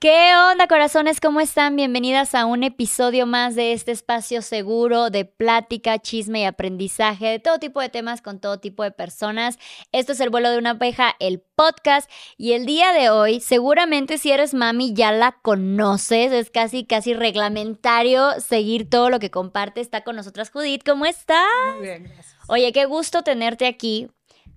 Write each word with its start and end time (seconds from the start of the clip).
¿Qué 0.00 0.30
onda, 0.52 0.68
corazones? 0.68 1.20
¿Cómo 1.20 1.40
están? 1.40 1.74
Bienvenidas 1.74 2.36
a 2.36 2.46
un 2.46 2.62
episodio 2.62 3.26
más 3.26 3.56
de 3.56 3.72
este 3.72 3.90
espacio 3.90 4.42
seguro 4.42 5.10
de 5.10 5.24
plática, 5.24 5.98
chisme 5.98 6.42
y 6.42 6.44
aprendizaje 6.44 7.26
de 7.26 7.40
todo 7.40 7.58
tipo 7.58 7.80
de 7.80 7.88
temas 7.88 8.22
con 8.22 8.38
todo 8.38 8.60
tipo 8.60 8.84
de 8.84 8.92
personas. 8.92 9.58
Esto 9.90 10.12
es 10.12 10.20
El 10.20 10.30
vuelo 10.30 10.50
de 10.50 10.58
una 10.58 10.70
abeja, 10.70 11.16
el 11.18 11.40
podcast. 11.40 12.08
Y 12.36 12.52
el 12.52 12.64
día 12.64 12.92
de 12.92 13.10
hoy, 13.10 13.40
seguramente 13.40 14.18
si 14.18 14.30
eres 14.30 14.54
mami 14.54 14.94
ya 14.94 15.10
la 15.10 15.32
conoces. 15.42 16.30
Es 16.30 16.50
casi, 16.50 16.84
casi 16.84 17.12
reglamentario 17.12 18.38
seguir 18.38 18.88
todo 18.88 19.10
lo 19.10 19.18
que 19.18 19.32
comparte. 19.32 19.80
Está 19.80 20.04
con 20.04 20.14
nosotras 20.14 20.52
Judith. 20.52 20.84
¿Cómo 20.86 21.06
estás? 21.06 21.42
Muy 21.74 21.86
bien, 21.88 22.04
gracias. 22.04 22.36
Oye, 22.46 22.72
qué 22.72 22.84
gusto 22.84 23.22
tenerte 23.24 23.66
aquí 23.66 24.06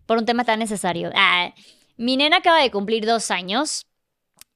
por 0.05 0.20
un 0.20 0.26
tema 0.27 0.44
tan 0.44 0.59
necesario. 0.59 1.09
Ah, 1.16 1.52
mi 1.98 2.16
nena 2.16 2.38
acaba 2.38 2.62
de 2.62 2.70
cumplir 2.70 3.08
dos 3.08 3.31
años. 3.31 3.88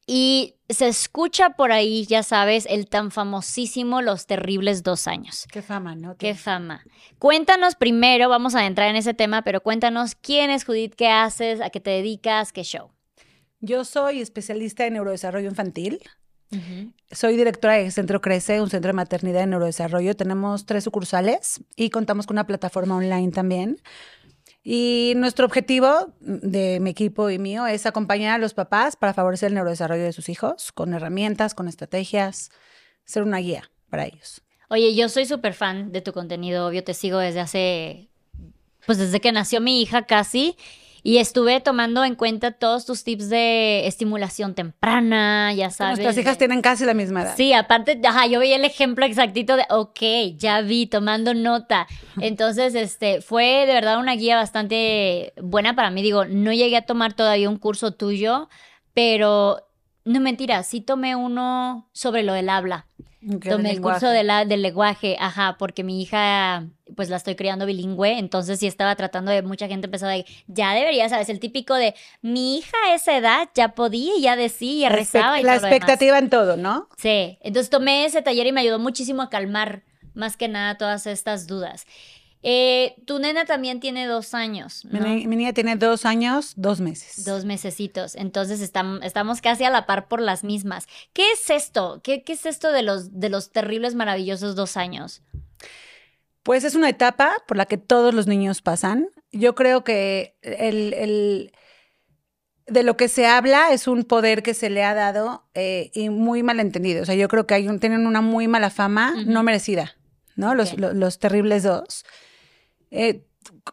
Y 0.08 0.56
se 0.70 0.88
escucha 0.88 1.52
por 1.52 1.72
ahí, 1.72 2.06
ya 2.06 2.22
sabes, 2.22 2.68
el 2.70 2.88
tan 2.88 3.12
famosísimo 3.12 4.02
Los 4.02 4.28
Terribles 4.28 4.84
Dos 4.84 5.08
Años. 5.08 5.48
Qué 5.52 5.62
fama, 5.62 5.96
¿no? 5.96 6.16
Qué 6.18 6.36
fama. 6.36 6.84
Cuéntanos 7.18 7.76
primero, 7.76 8.30
vamos 8.30 8.56
a 8.56 8.66
entrar 8.66 8.90
en 8.90 8.96
ese 8.96 9.14
tema, 9.14 9.42
pero 9.42 9.62
cuéntanos 9.62 10.16
quién 10.16 10.50
es 10.52 10.64
Judith, 10.64 10.94
qué 10.96 11.08
haces, 11.08 11.62
a 11.62 11.70
qué 11.70 11.80
te 11.80 11.90
dedicas, 11.90 12.52
qué 12.52 12.64
show. 12.64 12.92
Yo 13.60 13.84
soy 13.84 14.22
especialista 14.22 14.86
en 14.86 14.94
neurodesarrollo 14.94 15.50
infantil. 15.50 16.02
Soy 17.12 17.36
directora 17.36 17.74
de 17.74 17.92
Centro 17.92 18.22
Crece, 18.22 18.62
un 18.62 18.70
centro 18.70 18.90
de 18.90 18.94
maternidad 18.94 19.44
y 19.44 19.48
neurodesarrollo. 19.48 20.16
Tenemos 20.16 20.66
tres 20.66 20.84
sucursales 20.84 21.62
y 21.76 21.90
contamos 21.90 22.28
con 22.28 22.36
una 22.36 22.48
plataforma 22.48 22.96
online 22.96 23.32
también. 23.32 23.82
Y 24.68 25.14
nuestro 25.16 25.46
objetivo 25.46 26.12
de 26.20 26.80
mi 26.80 26.90
equipo 26.90 27.30
y 27.30 27.38
mío 27.38 27.68
es 27.68 27.86
acompañar 27.86 28.34
a 28.34 28.38
los 28.40 28.56
papás 28.56 28.96
para 28.96 29.14
favorecer 29.14 29.50
el 29.50 29.54
neurodesarrollo 29.54 30.04
de 30.04 30.12
sus 30.12 30.28
hijos 30.28 30.72
con 30.72 30.96
herramientas, 30.96 31.54
con 31.54 31.68
estrategias, 31.68 32.50
ser 33.04 33.22
una 33.22 33.38
guía 33.38 33.70
para 33.92 34.06
ellos. 34.06 34.42
Oye, 34.68 34.96
yo 34.96 35.08
soy 35.08 35.28
súper 35.28 35.54
fan 35.54 35.92
de 35.92 36.02
tu 36.02 36.14
contenido, 36.14 36.66
obvio, 36.66 36.84
te 36.84 36.96
sigo 36.96 37.20
desde 37.20 37.42
hace, 37.42 38.10
pues 38.88 38.98
desde 38.98 39.22
que 39.22 39.32
nació 39.32 39.62
mi 39.62 39.84
hija 39.84 40.08
casi. 40.08 40.58
Y 41.08 41.20
estuve 41.20 41.62
tomando 41.62 42.04
en 42.04 42.16
cuenta 42.16 42.50
todos 42.50 42.88
tus 42.88 43.04
tips 43.04 43.30
de 43.30 43.86
estimulación 43.86 44.56
temprana, 44.56 45.54
ya 45.54 45.70
sabes. 45.70 46.00
Nuestras 46.00 46.18
hijas 46.18 46.40
tienen 46.40 46.64
casi 46.64 46.84
la 46.84 46.96
misma 46.96 47.22
edad. 47.22 47.36
Sí, 47.38 47.54
aparte, 47.54 48.02
ajá, 48.04 48.26
yo 48.26 48.40
vi 48.40 48.54
el 48.54 48.66
ejemplo 48.66 49.06
exactito 49.06 49.56
de, 49.56 49.66
ok, 49.70 50.00
ya 50.36 50.62
vi, 50.62 50.88
tomando 50.88 51.36
nota. 51.36 51.86
Entonces, 52.20 52.74
este, 52.74 53.22
fue 53.22 53.68
de 53.68 53.74
verdad 53.76 54.00
una 54.00 54.16
guía 54.16 54.38
bastante 54.38 55.34
buena 55.40 55.76
para 55.76 55.92
mí. 55.92 56.02
Digo, 56.02 56.26
no 56.26 56.52
llegué 56.52 56.78
a 56.78 56.88
tomar 56.88 57.14
todavía 57.14 57.52
un 57.52 57.60
curso 57.60 57.92
tuyo, 57.92 58.50
pero 58.96 59.60
no 60.06 60.20
mentira, 60.20 60.62
sí 60.64 60.82
tomé 60.82 61.16
uno 61.16 61.90
sobre 61.92 62.24
lo 62.24 62.34
del 62.34 62.50
habla. 62.50 62.86
Tomé 63.50 63.72
el 63.72 63.82
curso 63.82 64.08
de 64.08 64.24
la, 64.24 64.46
del 64.46 64.62
lenguaje, 64.62 65.18
ajá, 65.20 65.56
porque 65.58 65.84
mi 65.84 66.00
hija, 66.00 66.68
pues 66.96 67.10
la 67.10 67.18
estoy 67.18 67.36
criando 67.36 67.66
bilingüe, 67.66 68.20
entonces 68.20 68.60
sí 68.60 68.68
estaba 68.68 68.96
tratando 68.96 69.32
de, 69.32 69.42
mucha 69.42 69.68
gente 69.68 69.88
empezó 69.88 70.06
de, 70.06 70.28
ya 70.46 70.76
debería, 70.76 71.10
¿sabes? 71.10 71.30
El 71.30 71.40
típico 71.40 71.74
de, 71.74 71.96
mi 72.22 72.58
hija 72.58 72.78
a 72.86 72.94
esa 72.94 73.18
edad 73.18 73.50
ya 73.56 73.70
podía, 73.70 74.14
ya 74.20 74.36
decía, 74.36 74.92
la 74.92 74.96
rezaba 74.96 75.40
y 75.40 75.44
La 75.44 75.58
todo 75.58 75.68
expectativa 75.68 76.20
en 76.20 76.30
todo, 76.30 76.56
¿no? 76.56 76.88
Sí, 76.98 77.40
entonces 77.42 77.72
tomé 77.72 78.06
ese 78.06 78.22
taller 78.22 78.46
y 78.46 78.52
me 78.52 78.62
ayudó 78.62 78.78
muchísimo 78.78 79.24
a 79.24 79.32
calmar 79.32 79.82
más 80.14 80.38
que 80.38 80.48
nada 80.48 80.78
todas 80.78 81.08
estas 81.08 81.48
dudas. 81.48 81.88
Eh, 82.48 82.94
tu 83.06 83.18
nena 83.18 83.46
también 83.46 83.80
tiene 83.80 84.06
dos 84.06 84.36
años. 84.36 84.86
¿no? 84.86 85.02
Mi, 85.02 85.26
niña 85.26 85.52
tiene 85.52 85.78
dos 85.78 86.06
años, 86.06 86.54
dos 86.56 86.80
meses. 86.80 87.26
Dos 87.26 87.44
mesecitos. 87.44 88.14
Entonces 88.14 88.62
estamos, 88.62 89.00
estamos 89.02 89.42
casi 89.42 89.64
a 89.64 89.72
la 89.72 89.88
par 89.88 90.08
por 90.08 90.22
las 90.22 90.44
mismas. 90.44 90.86
¿Qué 91.12 91.32
es 91.32 91.50
esto? 91.50 92.02
¿Qué, 92.04 92.22
qué 92.22 92.34
es 92.34 92.46
esto 92.46 92.72
de 92.72 92.84
los, 92.84 93.20
de 93.20 93.30
los 93.30 93.52
terribles, 93.52 93.96
maravillosos 93.96 94.56
dos 94.56 94.78
años? 94.78 95.24
Pues 96.44 96.64
es 96.64 96.76
una 96.76 96.88
etapa 96.88 97.34
por 97.48 97.58
la 97.58 97.66
que 97.66 97.80
todos 97.80 98.14
los 98.14 98.28
niños 98.28 98.62
pasan. 98.62 99.10
Yo 99.32 99.56
creo 99.56 99.84
que 99.84 100.38
el, 100.44 100.94
el 100.94 101.52
de 102.68 102.84
lo 102.84 102.96
que 102.96 103.08
se 103.08 103.26
habla 103.26 103.72
es 103.72 103.88
un 103.88 104.04
poder 104.04 104.44
que 104.44 104.54
se 104.54 104.70
le 104.70 104.84
ha 104.84 104.94
dado 104.94 105.48
eh, 105.56 105.90
y 105.96 106.12
muy 106.12 106.44
malentendido. 106.44 107.02
O 107.02 107.06
sea, 107.06 107.16
yo 107.16 107.28
creo 107.28 107.48
que 107.48 107.56
hay 107.56 107.68
un, 107.68 107.80
tienen 107.80 108.06
una 108.06 108.22
muy 108.22 108.48
mala 108.48 108.70
fama, 108.70 109.14
uh 109.16 109.20
-huh. 109.22 109.26
no 109.26 109.42
merecida, 109.42 109.96
¿no? 110.36 110.52
Okay. 110.52 110.58
Los, 110.58 110.78
los, 110.78 110.94
los 110.94 111.18
terribles 111.18 111.64
dos. 111.64 112.06
Eh, 112.96 113.26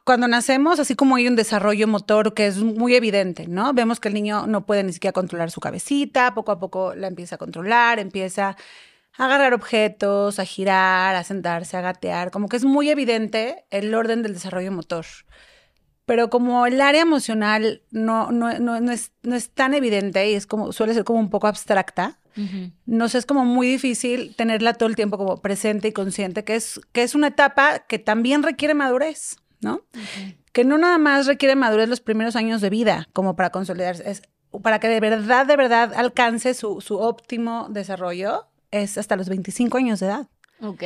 cuando 0.04 0.26
nacemos, 0.26 0.80
así 0.80 0.94
como 0.96 1.16
hay 1.16 1.28
un 1.28 1.36
desarrollo 1.36 1.86
motor 1.86 2.34
que 2.34 2.46
es 2.46 2.58
muy 2.58 2.94
evidente, 2.94 3.46
¿no? 3.46 3.72
Vemos 3.72 4.00
que 4.00 4.08
el 4.08 4.14
niño 4.14 4.46
no 4.46 4.66
puede 4.66 4.82
ni 4.82 4.92
siquiera 4.92 5.12
controlar 5.12 5.50
su 5.50 5.60
cabecita, 5.60 6.34
poco 6.34 6.52
a 6.52 6.58
poco 6.58 6.94
la 6.94 7.06
empieza 7.06 7.36
a 7.36 7.38
controlar, 7.38 7.98
empieza 7.98 8.56
a 9.16 9.24
agarrar 9.24 9.54
objetos, 9.54 10.38
a 10.38 10.44
girar, 10.44 11.14
a 11.14 11.24
sentarse, 11.24 11.76
a 11.76 11.82
gatear, 11.82 12.30
como 12.30 12.48
que 12.48 12.56
es 12.56 12.64
muy 12.64 12.90
evidente 12.90 13.64
el 13.70 13.94
orden 13.94 14.22
del 14.22 14.34
desarrollo 14.34 14.72
motor. 14.72 15.06
Pero 16.12 16.28
como 16.28 16.66
el 16.66 16.78
área 16.82 17.00
emocional 17.00 17.80
no, 17.90 18.30
no, 18.32 18.58
no, 18.58 18.80
no, 18.80 18.92
es, 18.92 19.12
no 19.22 19.34
es 19.34 19.48
tan 19.48 19.72
evidente 19.72 20.30
y 20.30 20.34
es 20.34 20.46
como, 20.46 20.70
suele 20.70 20.92
ser 20.92 21.04
como 21.04 21.18
un 21.18 21.30
poco 21.30 21.46
abstracta, 21.46 22.18
uh 22.36 22.40
-huh. 22.42 22.72
nos 22.84 23.14
es 23.14 23.24
como 23.24 23.46
muy 23.46 23.66
difícil 23.66 24.36
tenerla 24.36 24.74
todo 24.74 24.90
el 24.90 24.94
tiempo 24.94 25.16
como 25.16 25.38
presente 25.38 25.88
y 25.88 25.92
consciente, 25.92 26.44
que 26.44 26.54
es, 26.54 26.82
que 26.92 27.02
es 27.02 27.14
una 27.14 27.28
etapa 27.28 27.78
que 27.88 27.98
también 27.98 28.42
requiere 28.42 28.74
madurez, 28.74 29.38
¿no? 29.62 29.76
Uh 29.76 29.98
-huh. 29.98 30.36
Que 30.52 30.64
no 30.64 30.76
nada 30.76 30.98
más 30.98 31.26
requiere 31.26 31.56
madurez 31.56 31.88
los 31.88 32.02
primeros 32.02 32.36
años 32.36 32.60
de 32.60 32.68
vida, 32.68 33.08
como 33.14 33.34
para 33.34 33.48
consolidarse, 33.48 34.02
es 34.10 34.20
para 34.62 34.80
que 34.80 34.88
de 34.88 35.00
verdad, 35.00 35.46
de 35.46 35.56
verdad 35.56 35.94
alcance 35.94 36.52
su, 36.52 36.82
su 36.82 36.98
óptimo 36.98 37.68
desarrollo, 37.70 38.48
es 38.70 38.98
hasta 38.98 39.16
los 39.16 39.30
25 39.30 39.78
años 39.78 39.98
de 40.00 40.08
edad. 40.08 40.28
Ok. 40.60 40.82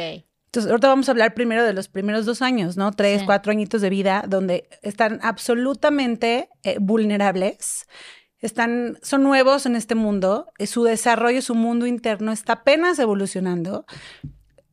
Entonces, 0.56 0.70
ahorita 0.70 0.88
vamos 0.88 1.06
a 1.06 1.12
hablar 1.12 1.34
primero 1.34 1.64
de 1.64 1.74
los 1.74 1.88
primeros 1.88 2.24
dos 2.24 2.40
años, 2.40 2.78
¿no? 2.78 2.90
Tres, 2.90 3.20
sí. 3.20 3.26
cuatro 3.26 3.52
añitos 3.52 3.82
de 3.82 3.90
vida, 3.90 4.24
donde 4.26 4.70
están 4.80 5.18
absolutamente 5.22 6.48
eh, 6.62 6.78
vulnerables, 6.80 7.86
están, 8.40 8.96
son 9.02 9.22
nuevos 9.22 9.66
en 9.66 9.76
este 9.76 9.94
mundo, 9.94 10.46
eh, 10.56 10.66
su 10.66 10.84
desarrollo, 10.84 11.42
su 11.42 11.54
mundo 11.54 11.86
interno 11.86 12.32
está 12.32 12.54
apenas 12.54 12.98
evolucionando, 12.98 13.84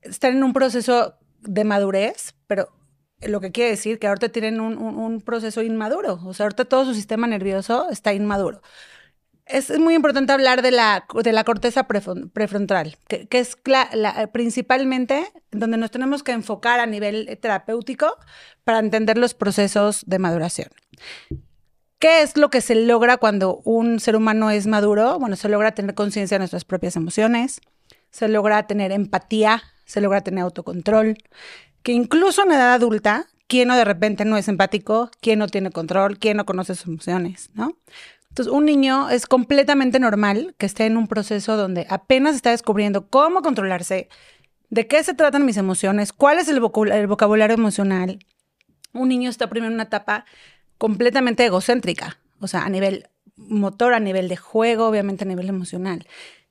están 0.01 0.37
en 0.37 0.45
un 0.45 0.53
proceso 0.53 1.15
de 1.41 1.65
madurez, 1.65 2.33
pero 2.47 2.69
lo 3.19 3.41
que 3.41 3.51
quiere 3.51 3.71
decir 3.71 3.99
que 3.99 4.07
ahorita 4.07 4.29
tienen 4.29 4.61
un, 4.61 4.77
un, 4.77 4.97
un 4.97 5.19
proceso 5.19 5.61
inmaduro, 5.63 6.21
o 6.23 6.33
sea, 6.33 6.45
ahorita 6.45 6.63
todo 6.63 6.85
su 6.85 6.93
sistema 6.93 7.27
nervioso 7.27 7.89
está 7.89 8.13
inmaduro 8.13 8.61
es 9.45 9.77
muy 9.79 9.93
importante 9.95 10.31
hablar 10.31 10.61
de 10.61 10.71
la, 10.71 11.05
de 11.23 11.31
la 11.31 11.43
corteza 11.43 11.87
prefrontal, 11.87 12.97
que, 13.07 13.27
es 13.31 13.57
principalmente 14.31 15.31
donde 15.51 15.77
nos 15.77 15.91
tenemos 15.91 16.23
que 16.23 16.31
enfocar 16.31 16.79
a 16.79 16.85
nivel 16.85 17.37
terapéutico 17.41 18.15
para 18.63 18.79
entender 18.79 19.17
los 19.17 19.33
procesos 19.33 20.03
de 20.05 20.19
maduración. 20.19 20.69
¿Qué 21.99 22.21
es 22.21 22.35
lo 22.37 22.49
que 22.49 22.61
se 22.61 22.75
logra 22.75 23.17
cuando 23.17 23.61
un 23.63 23.99
ser 23.99 24.15
humano 24.15 24.49
es 24.49 24.67
maduro? 24.67 25.19
Bueno, 25.19 25.35
se 25.35 25.49
logra 25.49 25.73
tener 25.73 25.95
conciencia 25.95 26.35
de 26.35 26.39
nuestras 26.39 26.65
propias 26.65 26.95
emociones, 26.95 27.61
se 28.11 28.27
logra 28.27 28.67
tener 28.67 28.91
empatía, 28.91 29.63
se 29.85 30.01
logra 30.01 30.21
tener 30.21 30.43
autocontrol, 30.43 31.17
que 31.81 31.91
incluso 31.91 32.43
en 32.43 32.51
edad 32.51 32.73
adulta, 32.73 33.27
¿quién 33.47 33.67
no 33.67 33.75
de 33.75 33.85
repente 33.85 34.25
no 34.25 34.37
es 34.37 34.47
empático? 34.47 35.11
¿Quién 35.21 35.39
no 35.39 35.47
tiene 35.47 35.71
control? 35.71 36.17
¿Quién 36.17 36.37
no 36.37 36.45
conoce 36.45 36.75
sus 36.75 36.87
emociones? 36.87 37.49
¿no? 37.53 37.77
Entonces, 38.33 38.51
un 38.51 38.65
niño 38.65 39.11
es 39.11 39.27
completamente 39.27 39.99
normal 39.99 40.55
que 40.57 40.65
esté 40.65 40.87
en 40.87 40.97
un 40.97 41.07
proceso 41.07 41.55
donde 41.55 41.85
apenas 41.87 42.35
está 42.35 42.49
descubriendo 42.49 43.07
cómo 43.07 43.43
controlarse, 43.43 44.09
de 44.71 44.87
qué 44.87 45.03
se 45.03 45.13
tratan 45.13 45.45
mis 45.45 45.57
emociones, 45.57 46.11
cuál 46.11 46.39
es 46.39 46.47
el, 46.47 46.59
vocabulario, 46.59 47.53
emocional. 47.53 48.17
Un 48.91 49.09
niño 49.09 49.29
está 49.29 49.51
primero 49.51 49.67
en 49.67 49.75
una 49.75 49.83
etapa 49.83 50.25
completamente 50.79 51.45
egocéntrica, 51.45 52.17
o 52.39 52.47
sea, 52.47 52.63
a 52.63 52.69
nivel 52.69 53.07
motor, 53.35 53.93
a 53.93 53.99
nivel 53.99 54.27
de 54.29 54.37
juego, 54.37 54.87
obviamente 54.87 55.25
a 55.25 55.27
nivel 55.27 55.47
emocional. 55.47 56.07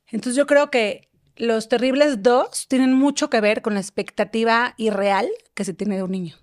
Entonces, 0.07 0.37
yo 0.37 0.47
creo 0.47 0.71
que 0.71 1.09
los 1.35 1.69
terribles 1.69 2.23
dos 2.23 2.69
tienen 2.69 2.93
mucho 2.93 3.29
que 3.29 3.41
ver 3.41 3.61
con 3.61 3.75
la 3.75 3.81
expectativa 3.81 4.75
irreal 4.77 5.29
que 5.55 5.65
se 5.65 5.75
tiene 5.75 5.97
de 5.97 6.05
un 6.05 6.13
niño. 6.13 6.37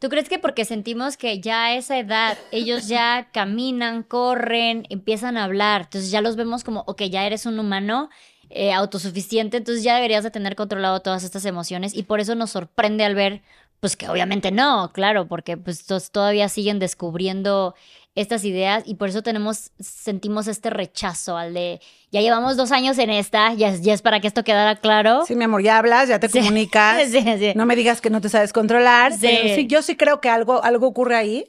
¿Tú 0.00 0.08
crees 0.08 0.30
que 0.30 0.38
porque 0.38 0.64
sentimos 0.64 1.18
que 1.18 1.40
ya 1.40 1.66
a 1.66 1.74
esa 1.76 1.98
edad 1.98 2.38
ellos 2.52 2.88
ya 2.88 3.28
caminan, 3.34 4.02
corren, 4.02 4.86
empiezan 4.88 5.36
a 5.36 5.44
hablar, 5.44 5.82
entonces 5.82 6.10
ya 6.10 6.22
los 6.22 6.36
vemos 6.36 6.64
como, 6.64 6.84
ok, 6.86 7.02
ya 7.02 7.26
eres 7.26 7.44
un 7.44 7.58
humano 7.58 8.08
eh, 8.48 8.72
autosuficiente, 8.72 9.58
entonces 9.58 9.84
ya 9.84 9.94
deberías 9.94 10.24
de 10.24 10.30
tener 10.30 10.56
controlado 10.56 11.00
todas 11.00 11.22
estas 11.22 11.44
emociones 11.44 11.94
y 11.94 12.04
por 12.04 12.18
eso 12.18 12.34
nos 12.34 12.50
sorprende 12.50 13.04
al 13.04 13.14
ver, 13.14 13.42
pues 13.80 13.94
que 13.94 14.08
obviamente 14.08 14.50
no, 14.50 14.90
claro, 14.94 15.28
porque 15.28 15.58
pues 15.58 15.84
todavía 16.10 16.48
siguen 16.48 16.78
descubriendo 16.78 17.74
estas 18.14 18.44
ideas 18.44 18.82
y 18.86 18.96
por 18.96 19.08
eso 19.08 19.22
tenemos, 19.22 19.70
sentimos 19.78 20.48
este 20.48 20.70
rechazo 20.70 21.36
al 21.36 21.54
de, 21.54 21.80
ya 22.10 22.20
llevamos 22.20 22.56
dos 22.56 22.72
años 22.72 22.98
en 22.98 23.10
esta, 23.10 23.54
ya, 23.54 23.74
ya 23.74 23.94
es 23.94 24.02
para 24.02 24.20
que 24.20 24.26
esto 24.26 24.42
quedara 24.42 24.76
claro. 24.76 25.24
Sí, 25.26 25.36
mi 25.36 25.44
amor, 25.44 25.62
ya 25.62 25.78
hablas, 25.78 26.08
ya 26.08 26.18
te 26.18 26.28
sí. 26.28 26.38
comunicas, 26.40 27.08
sí, 27.08 27.20
sí. 27.20 27.52
no 27.54 27.66
me 27.66 27.76
digas 27.76 28.00
que 28.00 28.10
no 28.10 28.20
te 28.20 28.28
sabes 28.28 28.52
controlar, 28.52 29.12
sí. 29.12 29.20
pero 29.20 29.60
yo 29.62 29.82
sí 29.82 29.96
creo 29.96 30.20
que 30.20 30.28
algo, 30.28 30.62
algo 30.64 30.88
ocurre 30.88 31.16
ahí. 31.16 31.48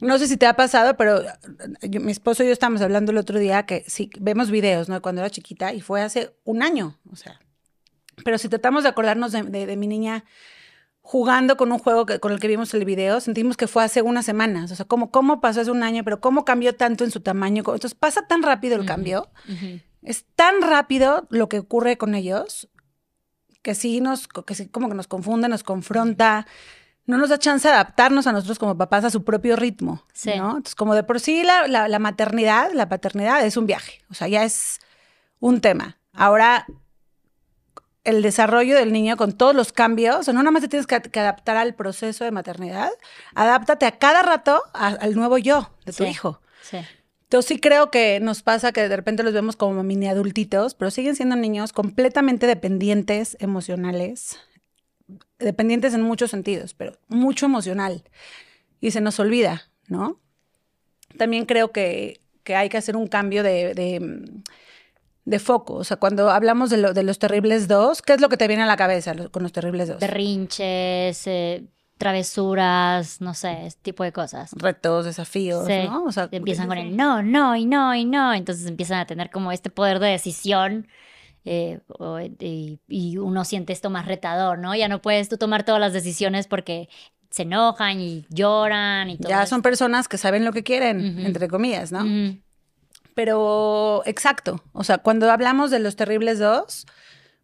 no 0.00 0.18
sé 0.18 0.26
si 0.26 0.36
te 0.36 0.46
ha 0.46 0.54
pasado, 0.54 0.96
pero 0.96 1.22
mi 1.88 2.12
esposo 2.12 2.42
y 2.42 2.46
yo 2.46 2.52
estábamos 2.52 2.82
hablando 2.82 3.12
el 3.12 3.18
otro 3.18 3.38
día 3.38 3.64
que 3.64 3.84
sí, 3.86 4.10
vemos 4.18 4.50
videos, 4.50 4.88
¿no? 4.88 5.00
Cuando 5.00 5.20
era 5.20 5.30
chiquita 5.30 5.72
y 5.72 5.80
fue 5.80 6.02
hace 6.02 6.34
un 6.44 6.62
año, 6.62 6.98
o 7.10 7.16
sea. 7.16 7.40
Pero 8.24 8.38
si 8.38 8.48
tratamos 8.48 8.82
de 8.82 8.88
acordarnos 8.88 9.32
de, 9.32 9.76
mi 9.76 9.86
niña 9.86 10.24
jugando 11.08 11.56
con 11.56 11.72
un 11.72 11.78
juego 11.78 12.04
con 12.20 12.32
el 12.32 12.38
que 12.38 12.48
vimos 12.48 12.74
el 12.74 12.84
video, 12.84 13.18
sentimos 13.20 13.56
que 13.56 13.66
fue 13.66 13.82
hace 13.82 14.02
unas 14.02 14.26
semanas. 14.26 14.70
O 14.72 14.76
sea, 14.76 14.84
cómo, 14.84 15.10
cómo 15.10 15.40
pasó 15.40 15.62
hace 15.62 15.70
un 15.70 15.82
año, 15.82 16.04
pero 16.04 16.20
cómo 16.20 16.44
cambió 16.44 16.74
tanto 16.74 17.02
en 17.02 17.10
su 17.10 17.20
tamaño. 17.20 17.60
Entonces 17.60 17.94
pasa 17.94 18.26
tan 18.26 18.42
rápido 18.42 18.76
el 18.76 18.84
cambio. 18.84 19.30
Es 20.02 20.26
tan 20.36 20.60
rápido 20.60 21.26
lo 21.30 21.48
que 21.48 21.60
ocurre 21.60 21.96
con 21.96 22.14
ellos 22.14 22.68
que 23.62 23.74
sí 23.74 24.02
nos, 24.02 24.28
que 24.28 24.54
sí 24.54 24.68
como 24.68 24.90
que 24.90 24.94
nos 24.94 25.06
confunde, 25.06 25.48
nos 25.48 25.62
confronta 25.62 26.46
no 27.06 27.16
nos 27.16 27.30
da 27.30 27.38
chance 27.38 27.66
de 27.66 27.72
adaptarnos 27.72 28.26
a 28.26 28.32
nosotros 28.32 28.58
como 28.58 28.76
papás 28.76 29.02
a 29.02 29.08
su 29.08 29.24
propio 29.24 29.56
ritmo, 29.56 30.04
sí. 30.12 30.32
¿no? 30.36 30.48
Entonces, 30.58 30.74
como 30.74 30.94
de 30.94 31.04
por 31.04 31.20
sí 31.20 31.42
la, 31.42 31.66
la, 31.66 31.98
maternidad, 31.98 32.70
la 32.74 32.90
paternidad 32.90 33.42
es 33.46 33.56
un 33.56 33.64
viaje, 33.64 34.02
o 34.10 34.14
sea, 34.14 34.28
ya 34.28 34.44
es 34.44 34.78
un 35.40 35.62
tema. 35.62 35.96
Ahora, 36.12 36.66
el 38.08 38.22
desarrollo 38.22 38.76
del 38.76 38.92
niño 38.92 39.16
con 39.16 39.32
todos 39.32 39.54
los 39.54 39.72
cambios, 39.72 40.16
o 40.16 40.22
sea, 40.22 40.34
no 40.34 40.40
nada 40.40 40.50
más 40.50 40.62
te 40.62 40.68
tienes 40.68 40.86
que, 40.86 41.20
adaptar 41.20 41.56
al 41.56 41.74
proceso 41.74 42.24
de 42.24 42.30
maternidad, 42.30 42.90
adáptate 43.34 43.86
a 43.86 43.98
cada 43.98 44.22
rato 44.22 44.62
al 44.72 45.14
nuevo 45.14 45.36
yo 45.38 45.70
de 45.84 45.92
tu 45.92 46.04
hijo. 46.04 46.40
Sí. 46.62 46.78
Entonces 47.28 47.48
sí 47.48 47.60
creo 47.60 47.90
que 47.90 48.20
nos 48.20 48.42
pasa 48.42 48.72
que 48.72 48.88
de 48.88 48.96
repente 48.96 49.22
los 49.22 49.34
vemos 49.34 49.54
como 49.54 49.82
mini 49.82 50.08
adultitos, 50.08 50.74
pero 50.74 50.90
siguen 50.90 51.14
siendo 51.14 51.36
niños 51.36 51.74
completamente 51.74 52.46
dependientes 52.46 53.36
emocionales, 53.38 54.38
dependientes 55.38 55.92
en 55.92 56.00
muchos 56.00 56.30
sentidos, 56.30 56.72
pero 56.72 56.98
mucho 57.08 57.44
emocional. 57.44 58.04
Y 58.80 58.92
se 58.92 59.02
nos 59.02 59.20
olvida, 59.20 59.68
¿no? 59.88 60.18
También 61.18 61.44
creo 61.44 61.70
que, 61.70 62.22
hay 62.46 62.70
que 62.70 62.78
hacer 62.78 62.96
un 62.96 63.08
cambio 63.08 63.42
de, 63.42 63.74
de, 63.74 64.00
foco. 65.38 65.74
O 65.74 65.84
sea, 65.84 65.98
cuando 65.98 66.30
hablamos 66.30 66.70
de, 66.70 66.94
de, 66.94 67.02
los 67.02 67.18
terribles 67.18 67.68
dos, 67.68 68.00
¿qué 68.00 68.14
es 68.14 68.20
lo 68.20 68.30
que 68.30 68.38
te 68.38 68.48
viene 68.48 68.62
a 68.62 68.66
la 68.66 68.76
cabeza 68.76 69.14
con 69.30 69.42
los 69.42 69.52
terribles 69.52 69.88
dos? 69.88 70.00
Berrinches, 70.00 71.26
eh, 71.26 71.64
travesuras, 71.98 73.20
no 73.20 73.34
sé, 73.34 73.66
ese 73.66 73.76
tipo 73.82 74.04
de 74.04 74.12
cosas. 74.12 74.52
Retos, 74.56 75.04
desafíos, 75.04 75.68
¿no? 75.68 76.04
O 76.04 76.12
sea, 76.12 76.28
empiezan 76.32 76.68
con 76.68 76.78
el 76.78 76.96
no, 76.96 77.22
no 77.22 77.54
y 77.56 77.66
no 77.66 77.94
y 77.94 78.04
no. 78.04 78.32
Entonces 78.32 78.66
empiezan 78.66 79.00
a 79.00 79.06
tener 79.06 79.30
como 79.30 79.52
este 79.52 79.68
poder 79.68 79.98
de 79.98 80.08
decisión 80.08 80.86
eh, 81.44 81.80
y, 82.88 83.16
uno 83.18 83.44
siente 83.44 83.72
esto 83.72 83.90
más 83.90 84.06
retador, 84.06 84.58
¿no? 84.58 84.74
Ya 84.74 84.88
no 84.88 85.02
puedes 85.02 85.28
tú 85.28 85.36
tomar 85.36 85.64
todas 85.64 85.80
las 85.80 85.92
decisiones 85.92 86.46
porque 86.46 86.88
se 87.30 87.42
enojan 87.42 88.00
y 88.00 88.26
lloran 88.30 89.10
y 89.10 89.18
todo. 89.18 89.28
Ya 89.28 89.44
son 89.46 89.62
personas 89.62 90.08
que 90.08 90.18
saben 90.18 90.44
lo 90.44 90.52
que 90.52 90.62
quieren, 90.62 91.18
entre 91.18 91.48
comillas, 91.48 91.92
¿no? 91.92 92.04
Pero 93.18 94.02
exacto, 94.06 94.62
o 94.72 94.84
sea, 94.84 94.98
cuando 94.98 95.28
hablamos 95.28 95.72
de 95.72 95.80
los 95.80 95.96
terribles 95.96 96.38
dos, 96.38 96.86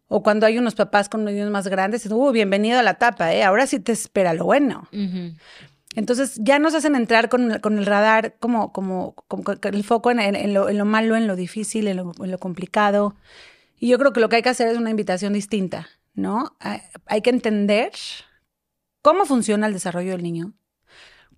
o 0.07 0.23
cuando 0.23 0.45
hay 0.45 0.57
unos 0.57 0.73
papás 0.73 1.09
con 1.09 1.25
niños 1.25 1.51
más 1.51 1.67
grandes, 1.67 2.05
uh, 2.09 2.31
bienvenido 2.31 2.79
a 2.79 2.81
la 2.81 2.93
tapa, 2.93 3.33
¿eh? 3.33 3.43
Ahora 3.43 3.67
sí 3.67 3.81
te 3.81 3.91
espera 3.91 4.33
lo 4.33 4.45
bueno. 4.45 4.87
Entonces 5.93 6.35
ya 6.37 6.59
nos 6.59 6.75
hacen 6.75 6.95
entrar 6.95 7.27
con, 7.27 7.51
el 7.51 7.85
radar 7.85 8.37
como, 8.39 8.71
como, 8.71 9.15
el 9.63 9.83
foco 9.83 10.11
en, 10.11 10.53
lo, 10.53 10.85
malo, 10.85 11.17
en 11.17 11.27
lo 11.27 11.35
difícil, 11.35 11.89
en 11.89 11.97
lo 11.97 12.39
complicado. 12.39 13.17
Y 13.77 13.89
yo 13.89 13.99
creo 13.99 14.13
que 14.13 14.21
lo 14.21 14.29
que 14.29 14.37
hay 14.37 14.43
que 14.43 14.49
hacer 14.49 14.69
es 14.69 14.77
una 14.77 14.91
invitación 14.91 15.33
distinta, 15.33 15.89
¿no? 16.13 16.55
Hay 17.05 17.21
que 17.21 17.31
entender 17.31 17.91
cómo 19.01 19.25
funciona 19.25 19.67
el 19.67 19.73
desarrollo 19.73 20.11
del 20.11 20.23
niño, 20.23 20.53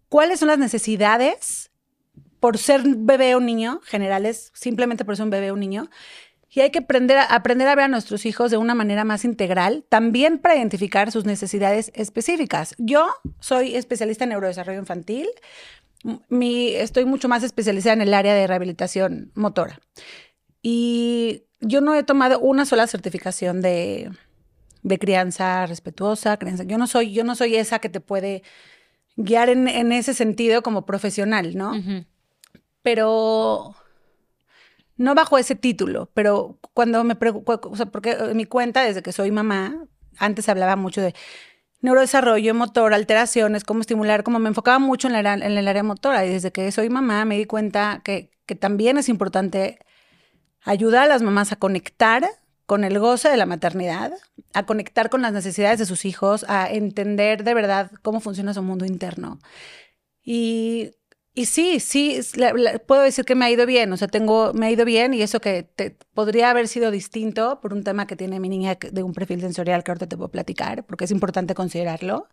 cuáles 0.10 0.42
son 0.42 0.50
las 0.50 0.60
necesidades 0.60 1.67
por 2.39 2.57
ser 2.57 2.81
bebé 2.86 3.36
o 3.36 3.39
niño, 3.39 3.81
generales, 3.84 4.51
simplemente 4.54 5.06
por 5.06 5.16
ser 5.16 5.25
un 5.25 5.30
bebé 5.30 5.51
o 5.51 5.56
un 5.56 5.60
niño, 5.60 5.89
y 6.50 6.62
hay 6.62 6.72
que 6.72 6.80
aprender 6.80 7.18
a, 7.18 7.25
aprender 7.25 7.68
a 7.68 7.75
ver 7.75 7.86
a 7.86 7.88
nuestros 7.88 8.25
hijos 8.25 8.50
de 8.50 8.57
una 8.57 8.74
manera 8.74 9.04
más 9.04 9.25
integral, 9.25 9.86
también 9.89 10.39
para 10.39 10.56
identificar 10.56 11.12
sus 11.12 11.25
necesidades 11.25 11.92
específicas. 11.94 12.74
Yo 12.80 13.10
soy 13.39 13.75
especialista 13.75 14.24
en 14.24 14.31
neurodesarrollo 14.31 14.80
infantil, 14.80 15.28
mi, 16.30 16.69
estoy 16.69 17.06
mucho 17.06 17.28
más 17.28 17.44
especializada 17.44 17.94
en 17.94 18.01
el 18.01 18.13
área 18.13 18.34
de 18.34 18.48
rehabilitación 18.48 19.31
motora. 19.36 19.80
Y 20.62 21.44
yo 21.60 21.81
no 21.81 21.95
he 21.95 22.04
tomado 22.04 22.40
una 22.40 22.66
sola 22.66 22.88
certificación 22.88 23.62
de, 23.62 24.12
crianza 25.00 25.66
respetuosa, 25.66 26.38
crianza. 26.38 26.63
Yo 26.63 26.78
no 26.78 26.88
soy, 26.88 27.12
yo 27.13 27.24
no 27.24 27.36
soy 27.36 27.56
esa 27.56 27.80
que 27.80 27.90
te 27.90 28.00
puede 28.00 28.44
guiar 29.16 29.50
en, 29.50 29.92
ese 29.92 30.13
sentido 30.13 30.62
como 30.62 30.86
profesional, 30.86 31.56
¿no? 31.56 31.74
Pero 32.88 33.75
no 34.95 35.13
bajo 35.13 35.38
ese 35.38 35.56
título, 35.56 36.10
pero 36.13 36.57
cuando 36.74 37.04
me 37.04 37.16
preocupo, 37.18 37.60
o 37.63 37.75
sea, 37.75 37.88
porque 37.88 38.16
mi 38.34 38.45
cuenta, 38.45 38.81
desde 38.81 39.04
que 39.04 39.12
soy 39.12 39.30
mamá, 39.30 39.84
antes 40.18 40.48
hablaba 40.48 40.78
mucho 40.78 41.01
de 41.01 41.13
neurodesarrollo 41.81 42.54
motor, 42.56 42.94
alteraciones, 42.94 43.66
cómo 43.66 43.81
estimular, 43.81 44.24
como 44.24 44.39
me 44.39 44.48
enfocaba 44.48 44.80
mucho 44.80 45.10
en, 45.10 45.16
en 45.16 45.42
el 45.42 45.68
área 45.68 45.84
motora. 45.84 46.25
Y 46.25 46.30
desde 46.30 46.54
que 46.54 46.72
soy 46.72 46.88
mamá 46.88 47.25
me 47.25 47.38
di 47.38 47.44
cuenta 47.44 48.00
que, 48.06 48.31
que 48.45 48.56
también 48.56 48.98
es 48.98 49.10
importante 49.10 49.80
ayuda 50.62 51.04
a 51.04 51.07
las 51.07 51.22
mamás 51.22 51.51
a 51.51 51.57
conectar 51.57 52.25
con 52.66 52.86
el 52.86 53.00
goce 53.00 53.28
de 53.28 53.36
la 53.36 53.45
maternidad, 53.45 54.13
a 54.54 54.66
conectar 54.66 55.10
con 55.10 55.22
las 55.22 55.33
necesidades 55.33 55.80
de 55.80 55.86
sus 55.86 56.06
hijos, 56.06 56.45
a 56.48 56.72
entender 56.72 57.44
de 57.44 57.54
verdad 57.54 57.92
cómo 58.01 58.22
funciona 58.22 58.54
su 58.54 58.62
mundo 58.62 58.86
interno. 58.86 59.40
Y, 60.24 60.94
y 61.38 61.45
sí, 61.45 61.80
sí, 61.80 62.19
puedo 62.88 63.04
decir 63.04 63.24
que 63.24 63.36
me 63.36 63.45
ha 63.45 63.51
ido 63.51 63.68
bien, 63.68 63.94
o 63.94 63.98
sea, 63.98 64.07
tengo, 64.07 64.54
me 64.56 64.66
ha 64.66 64.72
ido 64.72 64.86
bien 64.86 65.13
y 65.13 65.22
eso 65.22 65.39
que 65.39 65.69
podría 66.16 66.50
haber 66.50 66.68
sido 66.68 66.89
distinto 66.89 67.62
por 67.62 67.74
un 67.74 67.84
tema 67.84 68.07
que 68.07 68.16
tiene 68.16 68.39
mi 68.39 68.50
niña 68.50 68.75
de 68.92 69.04
un 69.04 69.13
perfil 69.13 69.42
sensorial 69.42 69.84
que 69.84 69.92
ahorita 69.92 70.07
te 70.07 70.18
puedo 70.18 70.31
platicar, 70.31 70.84
porque 70.88 71.06
es 71.06 71.12
importante 71.12 71.54
considerarlo. 71.54 72.28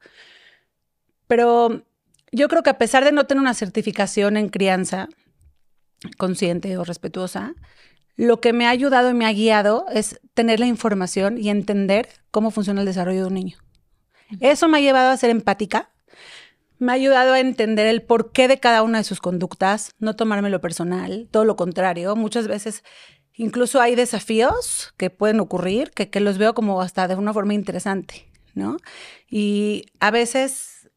Pero 1.26 1.84
yo 2.32 2.48
creo 2.48 2.62
que 2.62 2.70
a 2.70 2.78
pesar 2.78 3.04
de 3.04 3.12
no 3.12 3.26
tener 3.26 3.42
una 3.42 3.52
certificación 3.52 4.38
en 4.38 4.48
crianza 4.48 5.10
consciente 6.16 6.78
o 6.78 6.84
respetuosa, 6.84 7.52
lo 8.16 8.40
que 8.40 8.54
me 8.54 8.64
ha 8.64 8.70
ayudado 8.70 9.10
y 9.10 9.14
me 9.14 9.26
ha 9.26 9.32
guiado 9.34 9.84
es 9.92 10.18
tener 10.32 10.60
la 10.60 10.66
información 10.66 11.36
y 11.36 11.50
entender 11.50 12.08
cómo 12.30 12.50
funciona 12.50 12.80
el 12.80 12.86
desarrollo 12.86 13.20
de 13.20 13.26
un 13.26 13.34
niño. 13.34 13.58
Eso 14.40 14.66
me 14.66 14.78
ha 14.78 14.80
llevado 14.80 15.10
a 15.10 15.16
ser 15.18 15.28
empática, 15.28 15.90
me 16.78 16.92
ha 16.92 16.94
ayudado 16.94 17.32
a 17.32 17.40
entender 17.40 17.86
el 17.86 18.02
porqué 18.02 18.48
de 18.48 18.58
cada 18.58 18.82
una 18.82 18.98
de 18.98 19.04
sus 19.04 19.20
conductas, 19.20 19.92
no 19.98 20.16
tomármelo 20.16 20.60
personal, 20.60 21.28
todo 21.30 21.44
lo 21.44 21.56
contrario. 21.56 22.16
Muchas 22.16 22.48
veces 22.48 22.82
incluso 23.34 23.80
hay 23.80 23.94
desafíos 23.94 24.94
que 24.96 25.10
pueden 25.10 25.40
ocurrir 25.40 25.90
que, 25.90 26.10
que 26.10 26.20
los 26.20 26.38
veo 26.38 26.54
como 26.54 26.80
hasta 26.80 27.08
de 27.08 27.14
una 27.14 27.32
forma 27.32 27.54
interesante, 27.54 28.28
¿no? 28.54 28.76
Y 29.28 29.86
a 30.00 30.10
veces 30.10 30.90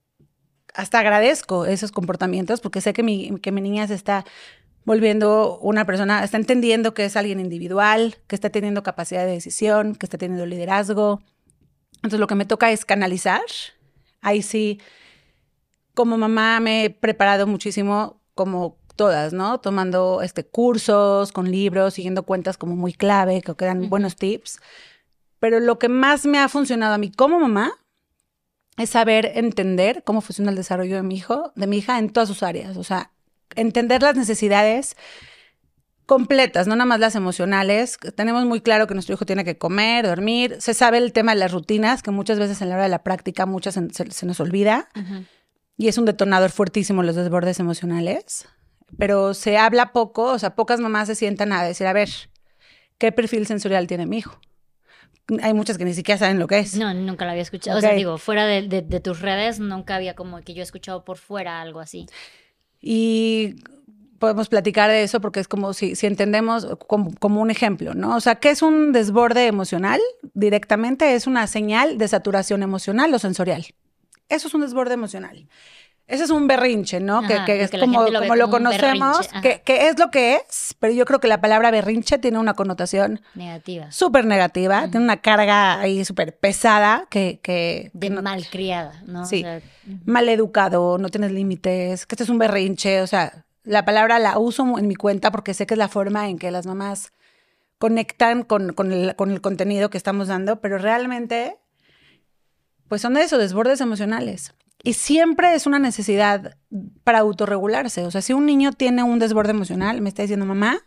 hasta 0.73 0.99
agradezco 0.99 1.65
esos 1.65 1.91
comportamientos 1.91 2.61
porque 2.61 2.81
sé 2.81 2.93
que 2.93 3.03
mi, 3.03 3.39
que 3.39 3.51
mi 3.51 3.61
niña 3.61 3.87
se 3.87 3.95
está 3.95 4.25
volviendo 4.85 5.59
una 5.59 5.85
persona, 5.85 6.23
está 6.23 6.37
entendiendo 6.37 6.93
que 6.93 7.03
es 7.03 7.17
alguien 7.17 7.39
individual, 7.39 8.15
que 8.27 8.35
está 8.35 8.49
teniendo 8.51 8.83
capacidad 8.83 9.25
de 9.25 9.31
decisión, 9.31 9.95
que 9.95 10.05
está 10.05 10.17
teniendo 10.17 10.45
liderazgo. 10.45 11.21
Entonces 11.95 12.19
lo 12.19 12.27
que 12.27 12.35
me 12.35 12.45
toca 12.45 12.71
es 12.71 12.85
canalizar. 12.85 13.41
Ahí 14.21 14.41
sí, 14.41 14.79
como 15.97 16.15
mamá 16.15 16.59
me 16.59 16.85
he 16.85 16.89
preparado 16.91 17.47
muchísimo, 17.47 18.21
como 18.35 18.77
todas, 18.95 19.33
¿no? 19.33 19.59
Tomando 19.59 20.21
este, 20.21 20.45
cursos 20.45 21.31
con 21.31 21.49
libros, 21.49 21.95
siguiendo 21.95 22.21
cuentas 22.21 22.55
como 22.55 22.75
muy 22.75 22.93
clave, 22.93 23.41
que 23.41 23.65
dan 23.65 23.89
buenos 23.89 24.15
tips. 24.15 24.59
Pero 25.39 25.59
lo 25.59 25.79
que 25.79 25.89
más 25.89 26.27
me 26.27 26.37
ha 26.37 26.49
funcionado 26.49 26.93
a 26.93 26.99
mí 26.99 27.11
como 27.11 27.39
mamá 27.39 27.71
es 28.77 28.91
saber 28.91 29.31
entender 29.33 30.03
cómo 30.03 30.21
funciona 30.21 30.51
el 30.51 30.55
desarrollo 30.55 30.97
de 30.97 31.01
mi 31.01 31.15
hijo, 31.15 31.51
de 31.55 31.65
mi 31.65 31.79
hija 31.79 31.97
en 31.97 32.11
todas 32.11 32.29
sus 32.29 32.43
áreas. 32.43 32.77
O 32.77 32.83
sea, 32.83 33.09
entender 33.55 34.03
las 34.03 34.15
necesidades 34.15 34.95
completas, 36.05 36.67
no 36.67 36.75
nada 36.75 36.85
más 36.85 36.99
las 36.99 37.15
emocionales. 37.15 37.97
Tenemos 38.15 38.45
muy 38.45 38.61
claro 38.61 38.85
que 38.85 38.93
nuestro 38.93 39.15
hijo 39.15 39.25
tiene 39.25 39.43
que 39.43 39.57
comer, 39.57 40.05
dormir. 40.05 40.57
Se 40.59 40.75
sabe 40.75 40.99
el 40.99 41.11
tema 41.11 41.33
de 41.33 41.39
las 41.39 41.51
rutinas, 41.51 42.03
que 42.03 42.11
muchas 42.11 42.37
veces 42.37 42.61
en 42.61 42.69
la 42.69 42.75
hora 42.75 42.83
de 42.83 42.89
la 42.89 43.01
práctica 43.01 43.47
muchas 43.47 43.73
se, 43.73 44.25
nos 44.27 44.39
olvida. 44.39 44.89
Y 45.77 45.87
es 45.87 45.97
un 45.97 46.05
detonador 46.05 46.49
fuertísimo 46.49 47.03
los 47.03 47.15
desbordes 47.15 47.59
emocionales. 47.59 48.47
Pero 48.97 49.33
se 49.33 49.57
habla 49.57 49.91
poco, 49.93 50.31
o 50.31 50.39
sea, 50.39 50.55
pocas 50.55 50.79
mamás 50.79 51.07
se 51.07 51.15
sientan 51.15 51.51
a 51.51 51.63
decir, 51.63 51.87
a 51.87 51.93
ver, 51.93 52.09
¿qué 52.97 53.11
perfil 53.11 53.45
sensorial 53.45 53.85
tiene 53.85 54.05
mi 54.05 54.19
hijo? 54.19 54.39
Hay 55.41 55.53
muchas 55.53 55.77
que 55.77 55.83
ni 55.83 55.93
siquiera 55.93 56.17
saben 56.17 56.39
lo 56.39 56.47
que 56.47 56.59
es. 56.59 56.75
No, 56.77 56.93
nunca 56.93 57.25
lo 57.25 57.31
había 57.31 57.43
escuchado. 57.43 57.77
O 57.77 57.81
sea, 57.81 57.93
digo, 57.93 58.17
fuera 58.17 58.45
de, 58.45 58.61
de 58.61 58.99
tus 59.01 59.21
redes, 59.21 59.59
nunca 59.59 59.95
había 59.95 60.15
como 60.15 60.41
que 60.41 60.53
yo 60.53 60.61
he 60.61 60.63
escuchado 60.63 61.03
por 61.03 61.17
fuera 61.17 61.61
algo 61.61 61.81
así. 61.81 62.07
Y 62.79 63.55
podemos 64.19 64.49
platicar 64.49 64.89
de 64.89 65.03
eso 65.03 65.21
porque 65.21 65.39
es 65.39 65.47
como 65.47 65.73
si, 65.73 65.95
si 65.95 66.07
entendemos 66.07 66.67
como, 66.87 67.41
un 67.41 67.51
ejemplo, 67.51 67.93
¿no? 67.93 68.15
O 68.15 68.19
sea, 68.19 68.35
¿qué 68.35 68.49
es 68.49 68.61
un 68.61 68.91
desborde 68.91 69.47
emocional? 69.47 69.99
Directamente 70.33 71.15
es 71.15 71.27
una 71.27 71.47
señal 71.47 71.97
de 71.97 72.07
saturación 72.07 72.63
emocional 72.63 73.13
o 73.13 73.19
sensorial. 73.19 73.65
Eso 74.29 74.47
es 74.47 74.53
un 74.53 74.61
desborde 74.61 74.93
emocional. 74.93 75.47
ese 76.07 76.23
es 76.23 76.29
un 76.29 76.47
berrinche, 76.47 76.99
¿no? 76.99 77.21
que, 77.27 77.61
es 77.61 77.71
como, 77.71 78.07
lo, 78.07 78.49
conocemos, 78.49 79.27
que, 79.41 79.61
es 79.65 79.99
lo 79.99 80.09
que 80.09 80.35
es, 80.35 80.75
pero 80.79 80.93
yo 80.93 81.05
creo 81.05 81.19
que 81.19 81.27
la 81.27 81.41
palabra 81.41 81.71
berrinche 81.71 82.17
tiene 82.17 82.37
una 82.39 82.53
connotación 82.53 83.21
negativa. 83.35 83.91
Súper 83.91 84.25
negativa, 84.25 84.87
tiene 84.89 85.03
una 85.03 85.17
carga 85.17 85.79
ahí 85.79 86.05
súper 86.05 86.37
pesada 86.37 87.07
que... 87.09 87.39
que 87.41 87.91
de 87.93 88.09
malcriada, 88.09 89.01
¿no? 89.05 89.25
Sí, 89.25 89.45
mal 90.05 90.29
educado, 90.29 90.97
no 90.97 91.09
tienes 91.09 91.31
límites, 91.31 92.05
que 92.05 92.15
este 92.15 92.23
es 92.23 92.29
un 92.29 92.37
berrinche, 92.37 93.01
o 93.01 93.07
sea, 93.07 93.45
la 93.67 93.83
palabra 93.83 94.17
la 94.17 94.37
uso 94.39 94.77
en 94.77 94.87
mi 94.87 94.95
cuenta 94.95 95.29
porque 95.29 95.53
sé 95.53 95.65
que 95.65 95.73
es 95.73 95.77
la 95.77 95.89
forma 95.89 96.29
en 96.29 96.39
que 96.39 96.51
las 96.51 96.65
mamás 96.65 97.11
conectan 97.77 98.43
con, 98.43 98.73
con, 98.73 98.91
el, 98.91 99.15
con 99.15 99.31
el 99.31 99.41
contenido 99.41 99.89
que 99.89 99.97
estamos 99.97 100.29
dando, 100.29 100.61
pero 100.61 100.77
realmente, 100.77 101.57
pues 102.87 103.01
son 103.01 103.17
eso, 103.17 103.37
desbordes 103.37 103.81
emocionales. 103.81 104.53
Y 104.83 104.93
siempre 104.93 105.53
es 105.53 105.65
una 105.65 105.79
necesidad 105.79 106.57
para 107.03 107.19
autorregularse. 107.19 108.05
O 108.05 108.11
sea, 108.11 108.21
si 108.21 108.33
un 108.33 108.45
niño 108.45 108.71
tiene 108.71 109.03
un 109.03 109.19
desborde 109.19 109.51
emocional, 109.51 110.01
me 110.01 110.09
está 110.09 110.21
diciendo, 110.21 110.45
mamá, 110.45 110.79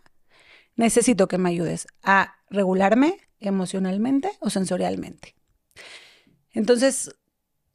necesito 0.77 1.29
que 1.29 1.39
me 1.39 1.51
ayudes 1.51 1.87
a 2.03 2.37
regularme 2.49 3.19
emocionalmente 3.41 4.31
o 4.41 4.51
sensorialmente. 4.51 5.35
Entonces, 6.53 7.15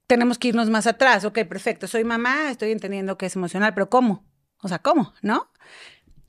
tenemos 0.07 0.37
que 0.37 0.49
irnos 0.49 0.69
más 0.69 0.87
atrás. 0.87 1.25
Ok, 1.25 1.39
perfecto, 1.47 1.87
soy 1.87 2.03
mamá, 2.03 2.51
estoy 2.51 2.71
entendiendo 2.71 3.17
que 3.17 3.27
es 3.27 3.35
emocional, 3.35 3.73
pero 3.73 3.89
¿cómo? 3.89 4.23
O 4.61 4.67
sea, 4.67 4.79
¿cómo? 4.79 5.13
¿No? 5.21 5.49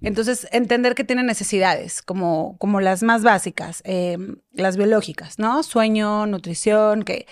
Entonces, 0.02 0.46
entender 0.52 0.94
que 0.94 1.04
tiene 1.04 1.22
necesidades, 1.22 2.02
como, 2.02 2.56
como 2.58 2.80
las 2.80 3.02
más 3.02 3.22
básicas, 3.22 3.82
em, 3.84 4.36
las 4.52 4.76
biológicas, 4.76 5.38
¿no? 5.38 5.62
Sueño, 5.62 6.26
nutrición, 6.26 7.02
que 7.02 7.26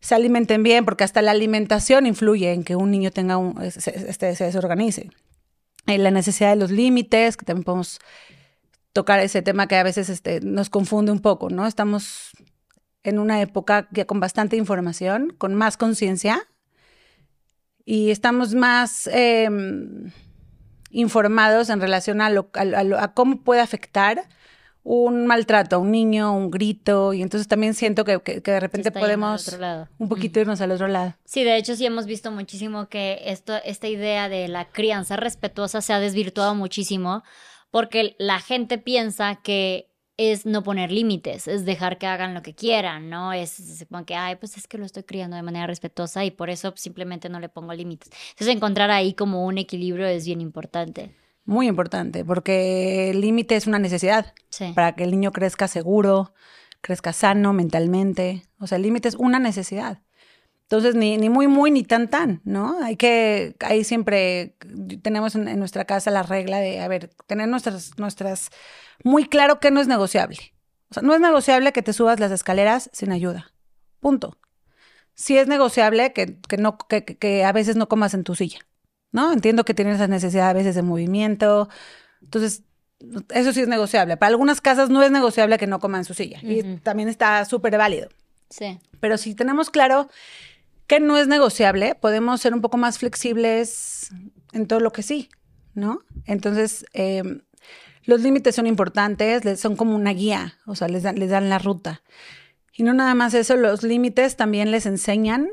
se 0.00 0.14
alimenten 0.14 0.62
bien, 0.62 0.84
porque 0.84 1.04
hasta 1.04 1.22
la 1.22 1.32
alimentación 1.32 2.06
influye 2.06 2.52
en 2.52 2.64
que 2.64 2.76
un 2.76 2.90
niño 2.90 3.10
tenga 3.10 3.36
un, 3.36 3.60
este, 3.62 4.34
se 4.34 4.44
desorganice. 4.44 5.10
Eh, 5.86 5.98
la 5.98 6.10
necesidad 6.10 6.50
de 6.50 6.56
los 6.56 6.70
límites, 6.70 7.36
que 7.36 7.44
también 7.44 7.64
podemos 7.64 7.98
tocar 8.92 9.20
ese 9.20 9.42
tema 9.42 9.66
que 9.66 9.76
a 9.76 9.82
veces 9.82 10.08
este, 10.08 10.40
nos 10.40 10.70
confunde 10.70 11.12
un 11.12 11.20
poco, 11.20 11.50
¿no? 11.50 11.66
Estamos 11.66 12.30
en 13.02 13.18
una 13.18 13.40
época 13.40 13.88
ya 13.90 14.04
con 14.04 14.20
bastante 14.20 14.56
información, 14.56 15.34
con 15.38 15.54
más 15.54 15.76
conciencia, 15.76 16.46
y 17.84 18.10
estamos 18.10 18.54
más 18.54 19.08
em, 19.12 20.12
informados 20.90 21.70
en 21.70 21.80
relación 21.80 22.20
a, 22.20 22.26
a 22.26 23.14
cómo 23.14 23.42
puede 23.42 23.62
afectar 23.62 24.28
un 24.90 25.26
maltrato 25.26 25.76
a 25.76 25.78
un 25.78 25.90
niño, 25.90 26.34
un 26.34 26.50
grito, 26.50 27.12
y 27.12 27.20
entonces 27.20 27.46
también 27.46 27.74
siento 27.74 28.06
que, 28.06 28.40
de 28.42 28.58
repente 28.60 28.90
podemos 28.90 29.54
un 29.98 30.08
poquito 30.08 30.40
irnos 30.40 30.62
al 30.62 30.70
otro 30.70 30.88
lado. 30.88 31.14
Sí, 31.26 31.44
de 31.44 31.58
hecho 31.58 31.76
sí 31.76 31.84
hemos 31.84 32.06
visto 32.06 32.30
muchísimo 32.30 32.88
que 32.88 33.20
esto, 33.26 33.52
esta 33.66 33.86
idea 33.86 34.30
de 34.30 34.48
la 34.48 34.70
crianza 34.70 35.16
respetuosa 35.16 35.82
se 35.82 35.92
ha 35.92 36.00
desvirtuado 36.00 36.54
muchísimo 36.54 37.22
porque 37.70 38.16
la 38.18 38.40
gente 38.40 38.78
piensa 38.78 39.40
que 39.42 39.90
es 40.16 40.46
no 40.46 40.62
poner 40.62 40.90
límites, 40.90 41.48
es 41.48 41.66
dejar 41.66 41.98
que 41.98 42.06
hagan 42.06 42.32
lo 42.32 42.40
que 42.40 42.54
quieran, 42.54 43.10
¿no? 43.10 43.34
Es, 43.34 43.50
se 43.50 43.86
que, 44.06 44.14
ay, 44.14 44.36
pues 44.36 44.56
es 44.56 44.66
que 44.66 44.78
lo 44.78 44.86
estoy 44.86 45.02
criando 45.02 45.36
de 45.36 45.42
manera 45.42 45.66
respetuosa 45.66 46.24
y 46.24 46.30
por 46.30 46.48
eso 46.48 46.72
simplemente 46.76 47.28
no 47.28 47.40
le 47.40 47.50
pongo 47.50 47.74
límites. 47.74 48.10
Entonces 48.30 48.56
encontrar 48.56 48.90
ahí 48.90 49.12
como 49.12 49.44
un 49.44 49.58
equilibrio 49.58 50.06
es 50.06 50.24
bien 50.24 50.40
importante. 50.40 51.14
Muy 51.48 51.66
importante, 51.66 52.26
porque 52.26 53.08
el 53.08 53.22
límite 53.22 53.56
es 53.56 53.66
una 53.66 53.78
necesidad 53.78 54.34
para 54.74 54.94
que 54.94 55.04
el 55.04 55.12
niño 55.12 55.32
crezca 55.32 55.66
seguro, 55.66 56.34
crezca 56.82 57.14
sano 57.14 57.54
mentalmente. 57.54 58.42
O 58.60 58.66
sea, 58.66 58.76
el 58.76 58.82
límite 58.82 59.08
es 59.08 59.14
una 59.14 59.38
necesidad. 59.38 60.02
Entonces, 60.64 60.94
ni, 60.94 61.16
ni 61.16 61.30
muy, 61.30 61.46
muy, 61.46 61.70
ni 61.70 61.84
tan, 61.84 62.10
tan, 62.10 62.42
¿no? 62.44 62.78
Hay 62.82 62.96
que, 62.96 63.56
ahí 63.60 63.82
siempre 63.82 64.56
tenemos 65.00 65.36
en, 65.36 65.58
nuestra 65.58 65.86
casa 65.86 66.10
la 66.10 66.22
regla 66.22 66.58
de, 66.58 66.80
a 66.80 66.88
ver, 66.88 67.08
tener 67.26 67.48
nuestras, 67.48 67.98
nuestras, 67.98 68.50
muy 69.02 69.24
claro 69.24 69.58
que 69.58 69.70
no 69.70 69.80
es 69.80 69.88
negociable. 69.88 70.52
O 70.90 70.94
sea, 70.94 71.02
no 71.02 71.14
es 71.14 71.20
negociable 71.22 71.72
que 71.72 71.80
te 71.80 71.94
subas 71.94 72.20
las 72.20 72.30
escaleras 72.30 72.90
sin 72.92 73.10
ayuda. 73.10 73.54
Punto. 74.00 74.36
Sí 75.14 75.38
es 75.38 75.48
negociable 75.48 76.12
que, 76.12 76.38
que 76.46 76.58
no, 76.58 76.76
que, 76.76 77.06
que 77.06 77.42
a 77.46 77.52
veces 77.52 77.76
no 77.76 77.88
comas 77.88 78.12
en 78.12 78.24
tu 78.24 78.34
silla. 78.34 78.58
¿No? 79.12 79.32
Entiendo 79.32 79.64
que 79.64 79.74
tienen 79.74 79.94
esa 79.94 80.08
necesidad 80.08 80.50
a 80.50 80.52
veces 80.52 80.74
de 80.74 80.82
movimiento. 80.82 81.68
Entonces, 82.22 82.62
eso 83.30 83.52
sí 83.52 83.60
es 83.60 83.68
negociable. 83.68 84.16
Para 84.16 84.30
algunas 84.30 84.60
casas 84.60 84.90
no 84.90 85.02
es 85.02 85.10
negociable 85.10 85.58
que 85.58 85.66
no 85.66 85.78
coman 85.78 86.04
su 86.04 86.14
silla. 86.14 86.40
Y 86.42 86.62
también 86.78 87.08
está 87.08 87.44
súper 87.44 87.76
válido. 87.78 88.08
Sí. 88.50 88.78
Pero 89.00 89.18
si 89.18 89.34
tenemos 89.34 89.70
claro 89.70 90.08
que 90.86 91.00
no 91.00 91.16
es 91.16 91.28
negociable, 91.28 91.94
podemos 91.94 92.40
ser 92.40 92.54
un 92.54 92.60
poco 92.60 92.76
más 92.78 92.98
flexibles 92.98 94.10
en 94.52 94.66
todo 94.66 94.80
lo 94.80 94.92
que 94.92 95.02
sí, 95.02 95.28
¿no? 95.74 96.00
Entonces, 96.24 96.86
em, 96.94 97.42
los 98.04 98.22
límites 98.22 98.54
son 98.54 98.66
importantes, 98.66 99.60
son 99.60 99.76
como 99.76 99.94
una 99.94 100.12
guía, 100.12 100.54
o 100.66 100.74
sea, 100.74 100.88
les 100.88 101.04
les 101.04 101.30
dan 101.30 101.50
la 101.50 101.58
ruta. 101.58 102.02
Y 102.74 102.84
no 102.84 102.94
nada 102.94 103.14
más 103.14 103.34
eso, 103.34 103.56
los 103.56 103.82
límites 103.82 104.36
también 104.36 104.70
les 104.70 104.86
enseñan 104.86 105.48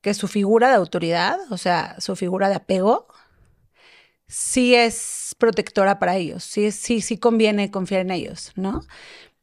que 0.00 0.14
su 0.14 0.28
figura 0.28 0.68
de 0.68 0.76
autoridad, 0.76 1.38
o 1.50 1.58
sea, 1.58 1.96
su 2.00 2.16
figura 2.16 2.48
de 2.48 2.56
apego, 2.56 3.06
sí 4.26 4.74
es 4.74 5.34
protectora 5.38 5.98
para 5.98 6.16
ellos, 6.16 6.44
sí, 6.44 6.70
sí, 6.70 7.00
sí 7.00 7.18
conviene 7.18 7.70
confiar 7.70 8.02
en 8.02 8.10
ellos, 8.10 8.52
¿no? 8.56 8.82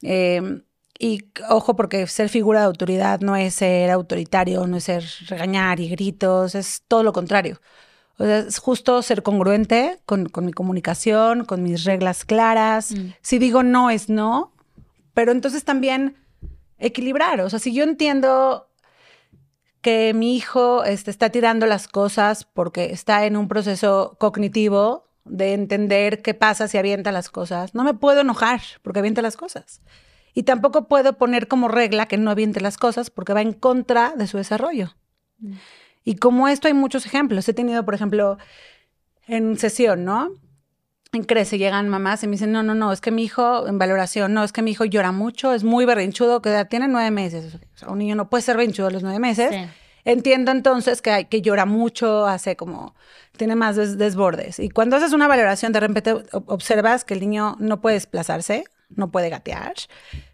Em, 0.02 0.64
y 1.00 1.26
ojo, 1.50 1.76
porque 1.76 2.08
ser 2.08 2.30
figura 2.30 2.62
de 2.62 2.66
autoridad 2.66 3.20
no 3.20 3.36
es 3.36 3.56
ser 3.56 3.92
autoritario, 3.92 4.66
no 4.66 4.78
es 4.78 4.86
ser 4.86 5.04
regañar 5.28 5.80
y 5.80 5.90
gritos, 5.90 6.56
es 6.56 6.84
todo 6.88 7.04
lo 7.04 7.14
contrario. 7.14 7.62
O 8.18 8.26
sea, 8.26 8.40
es 8.40 8.58
justo 8.58 9.02
ser 9.04 9.22
congruente 9.22 10.00
con, 10.06 10.32
mi 10.42 10.54
comunicación, 10.54 11.46
con 11.46 11.62
mis 11.62 11.84
reglas 11.84 12.26
claras. 12.26 12.92
Mm. 12.92 13.14
Si 13.22 13.38
digo 13.38 13.62
no, 13.62 13.92
es 13.92 14.10
no, 14.10 14.54
pero 15.14 15.32
entonces 15.32 15.64
también 15.64 16.16
equilibrar. 16.80 17.42
O 17.42 17.50
sea, 17.50 17.60
si 17.60 17.74
yo 17.74 17.84
entiendo 17.84 18.67
que 19.88 20.13
mi 20.13 20.36
hijo 20.36 20.84
este, 20.84 21.10
está 21.10 21.29
tirando 21.29 21.65
las 21.65 21.88
cosas 21.88 22.44
porque 22.44 22.91
está 22.91 23.25
en 23.25 23.38
un 23.38 23.48
proceso 23.48 24.17
cognitivo 24.20 25.08
de 25.24 25.53
entender 25.53 26.22
qué 26.22 26.34
pasa 26.34 26.67
si 26.67 26.77
avienta 26.77 27.13
las 27.13 27.29
cosas. 27.29 27.74
No 27.74 27.86
me 27.86 27.94
puedo 27.94 28.20
enojar 28.20 28.60
porque 28.82 29.00
avienta 29.00 29.22
las 29.22 29.38
cosas. 29.38 29.79
Y 30.34 30.44
tampoco 30.44 30.89
puedo 30.89 31.13
poner 31.13 31.48
como 31.48 31.70
regla 31.70 32.06
que 32.08 32.17
no 32.17 32.32
aviente 32.32 32.60
las 32.60 32.77
cosas 32.77 33.10
porque 33.10 33.32
va 33.32 33.41
en 33.41 33.53
contra 33.53 34.13
de 34.17 34.27
su 34.27 34.36
desarrollo. 34.36 34.98
Mm. 35.39 35.53
Y 36.03 36.15
como 36.15 36.50
esto 36.50 36.67
hay 36.67 36.74
muchos 36.74 37.06
ejemplos. 37.06 37.48
He 37.48 37.53
tenido, 37.53 37.86
por 37.86 37.96
ejemplo, 37.96 38.38
en 39.25 39.58
sesión, 39.58 40.03
¿no? 40.03 40.34
En 41.14 41.24
Crece 41.24 41.58
llegan 41.58 41.88
mamás 41.90 42.24
y 42.24 42.28
me 42.28 42.34
dicen, 42.34 42.52
no, 42.52 42.64
no, 42.64 42.76
no, 42.76 42.92
es 42.92 43.02
que 43.02 43.12
mi 43.12 43.24
hijo, 43.24 43.68
en 43.68 43.78
valoración, 43.78 44.34
no, 44.34 44.44
es 44.44 44.52
que 44.52 44.62
mi 44.62 44.72
hijo 44.72 44.86
llora 44.86 45.12
mucho, 45.12 45.54
es 45.54 45.64
muy 45.64 45.86
berrinchudo, 45.86 46.42
que 46.42 46.66
tiene 46.66 46.88
nueve 46.88 47.12
meses. 47.12 47.56
O 47.56 47.78
sea, 47.78 47.90
un 47.90 48.00
niño 48.00 48.16
no 48.16 48.30
puede 48.30 48.42
ser 48.42 48.58
berrinchudo 48.58 48.88
a 48.88 48.92
los 48.92 49.04
nueve 49.04 49.20
meses. 49.20 49.52
Entiendo 50.04 50.52
entonces 50.52 51.02
que, 51.02 51.28
que 51.30 51.42
llora 51.42 51.66
mucho, 51.66 52.28
hace 52.28 52.56
como, 52.56 52.94
tiene 53.38 53.56
más 53.56 53.98
desbordes. 53.98 54.60
Y 54.60 54.70
cuando 54.70 54.96
haces 54.96 55.14
una 55.14 55.28
valoración, 55.28 55.72
de 55.72 55.80
repente 55.80 56.14
observas 56.32 57.04
que 57.04 57.14
el 57.14 57.20
niño 57.22 57.56
no 57.60 57.82
puede 57.82 57.96
desplazarse, 57.96 58.66
no 58.90 59.10
puede 59.10 59.30
gatear, 59.30 59.74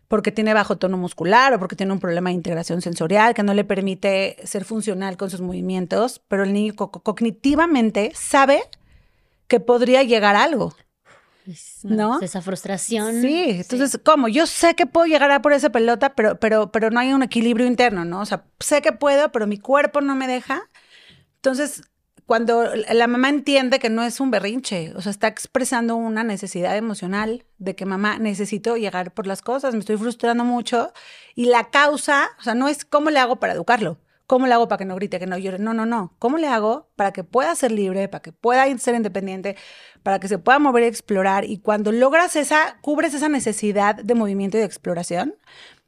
porque 0.08 0.32
tiene 0.32 0.54
bajo 0.54 0.78
tono 0.78 0.98
muscular 0.98 1.54
o 1.54 1.60
porque 1.60 1.76
tiene 1.76 1.92
un 1.92 2.00
problema 2.00 2.30
de 2.30 2.36
integración 2.36 2.82
sensorial 2.82 3.34
que 3.34 3.42
no 3.42 3.54
le 3.56 3.64
permite 3.64 4.38
ser 4.44 4.64
funcional 4.64 5.18
con 5.18 5.32
sus 5.32 5.42
movimientos, 5.42 6.22
pero 6.28 6.44
el 6.44 6.54
niño 6.54 6.76
cognitivamente 6.76 8.12
sabe 8.14 8.62
que 9.48 9.60
podría 9.60 10.04
llegar 10.04 10.36
a 10.36 10.44
algo. 10.44 10.76
¿No? 11.84 12.22
Esa 12.22 12.42
frustración. 12.42 13.22
Sí, 13.22 13.50
entonces, 13.50 14.00
¿cómo? 14.04 14.30
Yo 14.30 14.48
sé 14.48 14.76
que 14.76 14.86
puedo 14.86 15.06
llegar 15.06 15.32
a 15.32 15.42
por 15.42 15.52
esa 15.52 15.72
pelota, 15.72 16.16
pero, 16.16 16.40
pero, 16.40 16.72
pero 16.72 16.90
no 16.90 17.00
hay 17.00 17.12
un 17.12 17.24
equilibrio 17.24 17.68
interno, 17.68 18.06
¿no? 18.06 18.22
O 18.22 18.26
sea, 18.26 18.46
sé 18.60 18.82
que 18.82 18.94
puedo, 18.94 19.32
pero 19.32 19.46
mi 19.46 19.58
cuerpo 19.58 20.00
no 20.00 20.16
me 20.16 20.28
deja. 20.28 20.70
Entonces, 21.36 21.84
cuando 22.26 22.64
la 22.76 23.08
mamá 23.08 23.30
entiende 23.30 23.80
que 23.80 23.90
no 23.90 24.04
es 24.04 24.20
un 24.20 24.32
berrinche, 24.32 24.94
o 24.96 25.02
sea, 25.02 25.12
está 25.12 25.28
expresando 25.28 25.96
una 25.96 26.24
necesidad 26.24 26.78
emocional 26.78 27.46
de 27.58 27.76
que 27.76 27.86
mamá 27.86 28.18
necesito 28.18 28.78
llegar 28.78 29.14
por 29.14 29.28
las 29.28 29.42
cosas, 29.42 29.74
me 29.74 29.82
estoy 29.82 29.98
frustrando 29.98 30.46
mucho 30.46 30.94
y 31.36 31.46
la 31.46 31.70
causa, 31.70 32.30
o 32.40 32.44
sea, 32.44 32.56
no 32.56 32.70
es 32.70 32.86
cómo 32.86 33.10
le 33.10 33.20
hago 33.20 33.38
para 33.38 33.54
educarlo, 33.54 33.98
¿Cómo 34.26 34.48
le 34.48 34.54
hago 34.54 34.68
para 34.68 34.78
que 34.78 34.86
no 34.86 34.96
grite, 34.96 35.20
que 35.20 35.28
no 35.28 35.38
llore? 35.38 35.60
No, 35.60 35.74
no, 35.74 35.86
no. 35.86 36.16
¿Cómo 36.20 36.38
le 36.38 36.48
hago 36.48 36.90
para 36.96 37.12
que 37.12 37.24
pueda 37.24 37.54
ser 37.56 37.72
libre, 37.72 38.08
para 38.08 38.22
que 38.22 38.32
pueda 38.32 38.66
ser 38.78 38.96
independiente, 38.96 39.58
para 40.02 40.20
que 40.20 40.28
se 40.28 40.38
pueda 40.38 40.60
mover 40.60 40.84
y 40.84 40.88
explorar? 40.88 41.44
Y 41.46 41.60
cuando 41.60 41.92
logras 41.92 42.36
esa, 42.36 42.78
cubres 42.82 43.14
esa 43.14 43.30
necesidad 43.30 43.96
de 43.96 44.16
movimiento 44.16 44.58
y 44.58 44.62
de 44.62 44.66
exploración, 44.66 45.36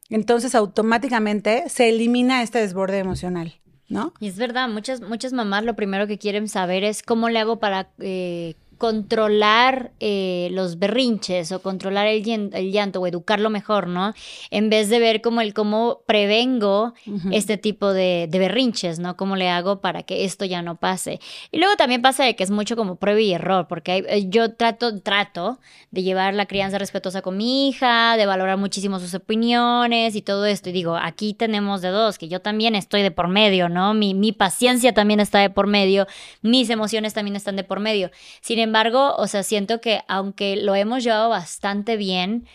entonces 0.10 0.54
automáticamente 0.54 1.70
se 1.70 1.90
elimina 1.90 2.44
este 2.44 2.60
desborde 2.60 3.00
emocional. 3.00 3.56
¿No? 3.88 4.14
Y 4.20 4.30
es 4.30 4.38
verdad, 4.38 4.68
muchas, 4.68 5.00
muchas 5.02 5.32
mamás 5.32 5.64
lo 5.64 5.76
primero 5.76 6.08
que 6.08 6.18
quieren 6.18 6.50
saber 6.50 6.84
es 6.84 7.04
cómo 7.04 7.30
le 7.30 7.38
hago 7.38 7.60
para 7.60 7.92
eh, 8.00 8.56
controlar 8.78 9.92
eh, 10.00 10.50
los 10.52 10.80
berrinches 10.80 11.52
o 11.52 11.62
controlar 11.62 12.08
el, 12.08 12.24
llanto 12.24 13.02
o 13.02 13.08
educarlo 13.08 13.50
mejor, 13.50 13.88
¿no? 13.88 14.14
En 14.52 14.70
vez 14.70 14.90
de 14.90 15.00
ver 15.00 15.22
como 15.22 15.42
el 15.42 15.54
cómo 15.54 16.02
prevengo 16.06 16.94
este 17.32 17.58
tipo 17.58 17.94
de, 17.94 18.28
berrinches, 18.32 19.00
¿no? 19.00 19.16
Cómo 19.16 19.36
le 19.36 19.50
hago 19.50 19.82
para 19.82 20.04
que 20.04 20.26
esto 20.26 20.46
ya 20.46 20.62
no 20.62 20.76
pase. 20.76 21.20
Y 21.52 21.58
luego 21.58 21.76
también 21.76 22.02
pasa 22.02 22.24
de 22.24 22.36
que 22.36 22.44
es 22.44 22.52
mucho 22.52 22.76
como 22.76 22.98
prueba 22.98 23.22
y 23.22 23.34
error, 23.34 23.68
porque 23.68 24.06
eh, 24.08 24.30
yo 24.30 24.54
trato, 24.54 25.00
trato 25.02 25.60
de 25.92 26.04
llevar 26.04 26.34
la 26.34 26.46
crianza 26.46 26.78
respetuosa 26.78 27.22
con 27.22 27.38
mi 27.38 27.70
hija, 27.70 28.18
de 28.18 28.26
valorar 28.26 28.58
muchísimo 28.58 29.00
sus 29.00 29.14
opiniones 29.14 30.16
y 30.16 30.22
todo 30.22 30.46
esto. 30.46 30.70
Y 30.70 30.74
digo, 30.74 30.96
aquí 30.96 31.34
tenemos 31.34 31.82
de 31.82 31.90
dos, 31.90 32.18
que 32.18 32.28
yo 32.28 32.42
también 32.42 32.76
estoy 32.76 33.02
de 33.02 33.12
por 33.12 33.30
medio, 33.30 33.70
¿no? 33.70 33.94
Mi, 33.94 34.14
mi 34.14 34.32
paciencia 34.32 34.94
también 34.94 35.20
está 35.20 35.40
de 35.40 35.50
por 35.50 35.68
medio, 35.68 36.08
mis 36.42 36.70
emociones 36.70 37.14
también 37.14 37.36
están 37.36 37.56
de 37.56 37.64
por 37.64 37.80
medio. 37.80 38.12
Sin 38.42 38.60
embargo, 38.66 39.16
o 39.18 39.28
sea, 39.28 39.44
siento 39.44 39.80
que 39.82 40.02
aunque 40.08 40.58
lo 40.58 40.76
hemos 40.76 41.04
llevado 41.04 41.30
bastante 41.30 41.96
bien, 41.98 42.46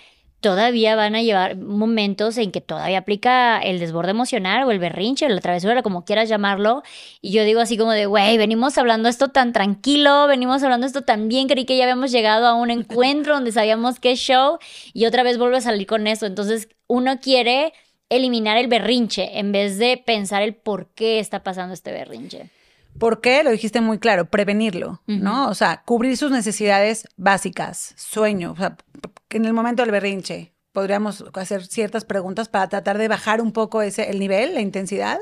todavía 0.40 0.96
van 0.96 1.14
a 1.14 1.22
llevar 1.22 1.56
momentos 1.56 2.38
en 2.38 2.50
que 2.50 2.60
todavía 2.60 2.98
aplica 2.98 3.58
el 3.60 3.78
desborde 3.78 4.10
emocional 4.10 4.64
o 4.64 4.70
el 4.70 4.78
berrinche 4.78 5.26
o 5.26 5.28
la 5.28 5.40
travesura, 5.40 5.82
como 5.82 6.04
quieras 6.04 6.28
llamarlo. 6.28 6.82
Y 7.20 7.32
yo 7.32 7.44
digo 7.44 7.60
así 7.60 7.76
como 7.76 7.92
de, 7.92 8.06
güey, 8.06 8.38
venimos 8.38 8.78
hablando 8.78 9.08
esto 9.08 9.28
tan 9.28 9.52
tranquilo, 9.52 10.26
venimos 10.26 10.62
hablando 10.62 10.86
esto 10.86 11.02
tan 11.02 11.28
bien, 11.28 11.46
creí 11.48 11.66
que 11.66 11.76
ya 11.76 11.84
habíamos 11.84 12.10
llegado 12.10 12.46
a 12.46 12.54
un 12.54 12.70
encuentro 12.70 13.34
donde 13.34 13.52
sabíamos 13.52 14.00
qué 14.00 14.16
show 14.16 14.58
y 14.92 15.06
otra 15.06 15.22
vez 15.22 15.38
vuelve 15.38 15.58
a 15.58 15.60
salir 15.60 15.86
con 15.86 16.06
eso. 16.06 16.26
Entonces 16.26 16.68
uno 16.86 17.20
quiere 17.20 17.72
eliminar 18.08 18.56
el 18.56 18.68
berrinche 18.68 19.38
en 19.38 19.52
vez 19.52 19.78
de 19.78 19.96
pensar 20.04 20.42
el 20.42 20.54
por 20.54 20.88
qué 20.94 21.20
está 21.20 21.42
pasando 21.42 21.74
este 21.74 21.92
berrinche. 21.92 22.50
¿Por 22.99 23.20
qué? 23.20 23.42
Lo 23.42 23.50
dijiste 23.50 23.80
muy 23.80 23.99
claro, 23.99 24.26
prevenirlo, 24.26 25.00
¿no? 25.06 25.49
O 25.49 25.54
sea, 25.54 25.82
cubrir 25.85 26.16
sus 26.16 26.30
necesidades 26.30 27.09
básicas, 27.16 27.94
sueño, 27.97 28.52
o 28.52 28.56
sea, 28.56 28.76
en 29.30 29.44
el 29.44 29.52
momento 29.52 29.82
del 29.82 29.92
berrinche 29.92 30.52
podríamos 30.73 31.25
hacer 31.35 31.66
ciertas 31.66 32.04
preguntas 32.04 32.49
para 32.49 32.68
tratar 32.68 32.99
de 32.99 33.09
bajar 33.09 33.40
un 33.40 33.52
poco 33.52 33.82
ese, 33.82 34.11
el 34.11 34.18
nivel, 34.18 34.54
la 34.54 34.61
intensidad 34.61 35.18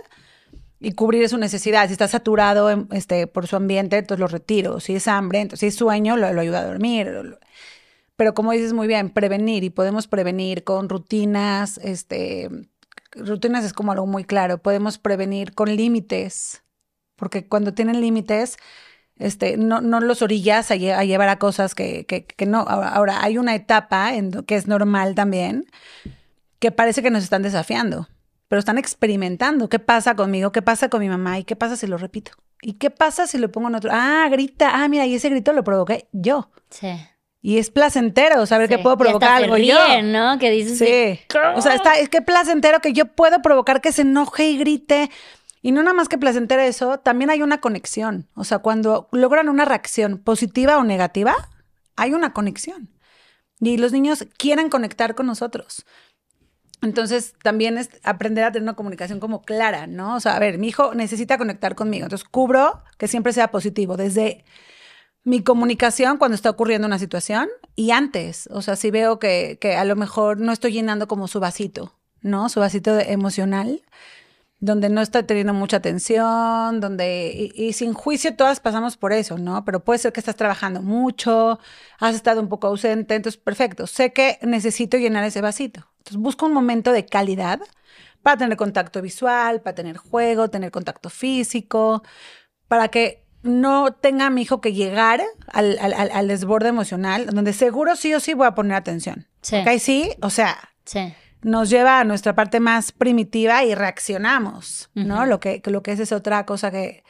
y 0.81 0.93
cubrir 0.93 1.29
su 1.29 1.39
necesidad. 1.39 1.87
Si 1.87 1.93
está 1.93 2.09
saturado 2.09 2.71
em, 2.71 2.87
este, 2.93 3.27
por 3.27 3.47
su 3.47 3.57
ambiente, 3.57 3.99
entonces 3.99 4.21
lo 4.21 4.29
retiro. 4.29 4.81
Si 4.81 4.95
es 4.95 5.09
hambre, 5.09 5.41
entonces 5.41 5.61
si 5.61 5.67
es 5.67 5.75
sueño, 5.75 6.17
lo, 6.17 6.33
lo 6.33 6.41
ayuda 6.41 6.61
a 6.61 6.67
dormir. 6.67 7.39
Pero 8.17 8.35
como 8.35 8.53
dices 8.53 8.73
muy 8.73 8.87
bien, 8.87 9.11
prevenir 9.11 9.65
y 9.65 9.71
podemos 9.71 10.07
prevenir 10.07 10.65
con 10.65 10.89
rutinas, 10.89 11.79
este, 11.79 12.51
rutinas 13.13 13.65
es 13.65 13.73
como 13.73 13.93
algo 13.93 14.07
muy 14.07 14.25
claro. 14.25 14.59
Podemos 14.59 14.99
prevenir 14.99 15.55
con 15.55 15.75
límites, 15.75 16.63
porque 17.19 17.47
cuando 17.47 17.75
tienen 17.75 18.01
límites, 18.01 18.57
este, 19.19 19.57
no, 19.57 19.81
no 19.81 20.01
los 20.01 20.23
orillas 20.23 20.71
a, 20.71 20.77
llevar 20.77 21.29
a 21.29 21.39
cosas 21.39 21.75
que, 21.75 22.07
que, 22.07 22.47
no. 22.47 22.61
Ahora, 22.61 23.23
hay 23.23 23.37
una 23.37 23.55
etapa 23.55 24.15
en 24.15 24.31
que 24.45 24.55
es 24.55 24.69
normal 24.69 25.15
también, 25.15 25.67
que 26.61 26.71
parece 26.71 27.03
que 27.03 27.11
nos 27.11 27.25
están 27.25 27.43
desafiando, 27.43 28.09
pero 28.47 28.61
están 28.61 28.79
experimentando. 28.79 29.69
¿Qué 29.69 29.81
pasa 29.81 30.15
conmigo? 30.15 30.53
¿Qué 30.53 30.63
pasa 30.63 30.89
con 30.89 31.01
mi 31.01 31.09
mamá? 31.09 31.39
¿Y 31.39 31.45
qué 31.45 31.57
pasa 31.57 31.77
si 31.77 31.87
lo 31.87 31.99
repito? 31.99 32.31
¿Y 32.63 32.75
qué 32.75 32.91
pasa 32.91 33.27
si 33.27 33.39
lo 33.39 33.51
pongo 33.51 33.69
en 33.69 33.75
otro? 33.75 33.91
Ah, 33.93 34.29
grita. 34.31 34.71
Ah, 34.75 34.89
mira, 34.89 35.07
y 35.07 35.15
ese 35.15 35.29
grito 35.29 35.53
lo 35.53 35.65
provoqué 35.65 36.07
yo. 36.13 36.51
Sí. 36.71 36.89
Y 37.41 37.59
es 37.59 37.71
placentero 37.71 38.45
saber 38.47 38.69
que 38.69 38.79
puedo 38.79 38.97
provocar 38.97 39.43
algo 39.43 39.57
yo. 39.57 39.79
¿no? 40.03 40.39
Que 40.39 40.51
dices. 40.51 40.79
Sí. 40.79 41.21
O 41.55 41.63
sea, 41.63 41.75
está, 41.75 41.95
es 41.95 42.09
que 42.09 42.21
placentero 42.21 42.81
que 42.81 42.93
yo 42.93 43.07
puedo 43.07 43.41
provocar 43.43 43.81
que 43.81 43.93
se 43.93 44.03
enoje 44.03 44.49
y 44.51 44.59
grite 44.59 45.09
y 45.69 45.71
no 45.71 45.83
nada 45.83 45.93
más 45.93 46.09
que 46.09 46.17
placentera 46.17 46.67
eso, 46.67 46.99
también 46.99 47.29
hay 47.29 47.43
una 47.43 47.61
conexión. 47.61 48.27
O 48.33 48.45
sea, 48.45 48.61
cuando 48.61 49.07
logran 49.13 49.51
una 49.51 49.67
reacción 49.67 50.17
positiva 50.17 50.79
o 50.79 50.83
negativa, 50.83 51.37
hay 51.95 52.15
una 52.15 52.33
conexión. 52.33 52.89
Y 53.61 53.77
los 53.77 53.93
niños 53.93 54.25
quieren 54.39 54.71
conectar 54.71 55.15
con 55.15 55.27
nosotros. 55.27 55.85
Entonces, 56.81 57.35
también 57.43 57.77
es 57.77 57.91
aprender 58.03 58.45
a 58.45 58.51
tener 58.51 58.63
una 58.63 58.77
comunicación 58.77 59.21
como 59.21 59.43
clara, 59.43 59.87
¿no? 59.87 60.17
O 60.17 60.21
sea, 60.21 60.37
a 60.37 60.39
ver, 60.39 60.57
mi 60.57 60.69
hijo 60.69 60.95
necesita 60.95 61.37
conectar 61.37 61.75
conmigo. 61.75 62.05
Entonces, 62.05 62.27
cubro 62.27 62.83
que 62.97 63.07
siempre 63.07 63.35
sea 63.35 63.51
positivo, 63.51 63.99
desde 63.99 64.47
mi 65.23 65.43
comunicación 65.43 66.16
cuando 66.16 66.35
está 66.35 66.49
ocurriendo 66.49 66.87
una 66.87 66.99
situación 66.99 67.47
y 67.77 67.90
antes. 67.90 68.49
O 68.53 68.62
sea, 68.62 68.75
si 68.75 68.90
veo 68.90 69.19
que, 69.19 69.59
que 69.61 69.77
a 69.77 69.85
lo 69.85 69.97
mejor 69.97 70.40
no 70.40 70.51
estoy 70.51 70.73
llenando 70.73 71.09
como 71.09 71.29
su 71.29 71.40
vasito, 71.40 71.95
¿no? 72.23 72.49
Su 72.49 72.59
vasito 72.59 72.99
emocional 72.99 73.83
donde 74.61 74.88
no 74.88 75.01
está 75.01 75.25
teniendo 75.25 75.55
mucha 75.55 75.77
atención, 75.77 76.81
donde, 76.81 77.53
y, 77.55 77.73
sin 77.73 77.94
juicio 77.94 78.35
todas 78.35 78.59
pasamos 78.59 78.97
por 78.97 79.12
eso, 79.12 79.38
¿no? 79.38 79.64
Pero 79.64 79.85
puede 79.85 80.01
ser 80.01 80.12
que 80.12 80.21
estás 80.21 80.37
trabajando 80.37 80.83
mucho, 80.83 81.61
has 82.01 82.14
estado 82.14 82.40
un 82.40 82.49
poco 82.49 82.66
ausente, 82.66 83.14
entonces 83.14 83.40
perfecto, 83.40 83.87
sé 83.87 84.12
que 84.12 84.38
necesito 84.42 84.97
llenar 84.97 85.25
ese 85.25 85.40
vasito. 85.40 85.87
Entonces 85.99 86.16
busco 86.16 86.47
un 86.47 86.53
momento 86.53 86.90
de 86.92 87.07
calidad 87.07 87.61
para 88.23 88.37
tener 88.37 88.57
contacto 88.57 89.01
visual, 89.01 89.62
para 89.62 89.77
tener 89.77 89.97
juego, 89.97 90.51
tener 90.51 90.73
contacto 90.73 91.09
físico, 91.09 92.03
para 92.66 92.88
que 92.88 93.25
no 93.42 93.92
tenga 93.92 94.29
mi 94.29 94.42
hijo 94.42 94.61
que 94.61 94.73
llegar 94.73 95.23
al, 95.47 95.79
al, 95.79 96.27
desborde 96.27 96.68
emocional, 96.71 97.27
donde 97.27 97.53
seguro 97.53 97.94
sí 97.94 98.12
o 98.12 98.18
sí 98.18 98.35
voy 98.35 98.49
a 98.49 98.57
poner 98.57 98.77
atención. 98.77 99.29
Sí. 99.40 99.59
¿Ok? 99.59 99.79
Sí, 99.79 100.11
o 100.21 100.31
sea. 100.31 100.59
Sí 100.85 101.14
nos 101.42 101.70
lleva 101.70 102.01
a 102.01 102.05
nuestra 102.05 102.35
parte 102.35 102.61
más 102.61 102.92
primitiva 102.92 103.64
y 103.64 103.74
reaccionamos, 103.74 104.90
¿no? 104.94 105.27
Lo 105.27 105.40
que, 105.40 105.62
lo 105.66 105.83
que 105.83 105.92
es 105.92 106.01
es 106.01 106.12
otra 106.12 106.44
cosa 106.46 106.70
que... 106.70 107.05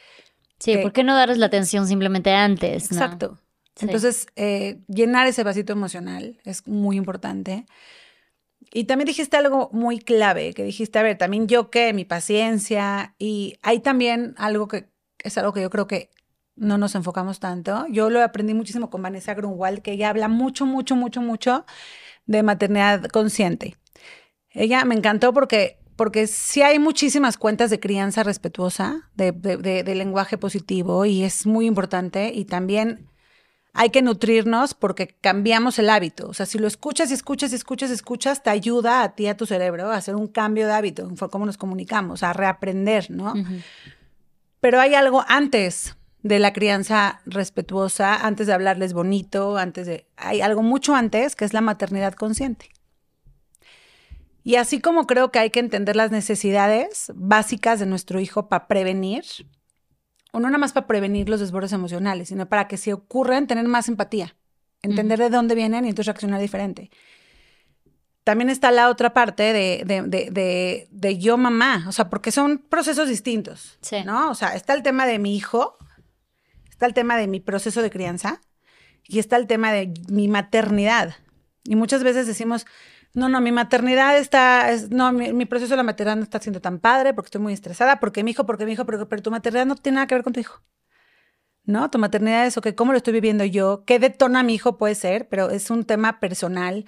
Sí, 0.58 0.76
¿por 0.78 0.92
qué 0.92 1.04
no 1.04 1.14
darles 1.14 1.38
la 1.38 1.46
atención 1.46 1.86
simplemente 1.86 2.32
antes? 2.32 2.90
Exacto. 2.90 3.38
Entonces, 3.80 4.26
eh, 4.34 4.80
llenar 4.88 5.26
ese 5.26 5.44
vasito 5.44 5.72
emocional 5.72 6.40
es 6.44 6.66
muy 6.66 6.96
importante. 6.96 7.66
Y 8.72 8.84
también 8.84 9.06
dijiste 9.06 9.36
algo 9.36 9.70
muy 9.72 10.00
clave, 10.00 10.52
que 10.52 10.64
dijiste, 10.64 10.98
a 10.98 11.02
ver, 11.02 11.16
también 11.16 11.46
yo 11.46 11.70
qué, 11.70 11.92
mi 11.92 12.04
paciencia, 12.04 13.14
y 13.18 13.56
hay 13.62 13.80
también 13.80 14.34
algo 14.36 14.68
que 14.68 14.90
es 15.18 15.38
algo 15.38 15.52
que 15.52 15.62
yo 15.62 15.70
creo 15.70 15.86
que 15.86 16.10
no 16.56 16.76
nos 16.76 16.94
enfocamos 16.94 17.40
tanto. 17.40 17.86
Yo 17.88 18.10
lo 18.10 18.22
aprendí 18.22 18.54
muchísimo 18.54 18.90
con 18.90 19.02
Vanessa 19.02 19.34
Grunwald, 19.34 19.80
que 19.80 19.92
ella 19.92 20.10
habla 20.10 20.28
mucho, 20.28 20.66
mucho, 20.66 20.96
mucho, 20.96 21.22
mucho 21.22 21.64
de 22.26 22.42
maternidad 22.42 23.04
consciente. 23.06 23.76
Ella 24.52 24.84
me 24.84 24.94
encantó 24.94 25.32
porque, 25.32 25.78
porque 25.96 26.26
sí 26.26 26.62
hay 26.62 26.78
muchísimas 26.78 27.36
cuentas 27.36 27.70
de 27.70 27.80
crianza 27.80 28.22
respetuosa, 28.22 29.10
de, 29.14 29.32
de, 29.32 29.94
lenguaje 29.94 30.38
positivo, 30.38 31.04
y 31.04 31.22
es 31.22 31.46
muy 31.46 31.66
importante. 31.66 32.32
Y 32.34 32.44
también 32.44 33.08
hay 33.72 33.90
que 33.90 34.02
nutrirnos 34.02 34.74
porque 34.74 35.08
cambiamos 35.20 35.78
el 35.78 35.90
hábito. 35.90 36.28
O 36.28 36.34
sea, 36.34 36.46
si 36.46 36.58
lo 36.58 36.66
escuchas 36.66 37.10
y 37.10 37.14
escuchas 37.14 37.52
y 37.52 37.56
escuchas 37.56 37.90
y 37.90 37.94
escuchas, 37.94 38.42
te 38.42 38.50
ayuda 38.50 39.02
a 39.02 39.14
ti, 39.14 39.26
a 39.26 39.36
tu 39.36 39.46
cerebro, 39.46 39.90
a 39.90 39.96
hacer 39.96 40.16
un 40.16 40.26
cambio 40.26 40.66
de 40.66 40.72
hábito, 40.72 41.10
fue 41.16 41.30
cómo 41.30 41.46
nos 41.46 41.58
comunicamos, 41.58 42.22
a 42.22 42.32
reaprender, 42.32 43.10
¿no? 43.10 43.34
Pero 44.60 44.80
hay 44.80 44.94
algo 44.94 45.24
antes 45.28 45.96
de 46.22 46.38
la 46.38 46.52
crianza 46.52 47.20
respetuosa, 47.26 48.26
antes 48.26 48.46
de 48.46 48.52
hablarles 48.52 48.92
bonito, 48.92 49.56
antes 49.56 49.86
de... 49.86 50.06
Hay 50.16 50.40
algo 50.40 50.62
mucho 50.62 50.94
antes 50.94 51.36
que 51.36 51.44
es 51.44 51.52
la 51.52 51.60
maternidad 51.60 52.14
consciente. 52.14 52.70
Y 54.48 54.56
así 54.56 54.80
como 54.80 55.06
creo 55.06 55.30
que 55.30 55.40
hay 55.40 55.50
que 55.50 55.60
entender 55.60 55.94
las 55.94 56.10
necesidades 56.10 57.12
básicas 57.14 57.80
de 57.80 57.84
nuestro 57.84 58.18
hijo 58.18 58.48
para 58.48 58.66
prevenir, 58.66 59.22
o 60.32 60.40
no 60.40 60.48
nada 60.48 60.56
más 60.56 60.72
para 60.72 60.86
prevenir 60.86 61.28
los 61.28 61.40
desbordes 61.40 61.74
emocionales, 61.74 62.28
sino 62.28 62.48
para 62.48 62.66
que 62.66 62.78
si 62.78 62.90
ocurren, 62.90 63.46
tener 63.46 63.68
más 63.68 63.90
empatía, 63.90 64.36
entender 64.80 65.18
de 65.18 65.28
dónde 65.28 65.54
vienen 65.54 65.84
y 65.84 65.90
entonces 65.90 66.06
reaccionar 66.06 66.40
diferente. 66.40 66.90
También 68.24 68.48
está 68.48 68.70
la 68.70 68.88
otra 68.88 69.12
parte 69.12 69.52
de, 69.52 69.82
de, 69.84 70.88
de, 70.90 71.18
yo 71.18 71.36
mamá, 71.36 71.84
o 71.86 71.92
sea, 71.92 72.08
porque 72.08 72.32
son 72.32 72.56
procesos 72.56 73.06
distintos, 73.06 73.78
¿no? 74.06 74.30
O 74.30 74.34
sea, 74.34 74.54
está 74.54 74.72
el 74.72 74.82
tema 74.82 75.04
de 75.04 75.18
mi 75.18 75.36
hijo, 75.36 75.76
está 76.70 76.86
el 76.86 76.94
tema 76.94 77.18
de 77.18 77.26
mi 77.26 77.40
proceso 77.40 77.82
de 77.82 77.90
crianza 77.90 78.40
y 79.06 79.18
está 79.18 79.36
el 79.36 79.46
tema 79.46 79.72
de 79.72 79.92
mi 80.08 80.26
maternidad. 80.26 81.16
Y 81.64 81.76
muchas 81.76 82.02
veces 82.02 82.26
decimos, 82.26 82.64
no, 83.18 83.28
no, 83.28 83.40
mi 83.40 83.50
maternidad 83.52 84.16
está, 84.16 84.70
no, 84.90 85.12
mi, 85.12 85.44
proceso 85.44 85.72
de 85.72 85.78
la 85.78 85.82
maternidad 85.82 86.16
no 86.16 86.22
está 86.22 86.38
siendo 86.38 86.60
tan 86.60 86.78
padre 86.78 87.12
porque 87.14 87.26
estoy 87.26 87.40
muy 87.40 87.52
estresada, 87.52 87.98
porque 87.98 88.22
mi 88.22 88.30
hijo, 88.30 88.46
porque 88.46 88.64
mi 88.64 88.72
hijo, 88.72 88.86
pero, 88.86 89.08
pero 89.08 89.22
tu 89.22 89.30
maternidad 89.32 89.66
no 89.66 89.74
tiene 89.74 89.96
nada 89.96 90.06
que 90.06 90.14
ver 90.14 90.24
con 90.24 90.32
tu 90.32 90.40
hijo. 90.40 90.62
¿No? 91.64 91.90
Tu 91.90 91.98
maternidad 91.98 92.46
es, 92.46 92.56
ok, 92.56 92.68
¿cómo 92.74 92.92
lo 92.92 92.98
estoy 92.98 93.12
viviendo 93.12 93.44
yo? 93.44 93.84
¿Qué 93.84 93.98
detona 93.98 94.42
mi 94.42 94.54
hijo 94.54 94.78
puede 94.78 94.94
ser? 94.94 95.28
Pero 95.28 95.50
es 95.50 95.68
un 95.70 95.84
tema 95.84 96.20
personal 96.20 96.86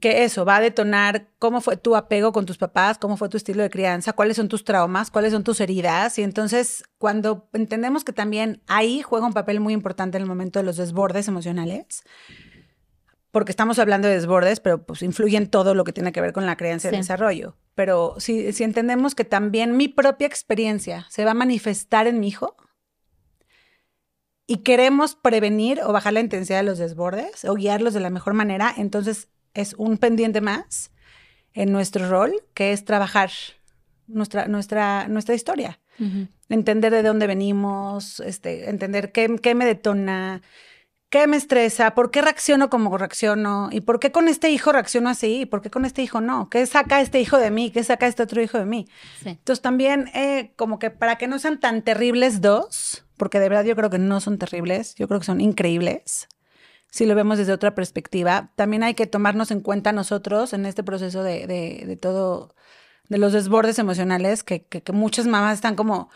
que 0.00 0.24
eso 0.24 0.44
va 0.44 0.56
a 0.56 0.60
detonar 0.60 1.28
cómo 1.38 1.60
fue 1.60 1.76
tu 1.76 1.96
apego 1.96 2.32
con 2.32 2.44
tus 2.44 2.58
papás, 2.58 2.98
cómo 2.98 3.16
fue 3.16 3.30
tu 3.30 3.38
estilo 3.38 3.62
de 3.62 3.70
crianza, 3.70 4.12
cuáles 4.12 4.36
son 4.36 4.48
tus 4.48 4.64
traumas, 4.64 5.10
cuáles 5.10 5.32
son 5.32 5.44
tus 5.44 5.60
heridas. 5.60 6.18
Y 6.18 6.22
entonces, 6.22 6.84
cuando 6.98 7.48
entendemos 7.54 8.04
que 8.04 8.12
también 8.12 8.62
ahí 8.66 9.00
juega 9.00 9.26
un 9.26 9.32
papel 9.32 9.60
muy 9.60 9.72
importante 9.72 10.18
en 10.18 10.22
el 10.22 10.28
momento 10.28 10.58
de 10.58 10.64
los 10.66 10.76
desbordes 10.76 11.28
emocionales, 11.28 12.04
porque 13.36 13.52
estamos 13.52 13.78
hablando 13.78 14.08
de 14.08 14.14
desbordes, 14.14 14.60
pero 14.60 14.86
pues 14.86 15.02
influyen 15.02 15.48
todo 15.48 15.74
lo 15.74 15.84
que 15.84 15.92
tiene 15.92 16.10
que 16.10 16.22
ver 16.22 16.32
con 16.32 16.46
la 16.46 16.56
creencia 16.56 16.88
y 16.88 16.94
el 16.94 17.00
desarrollo. 17.00 17.54
Pero 17.74 18.14
si, 18.16 18.50
si 18.54 18.64
entendemos 18.64 19.14
que 19.14 19.26
también 19.26 19.76
mi 19.76 19.88
propia 19.88 20.26
experiencia 20.26 21.06
se 21.10 21.22
va 21.26 21.32
a 21.32 21.34
manifestar 21.34 22.06
en 22.06 22.18
mi 22.18 22.28
hijo, 22.28 22.56
y 24.46 24.62
queremos 24.62 25.16
prevenir 25.16 25.82
o 25.84 25.92
bajar 25.92 26.14
la 26.14 26.20
intensidad 26.20 26.60
de 26.60 26.62
los 26.62 26.78
desbordes 26.78 27.44
o 27.44 27.52
guiarlos 27.52 27.92
de 27.92 28.00
la 28.00 28.08
mejor 28.08 28.32
manera, 28.32 28.72
entonces 28.74 29.28
es 29.52 29.74
un 29.74 29.98
pendiente 29.98 30.40
más 30.40 30.90
en 31.52 31.72
nuestro 31.72 32.08
rol, 32.08 32.42
que 32.54 32.72
es 32.72 32.86
trabajar 32.86 33.30
nuestra, 34.06 34.48
nuestra, 34.48 35.08
nuestra 35.08 35.34
historia. 35.34 35.78
Entender 36.48 36.90
de 36.90 37.02
dónde 37.02 37.26
venimos, 37.26 38.18
este, 38.20 38.70
entender 38.70 39.12
qué, 39.12 39.36
qué 39.42 39.54
me 39.54 39.66
detona, 39.66 40.40
¿Qué 41.08 41.26
me 41.28 41.36
estresa? 41.36 41.94
¿Por 41.94 42.10
qué 42.10 42.20
reacciono 42.20 42.68
como 42.68 42.96
reacciono? 42.98 43.68
¿Y 43.70 43.80
por 43.82 44.00
qué 44.00 44.10
con 44.10 44.26
este 44.28 44.50
hijo 44.50 44.72
reacciono 44.72 45.08
así? 45.08 45.42
¿Y 45.42 45.46
por 45.46 45.62
qué 45.62 45.70
con 45.70 45.84
este 45.84 46.02
hijo 46.02 46.20
no? 46.20 46.50
¿Qué 46.50 46.66
saca 46.66 47.00
este 47.00 47.20
hijo 47.20 47.38
de 47.38 47.52
mí? 47.52 47.70
¿Qué 47.70 47.84
saca 47.84 48.08
este 48.08 48.24
otro 48.24 48.42
hijo 48.42 48.58
de 48.58 48.66
mí? 48.66 48.88
Entonces 49.24 49.62
también 49.62 50.08
eh, 50.14 50.52
como 50.56 50.80
que 50.80 50.90
para 50.90 51.16
que 51.16 51.28
no 51.28 51.38
sean 51.38 51.60
tan 51.60 51.82
terribles 51.82 52.40
dos, 52.40 53.04
porque 53.16 53.38
de 53.38 53.48
verdad 53.48 53.64
yo 53.64 53.76
creo 53.76 53.88
que 53.88 53.98
no 53.98 54.20
son 54.20 54.38
terribles, 54.38 54.96
yo 54.96 55.06
creo 55.06 55.20
que 55.20 55.26
son 55.26 55.40
increíbles, 55.40 56.28
si 56.90 57.04
lo 57.06 57.14
vemos 57.14 57.38
desde 57.38 57.52
otra 57.52 57.74
perspectiva, 57.74 58.52
también 58.56 58.82
hay 58.82 58.94
que 58.94 59.06
tomarnos 59.06 59.50
en 59.50 59.60
cuenta 59.60 59.92
nosotros 59.92 60.52
en 60.52 60.66
este 60.66 60.82
proceso 60.82 61.22
de, 61.22 61.46
de, 61.46 61.96
todo, 61.96 62.54
de 63.08 63.18
los 63.18 63.32
desbordes 63.32 63.78
emocionales, 63.78 64.42
que, 64.42 64.64
que, 64.64 64.82
que 64.82 64.92
muchas 64.92 65.26
mamás 65.26 65.54
están 65.54 65.76
como 65.76 66.08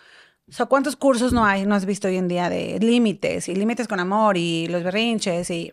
o 0.50 0.52
sea, 0.52 0.66
¿cuántos 0.66 0.96
cursos 0.96 1.32
no 1.32 1.44
hay, 1.44 1.64
no 1.64 1.76
has 1.76 1.86
visto 1.86 2.08
hoy 2.08 2.16
en 2.16 2.26
día 2.26 2.50
de 2.50 2.80
límites 2.80 3.48
y 3.48 3.54
límites 3.54 3.86
con 3.86 4.00
amor 4.00 4.36
y 4.36 4.66
los 4.66 4.82
berrinches 4.82 5.48
y 5.50 5.72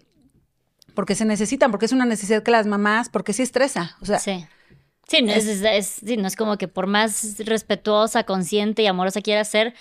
porque 0.93 1.15
se 1.15 1.25
necesitan, 1.25 1.71
porque 1.71 1.87
es 1.87 1.91
una 1.91 2.05
necesidad 2.05 2.43
que 2.43 2.51
las 2.51 2.67
mamás, 2.67 3.09
porque 3.09 3.33
sí 3.33 3.43
estresa, 3.43 3.97
o 4.01 4.05
sea. 4.05 4.19
Sí. 4.19 4.45
Sí 5.07 5.21
no 5.21 5.31
es, 5.31 6.03
no 6.03 6.27
es 6.27 6.35
como 6.35 6.57
que 6.57 6.67
por 6.67 6.85
más 6.85 7.37
respetuosa, 7.39 8.25
consciente 8.25 8.81
y 8.81 8.87
amorosa 8.87 9.21
quiera 9.21 9.43
ser, 9.45 9.73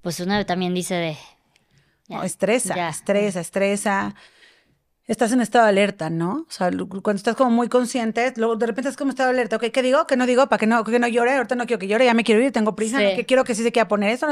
pues 0.00 0.20
una 0.20 0.44
también 0.46 0.72
dice 0.72 0.94
de... 0.94 1.16
no, 2.08 2.22
estresa, 2.22 2.88
estresa, 2.88 3.40
estresa 3.40 4.14
estás 5.10 5.32
en 5.32 5.40
estado 5.40 5.64
de 5.64 5.70
alerta, 5.70 6.08
¿no? 6.08 6.46
O 6.48 6.50
sea, 6.50 6.70
cuando 7.02 7.16
estás 7.16 7.34
como 7.34 7.50
muy 7.50 7.68
consciente, 7.68 8.32
luego 8.36 8.54
de 8.54 8.66
repente 8.66 8.88
estás 8.88 8.96
como 8.96 9.10
estado 9.10 9.30
de 9.30 9.34
alerta, 9.34 9.56
¿ok? 9.56 9.64
¿Qué 9.72 9.82
digo? 9.82 10.06
¿Qué 10.06 10.16
no 10.16 10.24
digo? 10.24 10.48
¿Para 10.48 10.60
que 10.60 10.68
no, 10.68 10.84
que 10.84 11.00
no 11.00 11.08
llore? 11.08 11.34
Ahorita 11.34 11.56
no 11.56 11.66
quiero 11.66 11.80
que 11.80 11.88
llore, 11.88 12.04
ya 12.04 12.14
me 12.14 12.22
quiero 12.22 12.40
ir, 12.40 12.52
tengo 12.52 12.76
prisa, 12.76 12.98
que 12.98 13.26
quiero 13.26 13.42
que 13.42 13.56
sí 13.56 13.64
se 13.64 13.72
quiera 13.72 13.88
poner 13.88 14.10
eso. 14.10 14.28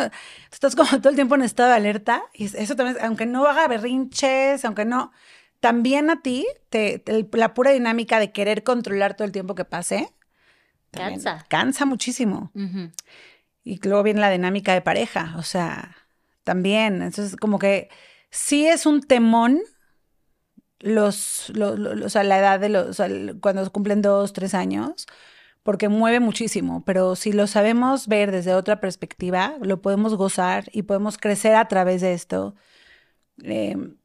Estás 0.53 0.77
como 0.77 0.89
todo 1.01 1.09
el 1.09 1.17
tiempo 1.17 1.35
en 1.35 1.43
estado 1.43 1.71
de 1.71 1.75
alerta 1.75 2.23
y 2.33 2.45
eso 2.45 2.77
también, 2.77 2.97
aunque 3.03 3.27
no 3.27 3.45
haga 3.47 3.67
berrinches, 3.67 4.65
aunque 4.65 4.85
no, 4.85 5.11
también 5.59 6.11
a 6.11 6.23
ti, 6.23 6.47
te, 6.69 7.03
la 7.33 7.55
pura 7.55 7.73
dinámica 7.73 8.21
de 8.21 8.31
querer 8.31 8.63
controlar 8.63 9.17
todo 9.17 9.27
el 9.27 9.33
tiempo 9.33 9.57
que 9.57 9.65
pase, 9.65 10.15
cansa. 10.93 11.45
Cansa 11.49 11.87
muchísimo. 11.87 12.53
Y 13.65 13.81
luego 13.83 14.05
viene 14.05 14.21
la 14.21 14.31
dinámica 14.31 14.75
de 14.75 14.81
pareja, 14.81 15.35
o 15.39 15.43
sea, 15.43 15.97
también, 16.45 17.03
entonces 17.03 17.35
como 17.35 17.59
que 17.59 17.91
sí 18.31 18.69
es 18.69 18.87
un 18.87 19.03
temón 19.03 19.61
los, 20.81 21.51
o 21.51 22.09
sea, 22.09 22.25
la 22.25 22.39
edad 22.39 22.61
de 22.61 22.69
los, 22.69 23.01
o 23.01 23.05
cuando 23.41 23.71
cumplen 23.73 24.03
dos, 24.03 24.33
tres 24.33 24.55
años, 24.55 25.07
porque 25.63 25.89
mueve 25.89 26.21
muchísimo, 26.21 26.85
pero 26.85 27.17
si 27.17 27.33
lo 27.33 27.47
sabemos 27.47 28.09
ver 28.09 28.33
desde 28.33 28.55
otra 28.55 28.81
perspectiva, 28.81 29.57
lo 29.61 29.83
podemos 29.83 30.15
gozar 30.15 30.65
y 30.73 30.83
podemos 30.83 31.19
crecer 31.19 31.55
a 31.57 31.69
través 31.69 32.01
de 32.01 32.15
esto. 32.15 32.55
Em, 33.43 33.97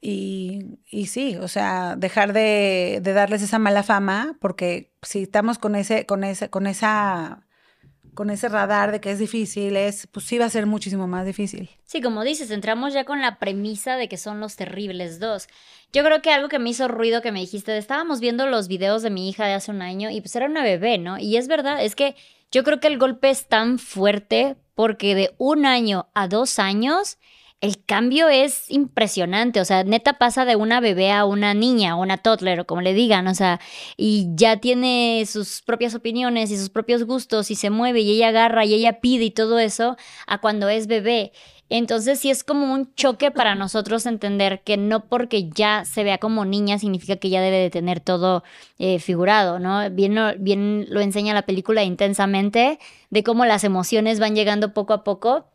y, 0.00 0.80
y, 0.90 1.06
sí, 1.06 1.36
o 1.36 1.48
sea, 1.48 1.96
dejar 1.96 2.32
de, 2.32 3.00
de, 3.02 3.12
darles 3.12 3.42
esa 3.42 3.58
mala 3.58 3.82
fama, 3.84 4.36
porque 4.40 4.92
si 5.02 5.22
estamos 5.22 5.58
con 5.58 5.76
ese, 5.76 6.06
con 6.06 6.24
ese, 6.24 6.50
con 6.50 6.66
esa 6.66 7.46
con 8.14 8.30
ese 8.30 8.48
radar 8.48 8.92
de 8.92 9.00
que 9.00 9.10
es 9.10 9.18
difícil, 9.18 9.76
es, 9.76 10.06
pues 10.06 10.26
sí 10.26 10.38
va 10.38 10.46
a 10.46 10.50
ser 10.50 10.66
muchísimo 10.66 11.06
más 11.06 11.24
difícil. 11.26 11.70
Sí, 11.84 12.00
como 12.00 12.24
dices, 12.24 12.50
entramos 12.50 12.92
ya 12.92 13.04
con 13.04 13.20
la 13.20 13.38
premisa 13.38 13.96
de 13.96 14.08
que 14.08 14.16
son 14.16 14.40
los 14.40 14.56
terribles 14.56 15.18
dos. 15.18 15.48
Yo 15.92 16.04
creo 16.04 16.22
que 16.22 16.30
algo 16.30 16.48
que 16.48 16.58
me 16.58 16.70
hizo 16.70 16.88
ruido 16.88 17.22
que 17.22 17.32
me 17.32 17.40
dijiste, 17.40 17.76
estábamos 17.76 18.20
viendo 18.20 18.46
los 18.46 18.68
videos 18.68 19.02
de 19.02 19.10
mi 19.10 19.28
hija 19.28 19.46
de 19.46 19.54
hace 19.54 19.70
un 19.70 19.82
año 19.82 20.10
y 20.10 20.20
pues 20.20 20.34
era 20.36 20.46
una 20.46 20.62
bebé, 20.62 20.98
¿no? 20.98 21.18
Y 21.18 21.36
es 21.36 21.48
verdad, 21.48 21.84
es 21.84 21.94
que 21.94 22.14
yo 22.50 22.64
creo 22.64 22.80
que 22.80 22.88
el 22.88 22.98
golpe 22.98 23.30
es 23.30 23.46
tan 23.46 23.78
fuerte 23.78 24.56
porque 24.74 25.14
de 25.14 25.34
un 25.38 25.66
año 25.66 26.08
a 26.14 26.28
dos 26.28 26.58
años 26.58 27.18
el 27.62 27.84
cambio 27.84 28.28
es 28.28 28.68
impresionante, 28.70 29.60
o 29.60 29.64
sea, 29.64 29.84
neta 29.84 30.14
pasa 30.14 30.44
de 30.44 30.56
una 30.56 30.80
bebé 30.80 31.12
a 31.12 31.24
una 31.24 31.54
niña 31.54 31.96
o 31.96 32.02
una 32.02 32.18
toddler 32.18 32.58
o 32.58 32.66
como 32.66 32.80
le 32.82 32.92
digan, 32.92 33.28
o 33.28 33.34
sea, 33.34 33.60
y 33.96 34.26
ya 34.34 34.56
tiene 34.56 35.24
sus 35.26 35.62
propias 35.62 35.94
opiniones 35.94 36.50
y 36.50 36.58
sus 36.58 36.70
propios 36.70 37.04
gustos 37.04 37.52
y 37.52 37.54
se 37.54 37.70
mueve 37.70 38.00
y 38.00 38.10
ella 38.16 38.28
agarra 38.28 38.64
y 38.64 38.74
ella 38.74 39.00
pide 39.00 39.26
y 39.26 39.30
todo 39.30 39.60
eso 39.60 39.96
a 40.26 40.38
cuando 40.40 40.68
es 40.68 40.88
bebé. 40.88 41.30
Entonces 41.68 42.18
sí 42.18 42.30
es 42.30 42.42
como 42.42 42.72
un 42.74 42.92
choque 42.96 43.30
para 43.30 43.54
nosotros 43.54 44.06
entender 44.06 44.62
que 44.64 44.76
no 44.76 45.08
porque 45.08 45.48
ya 45.48 45.84
se 45.84 46.02
vea 46.02 46.18
como 46.18 46.44
niña 46.44 46.80
significa 46.80 47.16
que 47.16 47.30
ya 47.30 47.40
debe 47.40 47.58
de 47.58 47.70
tener 47.70 48.00
todo 48.00 48.42
eh, 48.78 48.98
figurado, 48.98 49.60
¿no? 49.60 49.88
Bien, 49.90 50.18
bien 50.40 50.86
lo 50.90 51.00
enseña 51.00 51.32
la 51.32 51.46
película 51.46 51.84
intensamente 51.84 52.80
de 53.10 53.22
cómo 53.22 53.46
las 53.46 53.62
emociones 53.62 54.18
van 54.18 54.34
llegando 54.34 54.74
poco 54.74 54.94
a 54.94 55.04
poco 55.04 55.51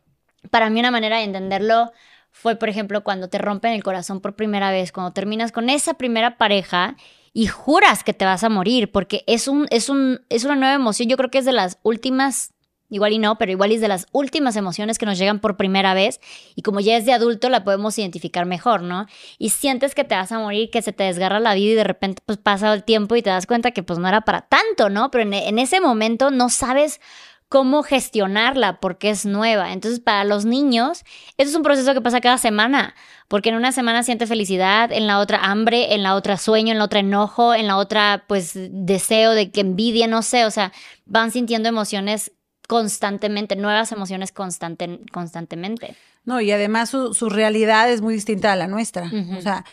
para 0.50 0.70
mí 0.70 0.80
una 0.80 0.92
manera 0.92 1.18
de 1.18 1.24
entenderlo 1.24 1.92
fue, 2.32 2.56
por 2.56 2.70
ejemplo, 2.70 3.04
cuando 3.04 3.30
te 3.30 3.40
rompen 3.40 3.74
el 3.74 3.84
corazón 3.84 4.22
por 4.22 4.36
primera 4.36 4.72
vez, 4.72 4.92
cuando 4.92 5.12
terminas 5.12 5.52
con 5.52 5.70
esa 5.70 5.96
primera 5.96 6.38
pareja 6.38 6.96
y 7.34 7.48
juras 7.48 8.04
que 8.04 8.14
te 8.14 8.26
vas 8.26 8.44
a 8.44 8.50
morir, 8.50 8.92
porque 8.92 9.24
es, 9.28 9.48
un, 9.48 9.68
es, 9.72 9.90
un, 9.90 10.22
es 10.30 10.44
una 10.44 10.56
nueva 10.56 10.76
emoción. 10.76 11.10
Yo 11.10 11.18
creo 11.18 11.32
que 11.32 11.40
es 11.40 11.46
de 11.46 11.52
las 11.52 11.80
últimas, 11.82 12.54
igual 12.90 13.14
y 13.14 13.18
no, 13.18 13.38
pero 13.40 13.52
igual 13.52 13.72
es 13.72 13.82
de 13.82 13.88
las 13.88 14.06
últimas 14.12 14.56
emociones 14.56 15.00
que 15.00 15.06
nos 15.06 15.18
llegan 15.18 15.40
por 15.40 15.58
primera 15.58 15.96
vez 15.96 16.20
y 16.56 16.62
como 16.62 16.80
ya 16.80 16.96
es 16.96 17.06
de 17.06 17.14
adulto 17.14 17.50
la 17.50 17.64
podemos 17.64 17.98
identificar 17.98 18.46
mejor, 18.46 18.84
¿no? 18.84 19.08
Y 19.40 19.50
sientes 19.50 19.96
que 19.96 20.04
te 20.04 20.14
vas 20.14 20.32
a 20.32 20.40
morir, 20.40 20.70
que 20.70 20.84
se 20.84 20.94
te 20.94 21.06
desgarra 21.06 21.40
la 21.40 21.56
vida 21.56 21.72
y 21.72 21.76
de 21.76 21.84
repente 21.84 22.22
pues 22.26 22.38
pasa 22.38 22.72
el 22.74 22.84
tiempo 22.84 23.16
y 23.16 23.24
te 23.24 23.30
das 23.32 23.48
cuenta 23.48 23.72
que 23.72 23.82
pues 23.82 23.98
no 23.98 24.08
era 24.08 24.22
para 24.22 24.42
tanto, 24.42 24.90
¿no? 24.90 25.10
Pero 25.12 25.24
en, 25.24 25.34
en 25.34 25.60
ese 25.60 25.82
momento 25.82 26.30
no 26.30 26.50
sabes 26.50 27.02
cómo 27.50 27.84
gestionarla 27.84 28.80
porque 28.80 29.10
es 29.10 29.26
nueva. 29.26 29.72
Entonces, 29.72 30.00
para 30.00 30.24
los 30.24 30.46
niños, 30.46 31.04
eso 31.38 31.50
es 31.50 31.56
un 31.56 31.64
proceso 31.64 31.94
que 31.94 32.02
pasa 32.02 32.22
cada 32.22 32.38
semana, 32.38 32.96
porque 33.28 33.50
en 33.50 33.56
una 33.56 33.72
semana 33.72 34.04
siente 34.04 34.28
felicidad, 34.28 34.92
en 34.92 35.08
la 35.08 35.20
otra 35.20 35.40
hambre, 35.40 35.94
en 35.94 36.04
la 36.04 36.16
otra 36.16 36.38
sueño, 36.38 36.72
en 36.72 36.80
la 36.80 36.86
otra 36.86 37.00
enojo, 37.00 37.54
en 37.54 37.68
la 37.68 37.78
otra 37.78 38.26
pues 38.28 38.52
deseo 38.56 39.32
de 39.32 39.52
que 39.52 39.62
envidia, 39.62 40.08
no 40.08 40.22
sé, 40.22 40.46
o 40.46 40.52
sea, 40.52 40.74
van 41.06 41.32
sintiendo 41.32 41.70
emociones 41.70 42.32
constantemente, 42.68 43.56
nuevas 43.56 43.92
emociones 43.92 44.32
constante, 44.32 45.00
constantemente. 45.12 45.96
No, 46.26 46.42
y 46.42 46.52
además 46.52 46.90
su, 46.90 47.30
realidad 47.30 47.90
es 47.90 48.02
muy 48.02 48.14
distinta 48.14 48.52
a 48.52 48.58
la 48.58 48.68
nuestra. 48.68 49.10
O 49.38 49.42
sea, 49.42 49.64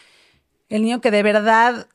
el 0.69 0.83
niño 0.83 1.01
que 1.01 1.11
de 1.11 1.25
verdad 1.25 1.89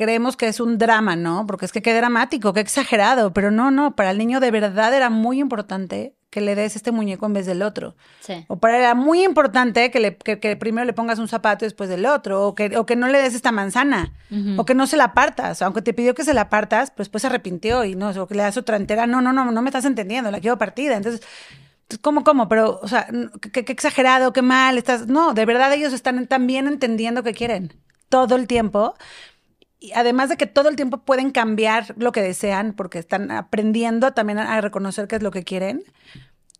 creemos 0.00 0.34
que 0.38 0.48
es 0.48 0.60
un 0.60 0.78
drama, 0.78 1.14
¿no? 1.14 1.46
Porque 1.46 1.66
es 1.66 1.72
que 1.72 1.82
qué 1.82 1.92
dramático, 1.92 2.54
qué 2.54 2.60
exagerado, 2.60 3.34
pero 3.34 3.50
no, 3.50 3.70
no, 3.70 3.94
para 3.94 4.10
el 4.10 4.16
niño 4.16 4.40
de 4.40 4.50
verdad 4.50 4.94
era 4.94 5.10
muy 5.10 5.40
importante 5.40 6.14
que 6.30 6.40
le 6.40 6.54
des 6.54 6.74
este 6.74 6.90
muñeco 6.90 7.26
en 7.26 7.34
vez 7.34 7.44
del 7.44 7.60
otro. 7.60 7.96
Sí. 8.20 8.46
O 8.48 8.56
para 8.56 8.76
él 8.76 8.82
era 8.82 8.94
muy 8.94 9.22
importante 9.22 9.90
que, 9.90 10.00
le, 10.00 10.16
que, 10.16 10.56
primero 10.56 10.86
le 10.86 10.94
pongas 10.94 11.18
un 11.18 11.28
zapato 11.28 11.66
después 11.66 11.90
del 11.90 12.06
otro, 12.06 12.46
o 12.46 12.54
que, 12.54 12.78
o 12.78 12.86
que 12.86 12.96
no 12.96 13.08
le 13.08 13.20
des 13.20 13.34
esta 13.34 13.52
manzana, 13.52 14.14
o 14.56 14.64
que 14.64 14.74
no 14.74 14.86
se 14.86 14.96
la 14.96 15.12
partas. 15.12 15.60
Aunque 15.60 15.82
te 15.82 15.92
pidió 15.92 16.14
que 16.14 16.24
se 16.24 16.32
la 16.32 16.48
partas, 16.48 16.90
pues 16.92 17.08
después 17.08 17.20
se 17.20 17.26
arrepintió 17.26 17.84
y 17.84 17.94
no, 17.94 18.08
o 18.10 18.26
que 18.26 18.36
le 18.36 18.42
das 18.42 18.56
otra 18.56 18.76
entera. 18.76 19.06
No, 19.06 19.20
no, 19.20 19.34
no, 19.34 19.50
no 19.50 19.62
me 19.62 19.68
estás 19.68 19.84
entendiendo, 19.84 20.30
la 20.30 20.40
quiero 20.40 20.56
partida. 20.56 20.96
Entonces, 20.96 21.20
¿cómo, 22.00 22.24
cómo? 22.24 22.48
Pero, 22.48 22.80
o 22.80 22.88
sea, 22.88 23.06
qué, 23.52 23.66
qué 23.66 23.72
exagerado, 23.72 24.32
qué 24.32 24.40
mal, 24.40 24.78
estás. 24.78 25.08
No, 25.08 25.34
de 25.34 25.44
verdad 25.44 25.74
ellos 25.74 25.92
están 25.92 26.26
también 26.26 26.68
entendiendo 26.68 27.22
qué 27.22 27.34
quieren 27.34 27.74
todo 28.10 28.36
el 28.36 28.46
tiempo, 28.46 28.94
y 29.80 29.92
además 29.94 30.28
de 30.28 30.36
que 30.36 30.46
todo 30.46 30.68
el 30.68 30.76
tiempo 30.76 30.98
pueden 30.98 31.30
cambiar 31.30 31.94
lo 31.96 32.12
que 32.12 32.22
desean 32.22 32.74
porque 32.74 32.98
están 32.98 33.30
aprendiendo 33.30 34.12
también 34.12 34.38
a 34.38 34.60
reconocer 34.60 35.08
qué 35.08 35.16
es 35.16 35.22
lo 35.22 35.30
que 35.30 35.42
quieren, 35.42 35.82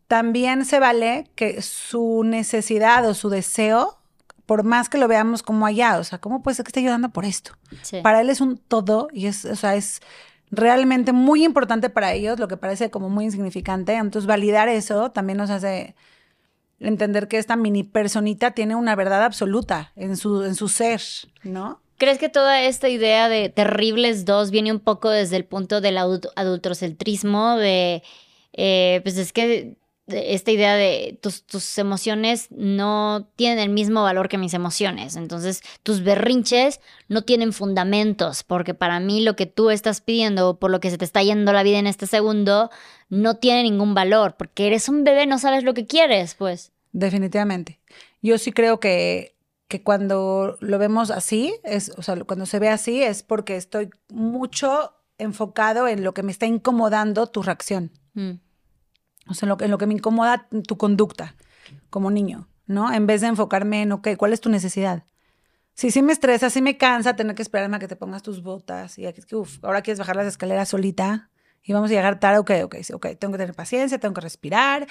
también 0.07 0.65
se 0.65 0.79
vale 0.79 1.29
que 1.35 1.61
su 1.61 2.23
necesidad 2.25 3.07
o 3.07 3.13
su 3.13 3.29
deseo, 3.29 3.99
por 4.45 4.63
más 4.63 4.89
que 4.89 4.97
lo 4.97 5.07
veamos 5.07 5.43
como 5.43 5.65
allá, 5.65 5.99
o 5.99 6.03
sea, 6.03 6.19
¿cómo 6.19 6.41
puede 6.41 6.55
ser 6.55 6.65
que 6.65 6.69
esté 6.69 6.79
ayudando 6.81 7.09
por 7.09 7.23
esto? 7.23 7.53
Para 8.03 8.19
él 8.19 8.29
es 8.29 8.41
un 8.41 8.57
todo 8.57 9.07
y 9.13 9.27
es, 9.27 9.45
o 9.45 9.55
sea, 9.55 9.75
es 9.75 10.01
realmente 10.49 11.13
muy 11.13 11.45
importante 11.45 11.89
para 11.89 12.11
ellos, 12.11 12.39
lo 12.39 12.47
que 12.47 12.57
parece 12.57 12.89
como 12.89 13.09
muy 13.09 13.25
insignificante. 13.25 13.93
Entonces, 13.93 14.27
validar 14.27 14.67
eso 14.67 15.11
también 15.11 15.37
nos 15.37 15.49
hace 15.49 15.95
entender 16.79 17.27
que 17.27 17.37
esta 17.37 17.55
mini 17.55 17.83
personita 17.83 18.51
tiene 18.51 18.75
una 18.75 18.95
verdad 18.95 19.23
absoluta 19.23 19.93
en 19.95 20.17
su, 20.17 20.43
en 20.43 20.55
su 20.55 20.67
ser, 20.67 21.01
¿no? 21.43 21.79
¿Crees 22.01 22.17
que 22.17 22.29
toda 22.29 22.63
esta 22.63 22.89
idea 22.89 23.29
de 23.29 23.49
terribles 23.49 24.25
dos 24.25 24.49
viene 24.49 24.71
un 24.71 24.79
poco 24.79 25.11
desde 25.11 25.37
el 25.37 25.45
punto 25.45 25.81
del 25.81 25.99
adultocentrismo? 25.99 27.57
De, 27.57 28.01
eh, 28.53 29.01
pues 29.03 29.19
es 29.19 29.31
que 29.31 29.77
esta 30.07 30.49
idea 30.49 30.73
de 30.73 31.19
tus, 31.21 31.43
tus, 31.45 31.77
emociones 31.77 32.47
no 32.49 33.29
tienen 33.35 33.59
el 33.59 33.69
mismo 33.69 34.01
valor 34.01 34.29
que 34.29 34.39
mis 34.39 34.55
emociones. 34.55 35.15
Entonces, 35.15 35.61
tus 35.83 36.01
berrinches 36.03 36.81
no 37.07 37.21
tienen 37.21 37.53
fundamentos, 37.53 38.41
porque 38.41 38.73
para 38.73 38.99
mí 38.99 39.21
lo 39.21 39.35
que 39.35 39.45
tú 39.45 39.69
estás 39.69 40.01
pidiendo, 40.01 40.57
por 40.57 40.71
lo 40.71 40.79
que 40.79 40.89
se 40.89 40.97
te 40.97 41.05
está 41.05 41.21
yendo 41.21 41.53
la 41.53 41.61
vida 41.61 41.77
en 41.77 41.85
este 41.85 42.07
segundo, 42.07 42.71
no 43.09 43.35
tiene 43.35 43.61
ningún 43.61 43.93
valor, 43.93 44.37
porque 44.39 44.65
eres 44.65 44.89
un 44.89 45.03
bebé, 45.03 45.27
no 45.27 45.37
sabes 45.37 45.63
lo 45.63 45.75
que 45.75 45.85
quieres, 45.85 46.33
pues. 46.33 46.71
Definitivamente. 46.93 47.79
yo 48.23 48.39
sí 48.39 48.51
creo 48.51 48.79
que, 48.79 49.35
que 49.71 49.83
cuando 49.83 50.57
lo 50.59 50.77
vemos 50.77 51.11
así, 51.11 51.55
es, 51.63 51.93
o 51.97 52.01
sea, 52.01 52.21
cuando 52.25 52.45
se 52.45 52.59
ve 52.59 52.67
así 52.67 53.01
es 53.01 53.23
porque 53.23 53.55
estoy 53.55 53.89
mucho 54.09 54.93
enfocado 55.17 55.87
en 55.87 56.03
lo 56.03 56.13
que 56.13 56.23
me 56.23 56.31
está 56.33 56.45
incomodando 56.45 57.27
tu 57.27 57.41
reacción. 57.41 57.89
Mm. 58.13 58.31
O 59.29 59.33
sea, 59.33 59.47
en 59.47 59.49
lo, 59.49 59.57
en 59.61 59.71
lo 59.71 59.77
que 59.77 59.87
me 59.87 59.93
incomoda 59.93 60.49
tu 60.67 60.77
conducta 60.77 61.35
como 61.89 62.11
niño, 62.11 62.49
¿no? 62.65 62.91
En 62.91 63.07
vez 63.07 63.21
de 63.21 63.27
enfocarme 63.27 63.83
en, 63.83 63.93
ok, 63.93 64.09
¿cuál 64.17 64.33
es 64.33 64.41
tu 64.41 64.49
necesidad? 64.49 65.05
Sí, 65.73 65.89
sí 65.89 66.01
me 66.01 66.11
estresa, 66.11 66.49
sí 66.49 66.61
me 66.61 66.75
cansa 66.77 67.15
tener 67.15 67.33
que 67.33 67.41
esperarme 67.41 67.77
a 67.77 67.79
que 67.79 67.87
te 67.87 67.95
pongas 67.95 68.23
tus 68.23 68.43
botas 68.43 68.99
y 68.99 69.05
aquí, 69.05 69.21
uf, 69.33 69.63
ahora 69.63 69.81
quieres 69.81 69.99
bajar 69.99 70.17
las 70.17 70.27
escaleras 70.27 70.67
solita 70.67 71.29
y 71.63 71.71
vamos 71.71 71.91
a 71.91 71.93
llegar 71.93 72.19
tarde, 72.19 72.39
ok, 72.39 72.51
ok, 72.65 72.75
ok, 72.93 73.07
tengo 73.17 73.31
que 73.31 73.37
tener 73.37 73.55
paciencia, 73.55 73.99
tengo 73.99 74.15
que 74.15 74.21
respirar. 74.21 74.85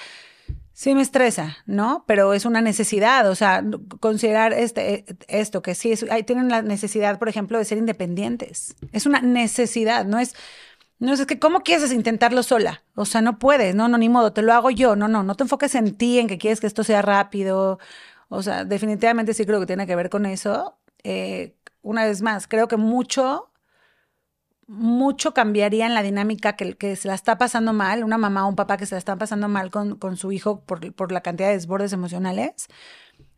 Sí 0.73 0.95
me 0.95 1.01
estresa, 1.01 1.57
¿no? 1.65 2.05
Pero 2.07 2.33
es 2.33 2.45
una 2.45 2.61
necesidad, 2.61 3.29
o 3.29 3.35
sea, 3.35 3.63
considerar 3.99 4.53
este, 4.53 5.05
esto, 5.27 5.61
que 5.61 5.75
sí, 5.75 5.91
es, 5.91 6.05
tienen 6.25 6.49
la 6.49 6.61
necesidad, 6.61 7.19
por 7.19 7.29
ejemplo, 7.29 7.57
de 7.57 7.65
ser 7.65 7.77
independientes. 7.77 8.75
Es 8.91 9.05
una 9.05 9.21
necesidad, 9.21 10.05
no 10.05 10.17
es, 10.17 10.33
no 10.99 11.13
es, 11.13 11.25
que, 11.25 11.39
¿cómo 11.39 11.61
quieres 11.61 11.91
intentarlo 11.91 12.41
sola? 12.41 12.83
O 12.95 13.05
sea, 13.05 13.21
no 13.21 13.37
puedes, 13.37 13.75
no, 13.75 13.89
no, 13.89 13.97
ni 13.97 14.07
modo, 14.07 14.33
te 14.33 14.41
lo 14.41 14.53
hago 14.53 14.69
yo, 14.69 14.95
no, 14.95 15.07
no, 15.07 15.23
no 15.23 15.35
te 15.35 15.43
enfoques 15.43 15.75
en 15.75 15.95
ti, 15.95 16.19
en 16.19 16.27
que 16.27 16.37
quieres 16.37 16.61
que 16.61 16.67
esto 16.67 16.83
sea 16.83 17.01
rápido. 17.01 17.79
O 18.29 18.41
sea, 18.43 18.63
definitivamente 18.63 19.33
sí 19.33 19.45
creo 19.45 19.59
que 19.59 19.65
tiene 19.65 19.85
que 19.85 19.95
ver 19.95 20.09
con 20.09 20.25
eso. 20.25 20.77
Eh, 21.03 21.55
una 21.81 22.05
vez 22.05 22.21
más, 22.21 22.47
creo 22.47 22.67
que 22.67 22.77
mucho 22.77 23.50
mucho 24.71 25.33
cambiaría 25.33 25.85
en 25.85 25.93
la 25.93 26.01
dinámica 26.01 26.55
que, 26.55 26.95
se 26.95 27.07
la 27.09 27.13
está 27.13 27.37
pasando 27.37 27.73
mal, 27.73 28.05
una 28.05 28.17
mamá 28.17 28.45
o 28.45 28.49
un 28.49 28.55
papá 28.55 28.77
que 28.77 28.85
se 28.85 28.95
la 28.95 28.99
están 28.99 29.17
pasando 29.17 29.49
mal 29.49 29.69
con, 29.69 29.97
con 29.97 30.15
su 30.15 30.31
hijo 30.31 30.61
por, 30.61 30.93
por, 30.93 31.11
la 31.11 31.19
cantidad 31.19 31.49
de 31.49 31.55
desbordes 31.55 31.91
emocionales. 31.91 32.67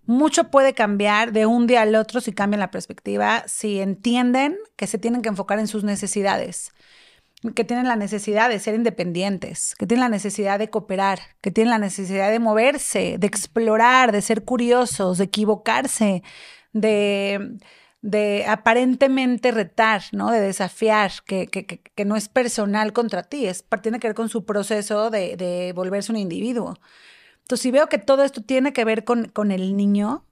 Mucho 0.05 0.51
puede 0.51 0.73
cambiar 0.73 1.31
de 1.31 1.47
un 1.47 1.65
día 1.65 1.81
al 1.81 1.95
otro 1.95 2.21
si 2.21 2.33
cambian 2.33 2.59
la 2.59 2.69
perspectiva, 2.69 3.43
si 3.47 3.79
entienden 3.79 4.57
que 4.75 4.85
se 4.85 4.99
tienen 4.99 5.23
que 5.23 5.29
enfocar 5.29 5.57
en 5.57 5.67
sus 5.67 5.83
necesidades, 5.83 6.71
que 7.55 7.63
tienen 7.63 7.87
la 7.87 7.95
necesidad 7.95 8.49
de 8.49 8.59
ser 8.59 8.75
independientes, 8.75 9.73
que 9.73 9.87
tienen 9.87 10.03
la 10.03 10.09
necesidad 10.09 10.59
de 10.59 10.69
cooperar, 10.69 11.19
que 11.41 11.49
tienen 11.49 11.71
la 11.71 11.79
necesidad 11.79 12.29
de 12.29 12.39
moverse, 12.39 13.17
de 13.17 13.27
explorar, 13.27 14.11
de 14.11 14.21
ser 14.21 14.43
curiosos, 14.43 15.17
de 15.17 15.23
equivocarse, 15.23 16.21
de 16.73 17.57
de 18.03 18.45
aparentemente 18.45 19.51
retar, 19.51 20.03
¿no? 20.11 20.29
De 20.29 20.41
desafiar, 20.41 21.09
que, 21.25 21.47
que, 21.47 21.65
que, 21.65 22.05
no 22.05 22.17
es 22.17 22.27
personal 22.27 22.91
contra 22.91 23.23
ti, 23.23 23.45
es, 23.45 23.65
tiene 23.81 23.99
que 23.99 24.09
ver 24.09 24.15
con 24.15 24.27
su 24.27 24.43
proceso 24.43 25.09
de, 25.09 25.37
de, 25.37 25.71
volverse 25.71 26.11
un 26.11 26.17
individuo. 26.17 26.77
Entonces, 27.43 27.61
si 27.61 27.71
veo 27.71 27.87
que 27.87 27.99
todo 27.99 28.25
esto 28.25 28.41
tiene 28.43 28.73
que 28.73 28.83
ver 28.83 29.05
con, 29.05 29.29
con 29.29 29.51
el 29.51 29.77
niño, 29.77 30.25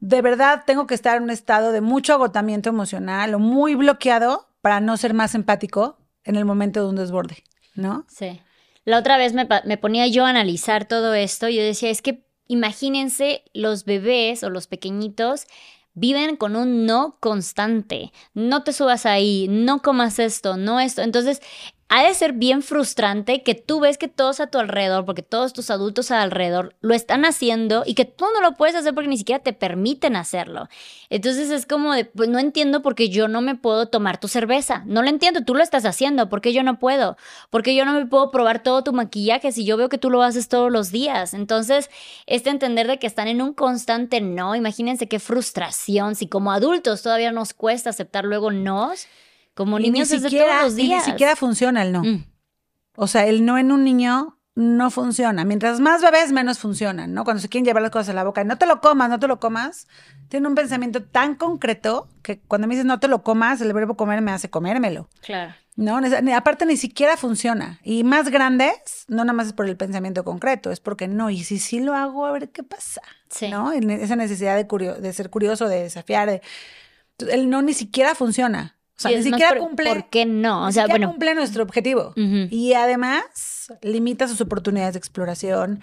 de 0.00 0.20
verdad 0.20 0.64
tengo 0.66 0.88
que 0.88 0.94
estar 0.94 1.16
en 1.16 1.22
un 1.22 1.30
estado 1.30 1.70
de 1.70 1.80
mucho 1.80 2.12
agotamiento 2.12 2.68
emocional 2.68 3.34
o 3.34 3.38
muy 3.38 3.76
bloqueado 3.76 4.48
para 4.60 4.80
no 4.80 4.96
ser 4.96 5.14
más 5.14 5.36
empático 5.36 5.96
en 6.24 6.34
el 6.34 6.44
momento 6.44 6.82
de 6.82 6.88
un 6.88 6.96
desborde, 6.96 7.44
¿no? 7.76 8.04
Sí. 8.08 8.40
La 8.84 8.98
otra 8.98 9.16
vez 9.16 9.32
me, 9.32 9.46
me 9.64 9.76
ponía 9.76 10.08
yo 10.08 10.26
a 10.26 10.30
analizar 10.30 10.86
todo 10.86 11.14
esto 11.14 11.48
y 11.48 11.54
yo 11.54 11.62
decía, 11.62 11.90
es 11.90 12.02
que 12.02 12.24
imagínense 12.48 13.44
los 13.54 13.84
bebés 13.84 14.42
o 14.42 14.50
los 14.50 14.66
pequeñitos 14.66 15.46
viven 15.94 16.36
con 16.36 16.56
un 16.56 16.86
no 16.86 17.16
constante. 17.20 18.12
No 18.34 18.62
te 18.64 18.72
subas 18.72 19.06
ahí, 19.06 19.46
no 19.48 19.82
comas 19.82 20.18
esto, 20.18 20.56
no 20.56 20.80
esto. 20.80 21.02
Entonces, 21.02 21.40
ha 21.92 22.04
de 22.04 22.14
ser 22.14 22.34
bien 22.34 22.62
frustrante 22.62 23.42
que 23.42 23.56
tú 23.56 23.80
ves 23.80 23.98
que 23.98 24.06
todos 24.06 24.38
a 24.38 24.46
tu 24.46 24.58
alrededor, 24.58 25.04
porque 25.04 25.22
todos 25.22 25.52
tus 25.52 25.70
adultos 25.70 26.12
alrededor 26.12 26.76
lo 26.80 26.94
están 26.94 27.24
haciendo 27.24 27.82
y 27.84 27.94
que 27.94 28.04
tú 28.04 28.26
no 28.32 28.40
lo 28.40 28.56
puedes 28.56 28.76
hacer 28.76 28.94
porque 28.94 29.08
ni 29.08 29.18
siquiera 29.18 29.42
te 29.42 29.52
permiten 29.52 30.14
hacerlo. 30.14 30.68
Entonces 31.08 31.50
es 31.50 31.66
como 31.66 31.92
de, 31.92 32.04
pues 32.04 32.28
no 32.28 32.38
entiendo 32.38 32.80
por 32.80 32.94
qué 32.94 33.08
yo 33.08 33.26
no 33.26 33.40
me 33.40 33.56
puedo 33.56 33.88
tomar 33.88 34.20
tu 34.20 34.28
cerveza. 34.28 34.84
No 34.86 35.02
lo 35.02 35.08
entiendo, 35.08 35.40
tú 35.44 35.56
lo 35.56 35.64
estás 35.64 35.84
haciendo, 35.84 36.28
¿por 36.28 36.40
qué 36.40 36.52
yo 36.52 36.62
no 36.62 36.78
puedo? 36.78 37.16
¿Por 37.50 37.64
qué 37.64 37.74
yo 37.74 37.84
no 37.84 37.92
me 37.92 38.06
puedo 38.06 38.30
probar 38.30 38.62
todo 38.62 38.84
tu 38.84 38.92
maquillaje 38.92 39.50
si 39.50 39.64
yo 39.64 39.76
veo 39.76 39.88
que 39.88 39.98
tú 39.98 40.10
lo 40.10 40.22
haces 40.22 40.46
todos 40.48 40.70
los 40.70 40.92
días? 40.92 41.34
Entonces, 41.34 41.90
este 42.26 42.50
entender 42.50 42.86
de 42.86 43.00
que 43.00 43.08
están 43.08 43.26
en 43.26 43.42
un 43.42 43.52
constante 43.52 44.20
no, 44.20 44.54
imagínense 44.54 45.08
qué 45.08 45.18
frustración 45.18 46.14
si 46.14 46.28
como 46.28 46.52
adultos 46.52 47.02
todavía 47.02 47.32
nos 47.32 47.52
cuesta 47.52 47.90
aceptar 47.90 48.24
luego 48.24 48.52
nos 48.52 49.08
como 49.54 49.78
niños 49.78 50.08
desde 50.08 50.30
todos 50.30 50.62
los 50.62 50.76
días. 50.76 51.06
ni 51.06 51.12
siquiera 51.12 51.36
funciona 51.36 51.82
el 51.82 51.92
no. 51.92 52.02
Mm. 52.02 52.24
O 52.96 53.06
sea, 53.06 53.26
el 53.26 53.44
no 53.44 53.58
en 53.58 53.72
un 53.72 53.84
niño 53.84 54.38
no 54.54 54.90
funciona. 54.90 55.44
Mientras 55.44 55.80
más 55.80 56.02
bebés, 56.02 56.32
menos 56.32 56.58
funcionan, 56.58 57.14
¿no? 57.14 57.24
Cuando 57.24 57.40
se 57.40 57.48
quieren 57.48 57.64
llevar 57.64 57.82
las 57.82 57.90
cosas 57.90 58.10
a 58.10 58.12
la 58.12 58.24
boca, 58.24 58.44
no 58.44 58.58
te 58.58 58.66
lo 58.66 58.80
comas, 58.80 59.08
no 59.08 59.18
te 59.18 59.26
lo 59.26 59.40
comas, 59.40 59.86
tiene 60.28 60.48
un 60.48 60.54
pensamiento 60.54 61.02
tan 61.02 61.34
concreto 61.34 62.08
que 62.22 62.40
cuando 62.40 62.66
me 62.66 62.74
dices 62.74 62.84
no 62.84 63.00
te 63.00 63.08
lo 63.08 63.22
comas, 63.22 63.60
el 63.60 63.72
verbo 63.72 63.96
comer 63.96 64.20
me 64.20 64.32
hace 64.32 64.50
comérmelo. 64.50 65.08
Claro. 65.22 65.54
No, 65.76 65.98
aparte 66.36 66.66
ni 66.66 66.76
siquiera 66.76 67.16
funciona. 67.16 67.80
Y 67.82 68.04
más 68.04 68.28
grandes, 68.28 69.06
no 69.08 69.24
nada 69.24 69.32
más 69.32 69.46
es 69.46 69.52
por 69.54 69.66
el 69.66 69.78
pensamiento 69.78 70.24
concreto, 70.24 70.70
es 70.70 70.78
porque 70.78 71.08
no, 71.08 71.30
y 71.30 71.42
si 71.42 71.58
sí 71.58 71.80
lo 71.80 71.94
hago, 71.94 72.26
a 72.26 72.32
ver 72.32 72.50
qué 72.50 72.62
pasa. 72.62 73.00
Sí. 73.30 73.48
¿No? 73.48 73.72
Esa 73.72 74.16
necesidad 74.16 74.56
de, 74.56 74.94
de 75.00 75.12
ser 75.14 75.30
curioso, 75.30 75.68
de 75.68 75.84
desafiar. 75.84 76.42
el 77.18 77.48
no 77.48 77.62
ni 77.62 77.72
siquiera 77.72 78.14
funciona. 78.14 78.76
Sea, 79.00 79.16
ni 79.16 79.22
siquiera 79.22 79.56
cumple. 79.56 79.88
¿Por 79.88 80.10
qué 80.10 80.26
no? 80.26 80.66
O 80.66 80.72
sea, 80.72 80.86
bueno. 80.86 81.08
cumple 81.08 81.34
nuestro 81.34 81.62
objetivo. 81.62 82.12
Y 82.16 82.74
además 82.74 83.72
limita 83.80 84.28
sus 84.28 84.42
oportunidades 84.42 84.92
de 84.92 84.98
exploración. 84.98 85.80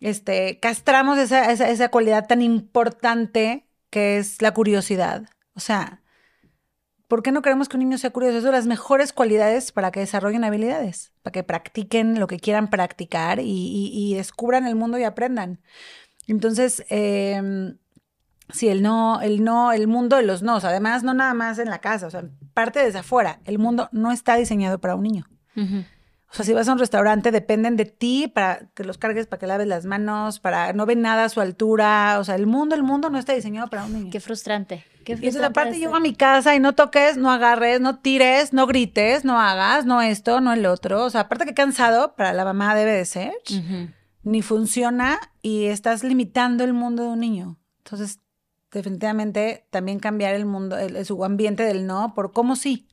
Este, 0.00 0.58
castramos 0.58 1.16
esa, 1.18 1.52
esa, 1.52 1.70
esa 1.70 1.90
cualidad 1.90 2.26
tan 2.26 2.42
importante 2.42 3.68
que 3.90 4.18
es 4.18 4.42
la 4.42 4.52
curiosidad. 4.52 5.26
O 5.54 5.60
sea, 5.60 6.02
¿por 7.06 7.22
qué 7.22 7.30
no 7.30 7.40
queremos 7.40 7.68
que 7.68 7.76
un 7.76 7.84
niño 7.84 7.98
sea 7.98 8.10
curioso? 8.10 8.38
Es 8.38 8.42
de 8.42 8.50
las 8.50 8.66
mejores 8.66 9.12
cualidades 9.12 9.70
para 9.70 9.92
que 9.92 10.00
desarrollen 10.00 10.42
habilidades, 10.42 11.12
para 11.22 11.32
que 11.32 11.44
practiquen 11.44 12.18
lo 12.18 12.26
que 12.26 12.40
quieran 12.40 12.68
practicar 12.68 13.38
y, 13.38 13.90
y 13.94 14.14
descubran 14.14 14.66
el 14.66 14.74
mundo 14.74 14.98
y 14.98 15.04
aprendan. 15.04 15.60
Entonces, 16.26 16.84
eh, 16.90 17.76
Sí, 18.50 18.68
el 18.68 18.82
no, 18.82 19.20
el 19.20 19.42
no, 19.42 19.72
el 19.72 19.88
mundo 19.88 20.16
de 20.16 20.22
los 20.22 20.42
nos. 20.42 20.64
Además, 20.64 21.02
no 21.02 21.14
nada 21.14 21.34
más 21.34 21.58
en 21.58 21.68
la 21.68 21.80
casa, 21.80 22.06
o 22.06 22.10
sea, 22.10 22.24
parte 22.54 22.80
desde 22.80 23.00
afuera. 23.00 23.40
El 23.44 23.58
mundo 23.58 23.88
no 23.92 24.12
está 24.12 24.36
diseñado 24.36 24.78
para 24.80 24.94
un 24.94 25.02
niño. 25.02 25.26
O 26.30 26.34
sea, 26.34 26.44
si 26.44 26.52
vas 26.52 26.68
a 26.68 26.72
un 26.72 26.78
restaurante, 26.78 27.30
dependen 27.30 27.76
de 27.76 27.86
ti 27.86 28.30
para 28.32 28.68
que 28.74 28.84
los 28.84 28.98
cargues, 28.98 29.26
para 29.26 29.40
que 29.40 29.46
laves 29.46 29.66
las 29.66 29.86
manos, 29.86 30.38
para 30.38 30.72
no 30.72 30.84
ven 30.84 31.00
nada 31.00 31.24
a 31.24 31.28
su 31.28 31.40
altura. 31.40 32.18
O 32.18 32.24
sea, 32.24 32.34
el 32.34 32.46
mundo, 32.46 32.74
el 32.74 32.82
mundo 32.82 33.10
no 33.10 33.18
está 33.18 33.32
diseñado 33.32 33.68
para 33.68 33.84
un 33.84 33.92
niño. 33.92 34.10
Qué 34.10 34.20
frustrante. 34.20 34.84
Qué 35.04 35.16
frustrante 35.16 35.24
y 35.24 35.28
entonces, 35.28 35.48
aparte, 35.48 35.78
llego 35.78 35.96
a 35.96 36.00
mi 36.00 36.14
casa 36.14 36.54
y 36.54 36.60
no 36.60 36.74
toques, 36.74 37.16
no 37.16 37.30
agarres, 37.30 37.80
no 37.80 38.00
tires, 38.00 38.52
no 38.52 38.66
grites, 38.66 39.24
no 39.24 39.40
hagas, 39.40 39.86
no 39.86 40.02
esto, 40.02 40.40
no 40.40 40.52
el 40.52 40.66
otro. 40.66 41.04
O 41.04 41.10
sea, 41.10 41.22
aparte 41.22 41.46
que 41.46 41.54
cansado, 41.54 42.14
para 42.16 42.32
la 42.32 42.44
mamá 42.44 42.74
debe 42.74 42.92
de 42.92 43.04
ser, 43.04 43.32
ni 44.22 44.42
funciona 44.42 45.18
y 45.42 45.66
estás 45.66 46.02
limitando 46.02 46.64
el 46.64 46.74
mundo 46.74 47.04
de 47.04 47.08
un 47.10 47.20
niño. 47.20 47.56
Entonces, 47.78 48.18
definitivamente 48.72 49.66
también 49.70 49.98
cambiar 49.98 50.34
el 50.34 50.46
mundo, 50.46 50.78
el, 50.78 51.04
su 51.04 51.24
ambiente 51.24 51.62
del 51.62 51.86
no 51.86 52.12
por 52.14 52.32
cómo 52.32 52.56
sí. 52.56 52.88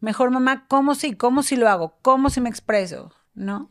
Mejor 0.00 0.30
mamá, 0.30 0.66
cómo 0.68 0.94
sí, 0.94 1.14
cómo 1.14 1.42
sí 1.42 1.56
lo 1.56 1.68
hago, 1.68 1.96
cómo 2.02 2.30
sí 2.30 2.40
me 2.40 2.50
expreso, 2.50 3.12
¿no? 3.34 3.68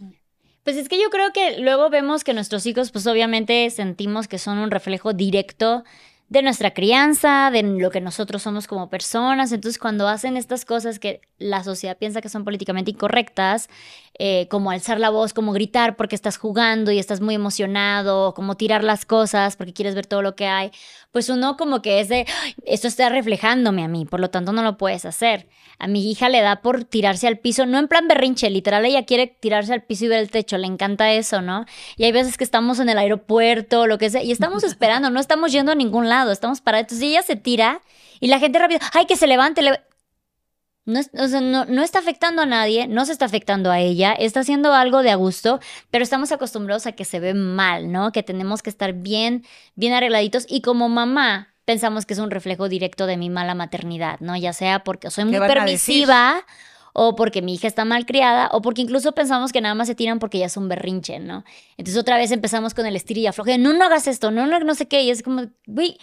Pues 0.63 0.77
es 0.77 0.89
que 0.89 0.99
yo 0.99 1.09
creo 1.09 1.31
que 1.33 1.59
luego 1.59 1.89
vemos 1.89 2.23
que 2.23 2.33
nuestros 2.33 2.65
hijos, 2.65 2.91
pues 2.91 3.05
obviamente 3.05 3.69
sentimos 3.69 4.27
que 4.27 4.39
son 4.39 4.57
un 4.57 4.71
reflejo 4.71 5.13
directo 5.13 5.83
de 6.29 6.41
nuestra 6.41 6.73
crianza, 6.73 7.51
de 7.51 7.61
lo 7.61 7.91
que 7.91 8.01
nosotros 8.01 8.41
somos 8.41 8.65
como 8.65 8.89
personas. 8.89 9.51
Entonces, 9.51 9.77
cuando 9.77 10.07
hacen 10.07 10.35
estas 10.35 10.65
cosas 10.65 10.97
que 10.97 11.21
la 11.37 11.63
sociedad 11.63 11.97
piensa 11.97 12.21
que 12.21 12.29
son 12.29 12.43
políticamente 12.43 12.89
incorrectas, 12.89 13.69
eh, 14.17 14.47
como 14.49 14.71
alzar 14.71 14.99
la 14.99 15.11
voz, 15.11 15.33
como 15.33 15.51
gritar 15.53 15.95
porque 15.95 16.15
estás 16.15 16.37
jugando 16.37 16.91
y 16.91 16.97
estás 16.97 17.21
muy 17.21 17.35
emocionado, 17.35 18.33
como 18.33 18.55
tirar 18.55 18.83
las 18.83 19.05
cosas 19.05 19.55
porque 19.55 19.73
quieres 19.73 19.93
ver 19.93 20.07
todo 20.07 20.23
lo 20.23 20.35
que 20.35 20.47
hay, 20.47 20.71
pues 21.13 21.29
uno 21.29 21.57
como 21.57 21.83
que 21.83 21.99
es 21.99 22.09
de, 22.09 22.25
esto 22.65 22.87
está 22.87 23.07
reflejándome 23.07 23.83
a 23.83 23.87
mí, 23.87 24.03
por 24.03 24.19
lo 24.19 24.31
tanto 24.31 24.51
no 24.51 24.63
lo 24.63 24.77
puedes 24.77 25.05
hacer. 25.05 25.47
A 25.77 25.87
mi 25.87 26.09
hija 26.09 26.27
le 26.27 26.41
da 26.41 26.61
por 26.61 26.85
tirarse 26.85 27.27
al 27.27 27.37
piso, 27.37 27.67
no 27.67 27.77
en 27.77 27.87
plan 27.87 28.07
berrinche, 28.07 28.49
literal 28.49 28.83
ella 28.83 29.05
quiere 29.05 29.27
tirarse 29.27 29.73
al 29.73 29.83
piso 29.83 30.05
y 30.05 30.07
ver 30.07 30.19
el 30.19 30.31
techo, 30.31 30.57
le 30.57 30.65
encanta 30.65 31.11
eso, 31.13 31.43
¿no? 31.43 31.65
Y 31.97 32.05
hay 32.05 32.11
veces 32.11 32.35
que 32.35 32.43
estamos 32.43 32.79
en 32.79 32.89
el 32.89 32.97
aeropuerto, 32.97 33.85
lo 33.85 33.99
que 33.99 34.09
sea, 34.09 34.23
y 34.23 34.31
estamos 34.31 34.63
esperando, 34.63 35.11
no 35.11 35.19
estamos 35.19 35.51
yendo 35.51 35.71
a 35.71 35.75
ningún 35.75 36.09
lado, 36.09 36.31
estamos 36.31 36.61
parados. 36.61 36.85
Entonces 36.85 37.07
ella 37.07 37.21
se 37.21 37.35
tira 37.35 37.81
y 38.19 38.27
la 38.27 38.39
gente 38.39 38.57
rápido, 38.57 38.79
ay, 38.93 39.05
que 39.05 39.15
se 39.15 39.27
levante, 39.27 39.61
le 39.61 39.79
no, 40.85 41.65
no, 41.65 41.81
está 41.81 41.99
afectando 41.99 42.41
a 42.41 42.45
nadie, 42.45 42.87
no 42.87 43.05
se 43.05 43.13
está 43.13 43.25
afectando 43.25 43.71
a 43.71 43.79
ella, 43.79 44.13
está 44.13 44.41
haciendo 44.41 44.73
algo 44.73 45.01
de 45.01 45.11
a 45.11 45.15
gusto, 45.15 45.59
pero 45.91 46.03
estamos 46.03 46.31
acostumbrados 46.31 46.87
a 46.87 46.91
que 46.91 47.05
se 47.05 47.19
ve 47.19 47.33
mal, 47.33 47.91
¿no? 47.91 48.11
Que 48.11 48.23
tenemos 48.23 48.61
que 48.61 48.69
estar 48.69 48.93
bien, 48.93 49.45
bien 49.75 49.93
arregladitos 49.93 50.45
y 50.49 50.61
como 50.61 50.89
mamá 50.89 51.53
pensamos 51.65 52.05
que 52.05 52.13
es 52.13 52.19
un 52.19 52.31
reflejo 52.31 52.67
directo 52.67 53.05
de 53.05 53.15
mi 53.15 53.29
mala 53.29 53.55
maternidad, 53.55 54.19
¿no? 54.19 54.35
Ya 54.35 54.51
sea 54.51 54.83
porque 54.83 55.09
soy 55.09 55.25
muy 55.25 55.39
permisiva 55.39 56.45
o 56.93 57.15
porque 57.15 57.41
mi 57.41 57.55
hija 57.55 57.67
está 57.67 57.85
mal 57.85 58.05
criada, 58.05 58.49
o 58.51 58.61
porque 58.61 58.81
incluso 58.81 59.13
pensamos 59.13 59.51
que 59.51 59.61
nada 59.61 59.73
más 59.73 59.87
se 59.87 59.95
tiran 59.95 60.19
porque 60.19 60.37
ya 60.37 60.45
es 60.45 60.57
un 60.57 60.69
berrinche, 60.69 61.19
¿no? 61.19 61.43
Entonces 61.75 61.99
otra 61.99 62.17
vez 62.17 62.31
empezamos 62.31 62.75
con 62.75 62.85
el 62.85 62.95
estir 62.95 63.17
y 63.17 63.25
afloje, 63.25 63.57
no, 63.57 63.73
no 63.73 63.85
hagas 63.85 64.05
esto, 64.07 64.29
no, 64.29 64.45
no, 64.45 64.59
no 64.59 64.75
sé 64.75 64.87
qué, 64.87 65.01
y 65.01 65.09
es 65.09 65.23
como, 65.23 65.47
güey, 65.65 65.97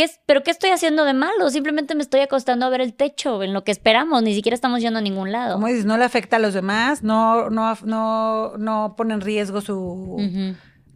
¿qué 0.00 0.04
es, 0.04 0.20
¿pero 0.24 0.42
qué 0.42 0.50
estoy 0.50 0.70
haciendo 0.70 1.04
de 1.04 1.12
malo? 1.12 1.50
Simplemente 1.50 1.94
me 1.94 2.00
estoy 2.00 2.20
acostando 2.20 2.64
a 2.64 2.70
ver 2.70 2.80
el 2.80 2.94
techo, 2.94 3.42
en 3.42 3.52
lo 3.52 3.64
que 3.64 3.70
esperamos, 3.70 4.22
ni 4.22 4.34
siquiera 4.34 4.54
estamos 4.54 4.80
yendo 4.80 4.98
a 4.98 5.02
ningún 5.02 5.30
lado. 5.30 5.56
Como 5.56 5.66
dices, 5.66 5.84
no 5.84 5.98
le 5.98 6.04
afecta 6.04 6.36
a 6.36 6.38
los 6.38 6.54
demás, 6.54 7.02
no, 7.02 7.50
no, 7.50 7.76
no, 7.84 8.56
no 8.56 8.94
pone 8.96 9.12
en 9.12 9.20
riesgo 9.20 9.60
su... 9.60 10.16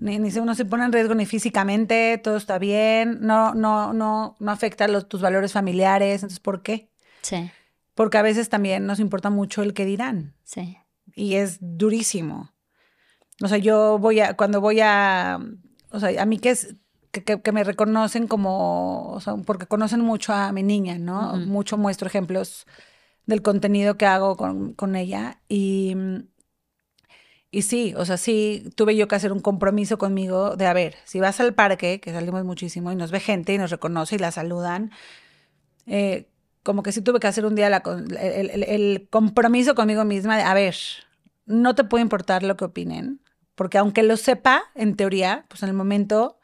Ni, 0.01 0.19
ni 0.19 0.39
uno 0.39 0.55
se 0.55 0.65
pone 0.65 0.87
en 0.87 0.93
riesgo 0.93 1.15
ni 1.15 1.27
físicamente, 1.27 2.17
todo 2.17 2.39
está 2.39 2.59
bien, 2.59 3.19
no, 3.21 3.53
no, 3.55 3.93
no, 3.93 4.37
no 4.39 4.51
afecta 4.51 4.89
los, 4.89 5.07
tus 5.07 5.21
valores 5.21 5.53
familiares, 5.53 6.15
entonces 6.23 6.41
¿por 6.41 6.63
qué? 6.63 6.91
Sí. 7.21 7.51
Porque 7.95 8.17
a 8.17 8.23
veces 8.23 8.49
también 8.49 8.87
nos 8.87 9.01
importa 9.01 9.29
mucho 9.29 9.63
el 9.63 9.75
que 9.75 9.85
dirán. 9.85 10.35
Sí. 10.45 10.79
Y 11.15 11.35
es 11.35 11.59
durísimo. 11.61 12.55
O 13.43 13.49
sea, 13.49 13.59
yo 13.59 13.99
voy 13.99 14.21
a, 14.21 14.35
cuando 14.35 14.63
voy 14.63 14.81
a, 14.81 15.41
o 15.91 16.01
sea, 16.01 16.23
a 16.23 16.25
mí 16.25 16.39
que 16.39 16.51
es, 16.51 16.75
que, 17.23 17.53
me 17.53 17.65
reconocen 17.65 18.27
como, 18.27 19.11
o 19.13 19.21
sea, 19.21 19.35
porque 19.37 19.67
conocen 19.67 20.01
mucho 20.01 20.33
a 20.33 20.53
mi 20.53 20.63
niña, 20.63 20.99
¿no? 20.99 21.37
Mucho 21.37 21.77
muestro 21.79 22.09
ejemplos 22.09 22.67
del 23.27 23.43
contenido 23.43 23.97
que 23.97 24.07
hago 24.07 24.37
con, 24.37 24.75
con 24.75 24.97
ella. 24.97 25.41
Y, 25.49 25.97
y 27.51 27.63
sí, 27.63 27.95
o 27.97 28.05
sea, 28.05 28.17
sí 28.17 28.71
tuve 28.75 28.97
yo 28.97 29.07
que 29.09 29.15
hacer 29.15 29.33
un 29.33 29.41
compromiso 29.41 29.97
conmigo 29.99 30.57
de, 30.57 30.67
a 30.67 30.73
ver, 30.73 30.97
si 31.05 31.21
vas 31.21 31.39
al 31.41 31.55
parque, 31.55 32.01
que 32.01 32.13
salimos 32.13 32.45
muchísimo 32.45 32.91
y 32.91 32.97
nos 32.97 33.11
ve 33.13 33.21
gente 33.21 33.55
y 33.55 33.59
nos 33.59 33.71
reconoce 33.71 34.17
y 34.17 34.19
la 34.19 34.33
saludan, 34.33 34.91
eh, 35.87 36.29
como 36.65 36.83
que 36.83 36.93
sí 36.93 37.03
tuve 37.03 37.21
que 37.21 37.27
hacer 37.29 37.47
un 37.47 37.55
día 37.55 37.69
el, 37.69 39.09
compromiso 39.11 39.75
conmigo 39.75 40.05
misma 40.05 40.37
de, 40.37 40.43
a 40.43 40.55
ver, 40.55 40.75
no 41.47 41.75
te 41.75 41.85
puede 41.85 42.03
importar 42.03 42.43
lo 42.43 42.57
que 42.57 42.65
opinen, 42.65 43.21
porque 43.55 43.79
aunque 43.79 44.03
lo 44.03 44.17
sepa, 44.17 44.65
en 44.75 44.97
teoría, 44.97 45.45
pues 45.49 45.63
en 45.63 45.69
el 45.69 45.75
momento, 45.77 46.39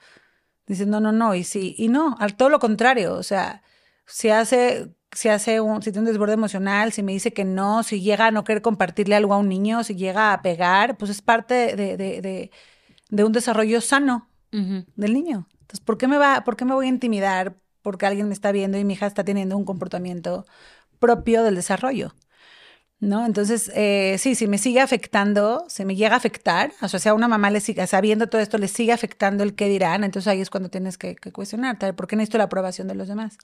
dicen, 0.75 0.91
no, 0.91 1.01
no, 1.01 1.13
no, 1.13 1.35
y 1.35 1.45
sí, 1.45 1.75
y 1.79 1.89
no, 1.89 2.17
al 2.19 2.37
todo 2.37 2.49
lo 2.49 2.59
contrario, 2.59 3.15
o 3.15 3.23
sea, 3.23 3.63
si 4.07 4.31
hace, 4.31 4.95
si 5.13 5.29
hace 5.29 5.61
un, 5.61 5.83
si 5.83 5.93
tiene 5.93 6.01
un 6.01 6.13
desborde 6.13 6.35
emocional, 6.35 6.93
si 6.93 7.03
me 7.03 7.13
dice 7.13 7.33
que 7.33 7.45
no, 7.45 7.83
si 7.83 8.01
llega 8.01 8.27
a 8.27 8.31
no 8.31 8.45
querer 8.45 8.63
compartirle 8.63 9.17
algo 9.17 9.35
a 9.35 9.39
un 9.39 9.49
niño, 9.49 9.85
si 9.85 9.95
llega 9.97 10.33
a 10.33 10.43
pegar, 10.43 10.97
pues 10.97 11.11
es 11.11 11.23
parte 11.23 11.77
de, 11.77 11.97
de, 11.97 12.51
de, 13.11 13.25
un 13.25 13.33
desarrollo 13.33 13.81
sano 13.81 14.29
del 14.53 15.13
niño. 15.13 15.47
Entonces, 15.61 15.81
¿por 15.81 15.99
qué 15.99 16.09
me 16.09 16.19
va, 16.19 16.43
por 16.45 16.57
qué 16.57 16.65
me 16.65 16.75
voy 16.75 16.87
a 16.87 16.89
intimidar? 16.89 17.57
porque 17.83 18.07
alguien 18.07 18.29
me 18.29 18.35
está 18.35 18.53
viendo 18.53 18.79
y 18.79 18.85
mi 18.85 18.95
hija 18.95 19.07
está 19.07 19.25
teniendo 19.25 19.57
un 19.57 19.65
comportamiento 19.65 20.47
propio 20.99 21.43
del 21.43 21.55
desarrollo. 21.55 22.15
¿No? 23.01 23.25
Entonces, 23.25 23.73
eh, 23.75 24.17
sí, 24.19 24.35
si 24.35 24.47
me 24.47 24.59
sigue 24.59 24.81
afectando, 24.81 25.65
se 25.69 25.87
me 25.87 25.97
llega 25.97 26.15
a 26.15 26.19
afectar, 26.19 26.73
o 26.83 26.89
sea, 26.89 27.01
si 27.01 27.09
a 27.09 27.15
una 27.15 27.29
mamá 27.29 27.51
le 27.51 27.61
sigue, 27.61 27.87
sabiendo 27.87 28.29
todo 28.29 28.43
esto, 28.43 28.59
le 28.59 28.69
sigue 28.69 28.93
afectando 28.93 29.43
el 29.43 29.55
qué 29.55 29.69
dirán, 29.69 30.05
entonces 30.05 30.29
ahí 30.29 30.43
es 30.43 30.51
cuando 30.51 30.69
tienes 30.69 30.99
que, 30.99 31.17
cuestionarte, 31.17 31.95
¿por 31.95 32.07
qué 32.07 32.17
necesito 32.17 32.37
la 32.37 32.45
aprobación 32.45 32.89
de 32.89 32.95
los 32.95 33.09
demás? 33.09 33.39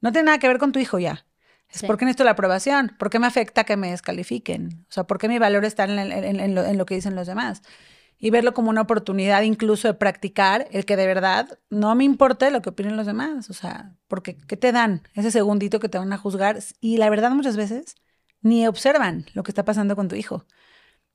No 0.00 0.12
tiene 0.12 0.26
nada 0.26 0.38
que 0.38 0.48
ver 0.48 0.58
con 0.58 0.72
tu 0.72 0.78
hijo 0.78 0.98
ya. 0.98 1.26
Es 1.68 1.82
por 1.82 1.98
qué 1.98 2.04
necesito 2.04 2.24
la 2.24 2.30
aprobación, 2.30 2.94
por 2.98 3.10
qué 3.10 3.18
me 3.18 3.26
afecta 3.26 3.64
que 3.64 3.76
me 3.76 3.90
descalifiquen, 3.90 4.86
o 4.88 4.92
sea, 4.92 5.04
por 5.04 5.18
qué 5.18 5.28
mi 5.28 5.38
valor 5.38 5.64
está 5.64 5.84
en, 5.84 6.54
lo, 6.54 6.64
en 6.64 6.78
lo 6.78 6.86
que 6.86 6.94
dicen 6.94 7.16
los 7.16 7.26
demás 7.26 7.62
y 8.18 8.30
verlo 8.30 8.54
como 8.54 8.70
una 8.70 8.82
oportunidad 8.82 9.42
incluso 9.42 9.88
de 9.88 9.94
practicar 9.94 10.66
el 10.70 10.84
que 10.84 10.96
de 10.96 11.06
verdad 11.06 11.58
no 11.70 11.94
me 11.94 12.04
importe 12.04 12.50
lo 12.50 12.62
que 12.62 12.70
opinen 12.70 12.96
los 12.96 13.06
demás, 13.06 13.50
o 13.50 13.52
sea, 13.52 13.92
porque 14.08 14.36
¿qué 14.46 14.56
te 14.56 14.72
dan? 14.72 15.02
Ese 15.14 15.30
segundito 15.30 15.80
que 15.80 15.88
te 15.88 15.98
van 15.98 16.12
a 16.12 16.18
juzgar 16.18 16.58
y 16.80 16.96
la 16.96 17.10
verdad 17.10 17.30
muchas 17.32 17.56
veces 17.56 17.96
ni 18.46 18.66
observan 18.66 19.26
lo 19.34 19.42
que 19.42 19.50
está 19.50 19.64
pasando 19.64 19.96
con 19.96 20.08
tu 20.08 20.14
hijo. 20.16 20.44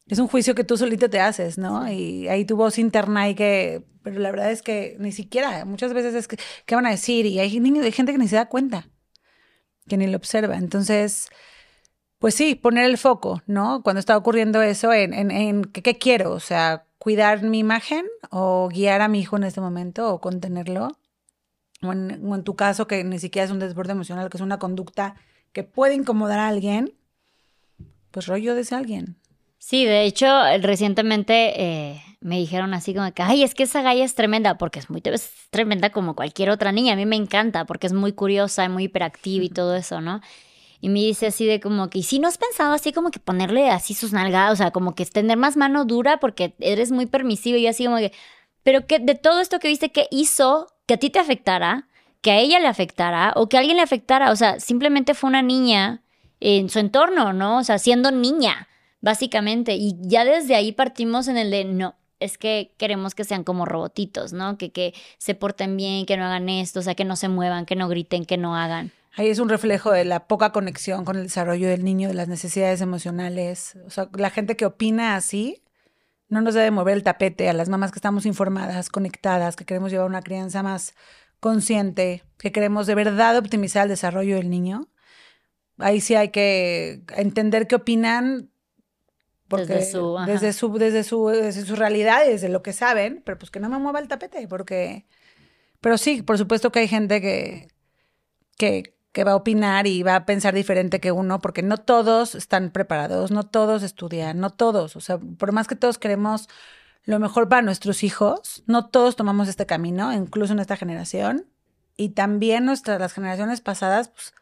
Es 0.07 0.19
un 0.19 0.27
juicio 0.27 0.55
que 0.55 0.63
tú 0.63 0.77
solito 0.77 1.09
te 1.09 1.19
haces, 1.19 1.57
¿no? 1.57 1.89
Y 1.91 2.27
ahí 2.27 2.45
tu 2.45 2.55
voz 2.55 2.77
interna 2.77 3.29
y 3.29 3.35
que, 3.35 3.83
pero 4.03 4.19
la 4.19 4.31
verdad 4.31 4.51
es 4.51 4.61
que 4.61 4.97
ni 4.99 5.11
siquiera, 5.11 5.63
muchas 5.65 5.93
veces 5.93 6.13
es 6.15 6.27
que, 6.27 6.37
¿qué 6.65 6.75
van 6.75 6.85
a 6.85 6.91
decir? 6.91 7.25
Y 7.25 7.39
hay, 7.39 7.57
hay 7.57 7.91
gente 7.91 8.11
que 8.11 8.17
ni 8.17 8.27
se 8.27 8.35
da 8.35 8.49
cuenta, 8.49 8.87
que 9.87 9.97
ni 9.97 10.07
lo 10.07 10.17
observa. 10.17 10.57
Entonces, 10.57 11.29
pues 12.19 12.35
sí, 12.35 12.55
poner 12.55 12.85
el 12.85 12.97
foco, 12.97 13.41
¿no? 13.47 13.81
Cuando 13.83 13.99
está 13.99 14.17
ocurriendo 14.17 14.61
eso, 14.61 14.93
en, 14.93 15.13
en, 15.13 15.31
en 15.31 15.63
¿qué, 15.63 15.97
quiero, 15.97 16.33
o 16.33 16.39
sea, 16.39 16.85
cuidar 16.99 17.41
mi 17.41 17.57
imagen 17.59 18.05
o 18.29 18.69
guiar 18.69 19.01
a 19.01 19.07
mi 19.07 19.21
hijo 19.21 19.37
en 19.37 19.43
este 19.43 19.59
momento 19.59 20.13
o 20.13 20.21
contenerlo. 20.21 20.89
O 21.81 21.91
en, 21.91 22.43
tu 22.43 22.55
caso, 22.55 22.85
que 22.85 23.03
ni 23.03 23.17
siquiera 23.17 23.45
es 23.45 23.51
un 23.51 23.57
desborde 23.57 23.93
emocional, 23.93 24.29
que 24.29 24.37
es 24.37 24.41
una 24.41 24.59
conducta 24.59 25.15
que 25.51 25.63
puede 25.63 25.95
incomodar 25.95 26.37
a 26.37 26.47
alguien, 26.47 26.93
pues 28.11 28.27
rollo 28.27 28.55
de 28.55 28.61
ese 28.61 28.75
alguien. 28.75 29.17
Sí, 29.57 29.85
de 29.85 30.03
hecho, 30.03 30.27
recientemente 30.61 31.61
eh, 31.61 32.01
me 32.19 32.37
dijeron 32.37 32.73
así 32.73 32.93
como 32.93 33.11
que, 33.13 33.21
ay, 33.21 33.43
es 33.43 33.53
que 33.53 33.63
esa 33.63 33.81
galla 33.81 34.03
es 34.03 34.15
tremenda, 34.15 34.57
porque 34.57 34.79
es 34.79 34.89
muy 34.89 35.01
es 35.05 35.31
tremenda 35.49 35.91
como 35.91 36.15
cualquier 36.15 36.49
otra 36.49 36.71
niña. 36.71 36.93
A 36.93 36.95
mí 36.95 37.05
me 37.05 37.15
encanta 37.15 37.65
porque 37.65 37.87
es 37.87 37.93
muy 37.93 38.13
curiosa, 38.13 38.67
muy 38.69 38.85
hiperactiva 38.85 39.45
y 39.45 39.49
todo 39.49 39.75
eso, 39.75 40.01
¿no? 40.01 40.21
Y 40.79 40.89
me 40.89 40.99
dice 40.99 41.27
así 41.27 41.45
de 41.45 41.59
como 41.59 41.89
que, 41.89 41.99
¿y 41.99 42.03
si 42.03 42.17
no 42.17 42.27
has 42.27 42.39
pensado 42.39 42.73
así 42.73 42.91
como 42.91 43.11
que 43.11 43.19
ponerle 43.19 43.69
así 43.69 43.93
sus 43.93 44.13
nalgadas, 44.13 44.53
o 44.53 44.55
sea, 44.55 44.71
como 44.71 44.95
que 44.95 45.05
tener 45.05 45.37
más 45.37 45.57
mano 45.57 45.85
dura 45.85 46.19
porque 46.19 46.55
eres 46.59 46.91
muy 46.91 47.05
permisivo 47.05 47.57
y 47.57 47.67
así 47.67 47.85
como 47.85 47.97
que, 47.97 48.11
pero 48.63 48.87
que 48.87 48.97
de 48.97 49.13
todo 49.13 49.41
esto 49.41 49.59
que 49.59 49.67
viste, 49.67 49.91
¿qué 49.91 50.07
hizo 50.09 50.67
que 50.87 50.95
a 50.95 50.97
ti 50.97 51.09
te 51.11 51.19
afectara? 51.19 51.87
que 52.21 52.31
a 52.31 52.39
ella 52.39 52.59
le 52.59 52.67
afectara 52.67 53.33
o 53.35 53.49
que 53.49 53.57
a 53.57 53.59
alguien 53.59 53.77
le 53.77 53.83
afectara, 53.83 54.31
o 54.31 54.35
sea, 54.35 54.59
simplemente 54.59 55.13
fue 55.13 55.29
una 55.29 55.41
niña 55.41 56.03
en 56.41 56.69
su 56.69 56.79
entorno, 56.79 57.31
¿no? 57.31 57.59
O 57.59 57.63
sea, 57.63 57.79
siendo 57.79 58.11
niña, 58.11 58.67
básicamente. 58.99 59.75
Y 59.75 59.95
ya 60.01 60.25
desde 60.25 60.55
ahí 60.55 60.73
partimos 60.73 61.29
en 61.29 61.37
el 61.37 61.51
de, 61.51 61.63
no, 61.63 61.95
es 62.19 62.37
que 62.37 62.73
queremos 62.77 63.15
que 63.15 63.23
sean 63.23 63.43
como 63.43 63.65
robotitos, 63.65 64.33
¿no? 64.33 64.57
Que, 64.57 64.71
que 64.71 64.93
se 65.17 65.35
porten 65.35 65.77
bien, 65.77 66.05
que 66.05 66.17
no 66.17 66.25
hagan 66.25 66.49
esto, 66.49 66.79
o 66.79 66.83
sea, 66.83 66.95
que 66.95 67.05
no 67.05 67.15
se 67.15 67.29
muevan, 67.29 67.65
que 67.65 67.75
no 67.75 67.87
griten, 67.87 68.25
que 68.25 68.37
no 68.37 68.55
hagan. 68.55 68.91
Ahí 69.13 69.27
es 69.27 69.39
un 69.39 69.49
reflejo 69.49 69.91
de 69.91 70.05
la 70.05 70.27
poca 70.27 70.51
conexión 70.51 71.03
con 71.03 71.17
el 71.17 71.23
desarrollo 71.23 71.67
del 71.67 71.83
niño, 71.83 72.07
de 72.07 72.13
las 72.13 72.27
necesidades 72.27 72.81
emocionales. 72.81 73.77
O 73.85 73.89
sea, 73.89 74.09
la 74.13 74.29
gente 74.29 74.55
que 74.55 74.65
opina 74.65 75.15
así 75.15 75.61
no 76.29 76.39
nos 76.39 76.53
debe 76.53 76.71
mover 76.71 76.95
el 76.95 77.03
tapete 77.03 77.49
a 77.49 77.53
las 77.53 77.67
mamás 77.67 77.91
que 77.91 77.97
estamos 77.99 78.25
informadas, 78.25 78.89
conectadas, 78.89 79.57
que 79.57 79.65
queremos 79.65 79.91
llevar 79.91 80.07
una 80.07 80.21
crianza 80.21 80.63
más 80.63 80.95
consciente, 81.41 82.23
que 82.37 82.53
queremos 82.53 82.87
de 82.87 82.95
verdad 82.95 83.37
optimizar 83.37 83.83
el 83.83 83.89
desarrollo 83.89 84.37
del 84.37 84.49
niño. 84.49 84.87
Ahí 85.77 86.01
sí 86.01 86.15
hay 86.15 86.29
que 86.29 87.01
entender 87.15 87.67
qué 87.67 87.75
opinan 87.75 88.49
porque 89.47 89.73
desde 89.73 89.91
su, 89.91 90.17
desde 90.25 90.53
su, 90.53 90.77
desde 90.77 91.03
su, 91.03 91.27
desde 91.27 91.65
su 91.65 91.75
realidad 91.75 92.21
y 92.25 92.31
desde 92.31 92.49
lo 92.49 92.61
que 92.63 92.71
saben, 92.73 93.21
pero 93.25 93.37
pues 93.37 93.51
que 93.51 93.59
no 93.59 93.69
me 93.69 93.79
mueva 93.79 93.99
el 93.99 94.07
tapete, 94.07 94.47
porque 94.47 95.05
pero 95.81 95.97
sí, 95.97 96.21
por 96.21 96.37
supuesto 96.37 96.71
que 96.71 96.79
hay 96.79 96.87
gente 96.87 97.19
que, 97.19 97.67
que, 98.55 98.95
que 99.11 99.23
va 99.23 99.31
a 99.31 99.35
opinar 99.35 99.87
y 99.87 100.03
va 100.03 100.15
a 100.15 100.25
pensar 100.25 100.53
diferente 100.53 100.99
que 101.01 101.11
uno, 101.11 101.39
porque 101.41 101.63
no 101.63 101.77
todos 101.77 102.35
están 102.35 102.69
preparados, 102.69 103.31
no 103.31 103.43
todos 103.43 103.81
estudian, 103.81 104.39
no 104.39 104.51
todos. 104.51 104.95
O 104.95 105.01
sea, 105.01 105.17
por 105.17 105.51
más 105.51 105.67
que 105.67 105.75
todos 105.75 105.97
queremos 105.97 106.47
lo 107.03 107.19
mejor 107.19 107.49
para 107.49 107.63
nuestros 107.63 108.03
hijos, 108.03 108.63
no 108.67 108.87
todos 108.89 109.15
tomamos 109.15 109.47
este 109.47 109.65
camino, 109.65 110.13
incluso 110.13 110.53
en 110.53 110.59
esta 110.59 110.77
generación. 110.77 111.47
Y 111.97 112.09
también 112.09 112.63
nuestras, 112.65 112.99
las 112.99 113.13
generaciones 113.13 113.59
pasadas, 113.59 114.09
pues, 114.09 114.33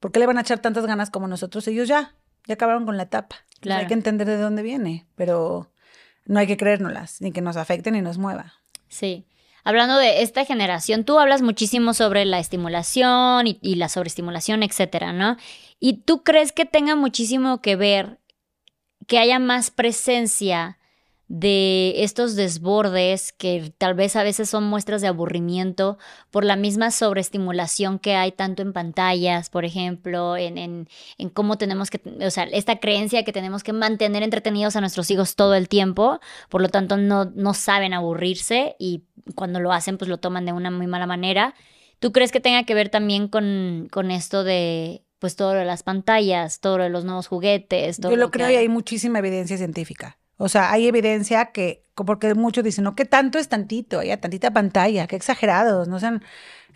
¿por 0.00 0.12
qué 0.12 0.20
le 0.20 0.26
van 0.26 0.38
a 0.38 0.42
echar 0.42 0.58
tantas 0.60 0.86
ganas 0.86 1.10
como 1.10 1.28
nosotros? 1.28 1.66
Ellos 1.68 1.88
ya, 1.88 2.14
ya 2.46 2.54
acabaron 2.54 2.86
con 2.86 2.96
la 2.96 3.04
etapa. 3.04 3.36
Claro. 3.60 3.80
hay 3.80 3.86
que 3.88 3.94
entender 3.94 4.26
de 4.28 4.36
dónde 4.36 4.62
viene, 4.62 5.06
pero 5.16 5.72
no 6.26 6.38
hay 6.38 6.46
que 6.46 6.56
creérnoslas, 6.56 7.20
ni 7.20 7.32
que 7.32 7.40
nos 7.40 7.56
afecte 7.56 7.90
ni 7.90 8.02
nos 8.02 8.18
mueva. 8.18 8.54
Sí 8.88 9.26
hablando 9.68 9.98
de 9.98 10.22
esta 10.22 10.46
generación, 10.46 11.04
tú 11.04 11.18
hablas 11.18 11.42
muchísimo 11.42 11.92
sobre 11.92 12.24
la 12.24 12.38
estimulación 12.38 13.46
y, 13.46 13.74
la 13.74 13.90
sobreestimulación, 13.90 14.62
etcétera, 14.62 15.12
¿no? 15.12 15.36
¿Y 15.78 16.04
tú 16.04 16.22
crees 16.22 16.52
que 16.52 16.64
tenga 16.64 16.96
muchísimo 16.96 17.60
que 17.60 17.76
ver 17.76 18.18
que 19.06 19.18
haya 19.18 19.38
más 19.38 19.70
presencia 19.70 20.77
de 21.28 22.02
estos 22.04 22.36
desbordes 22.36 23.32
que 23.32 23.70
tal 23.76 23.92
vez 23.92 24.16
a 24.16 24.22
veces 24.22 24.48
son 24.48 24.64
muestras 24.64 25.02
de 25.02 25.08
aburrimiento 25.08 25.98
por 26.30 26.42
la 26.42 26.56
misma 26.56 26.90
sobreestimulación 26.90 27.98
que 27.98 28.14
hay 28.14 28.32
tanto 28.32 28.62
en 28.62 28.72
pantallas, 28.72 29.50
por 29.50 29.66
ejemplo, 29.66 30.38
en, 30.38 30.56
en, 30.56 30.88
en, 31.18 31.28
cómo 31.28 31.58
tenemos 31.58 31.90
que, 31.90 32.00
o 32.24 32.30
sea, 32.30 32.44
esta 32.44 32.80
creencia 32.80 33.24
que 33.24 33.32
tenemos 33.32 33.62
que 33.62 33.74
mantener 33.74 34.22
entretenidos 34.22 34.74
a 34.76 34.80
nuestros 34.80 35.10
hijos 35.10 35.36
todo 35.36 35.54
el 35.54 35.68
tiempo, 35.68 36.18
por 36.48 36.62
lo 36.62 36.70
tanto 36.70 36.96
no, 36.96 37.26
no 37.26 37.52
saben 37.52 37.92
aburrirse 37.92 38.74
y 38.78 39.04
cuando 39.34 39.60
lo 39.60 39.72
hacen 39.72 39.98
pues 39.98 40.08
lo 40.08 40.16
toman 40.18 40.46
de 40.46 40.52
una 40.54 40.70
muy 40.70 40.86
mala 40.86 41.06
manera. 41.06 41.54
¿Tú 41.98 42.10
crees 42.10 42.32
que 42.32 42.40
tenga 42.40 42.64
que 42.64 42.74
ver 42.74 42.88
también 42.88 43.28
con, 43.28 43.88
con 43.90 44.10
esto 44.10 44.44
de 44.44 45.02
pues 45.18 45.36
todo 45.36 45.52
lo 45.52 45.60
de 45.60 45.66
las 45.66 45.82
pantallas, 45.82 46.60
todo 46.60 46.78
lo 46.78 46.84
de 46.84 46.90
los 46.90 47.04
nuevos 47.04 47.26
juguetes? 47.26 47.98
Yo 47.98 48.16
lo, 48.16 48.30
creo 48.30 48.50
y 48.50 48.56
hay 48.56 48.68
muchísima 48.68 49.18
evidencia 49.18 49.58
científica. 49.58 50.16
O 50.38 50.48
sea, 50.48 50.72
hay 50.72 50.86
evidencia 50.86 51.46
que, 51.46 51.84
porque 51.94 52.34
muchos 52.34 52.64
dicen, 52.64 52.84
no, 52.84 52.94
que 52.94 53.04
tanto 53.04 53.38
es 53.38 53.48
tantito, 53.48 53.98
hay 53.98 54.16
tantita 54.16 54.52
pantalla, 54.52 55.06
qué 55.06 55.16
exagerados, 55.16 55.88
no 55.88 55.98
sean 56.00 56.22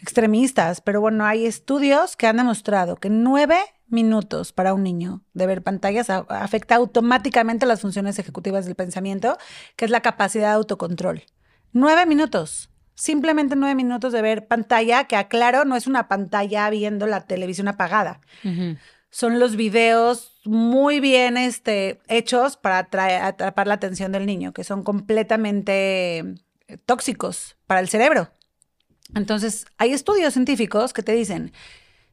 extremistas, 0.00 0.80
pero 0.80 1.00
bueno, 1.00 1.24
hay 1.24 1.46
estudios 1.46 2.16
que 2.16 2.26
han 2.26 2.36
demostrado 2.36 2.96
que 2.96 3.08
nueve 3.08 3.56
minutos 3.86 4.52
para 4.52 4.74
un 4.74 4.82
niño 4.82 5.22
de 5.32 5.46
ver 5.46 5.62
pantallas 5.62 6.10
afecta 6.10 6.74
automáticamente 6.74 7.66
las 7.66 7.82
funciones 7.82 8.18
ejecutivas 8.18 8.64
del 8.64 8.74
pensamiento, 8.74 9.38
que 9.76 9.84
es 9.84 9.90
la 9.92 10.00
capacidad 10.00 10.48
de 10.48 10.54
autocontrol. 10.54 11.22
Nueve 11.72 12.04
minutos. 12.04 12.68
Simplemente 12.94 13.56
nueve 13.56 13.74
minutos 13.74 14.12
de 14.12 14.22
ver 14.22 14.46
pantalla, 14.48 15.04
que 15.04 15.16
aclaro, 15.16 15.64
no 15.64 15.76
es 15.76 15.86
una 15.86 16.08
pantalla 16.08 16.68
viendo 16.68 17.06
la 17.06 17.20
televisión 17.22 17.68
apagada. 17.68 18.20
Son 19.12 19.38
los 19.38 19.54
videos 19.54 20.40
muy 20.44 20.98
bien 20.98 21.36
este, 21.36 22.00
hechos 22.08 22.56
para 22.56 22.88
atrapar 23.26 23.66
la 23.68 23.74
atención 23.74 24.10
del 24.10 24.26
niño, 24.26 24.52
que 24.52 24.64
son 24.64 24.82
completamente 24.82 26.18
eh, 26.18 26.78
tóxicos 26.84 27.56
para 27.68 27.80
el 27.80 27.88
cerebro. 27.88 28.30
Entonces, 29.14 29.66
hay 29.78 29.92
estudios 29.92 30.32
científicos 30.32 30.92
que 30.92 31.02
te 31.02 31.12
dicen, 31.12 31.52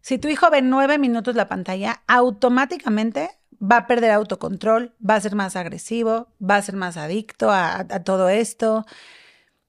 si 0.02 0.18
tu 0.18 0.28
hijo 0.28 0.52
ve 0.52 0.62
nueve 0.62 0.98
minutos 0.98 1.36
la 1.36 1.48
pantalla, 1.48 2.04
automáticamente 2.08 3.30
va 3.62 3.78
a 3.78 3.88
perder 3.88 4.12
autocontrol, 4.12 4.94
va 5.08 5.16
a 5.16 5.22
ser 5.22 5.36
más 5.36 5.56
agresivo, 5.56 6.28
va 6.42 6.58
a 6.58 6.62
ser 6.62 6.76
más 6.76 6.98
adicto 6.98 7.50
a, 7.52 7.86
todo 8.04 8.30
esto. 8.30 8.86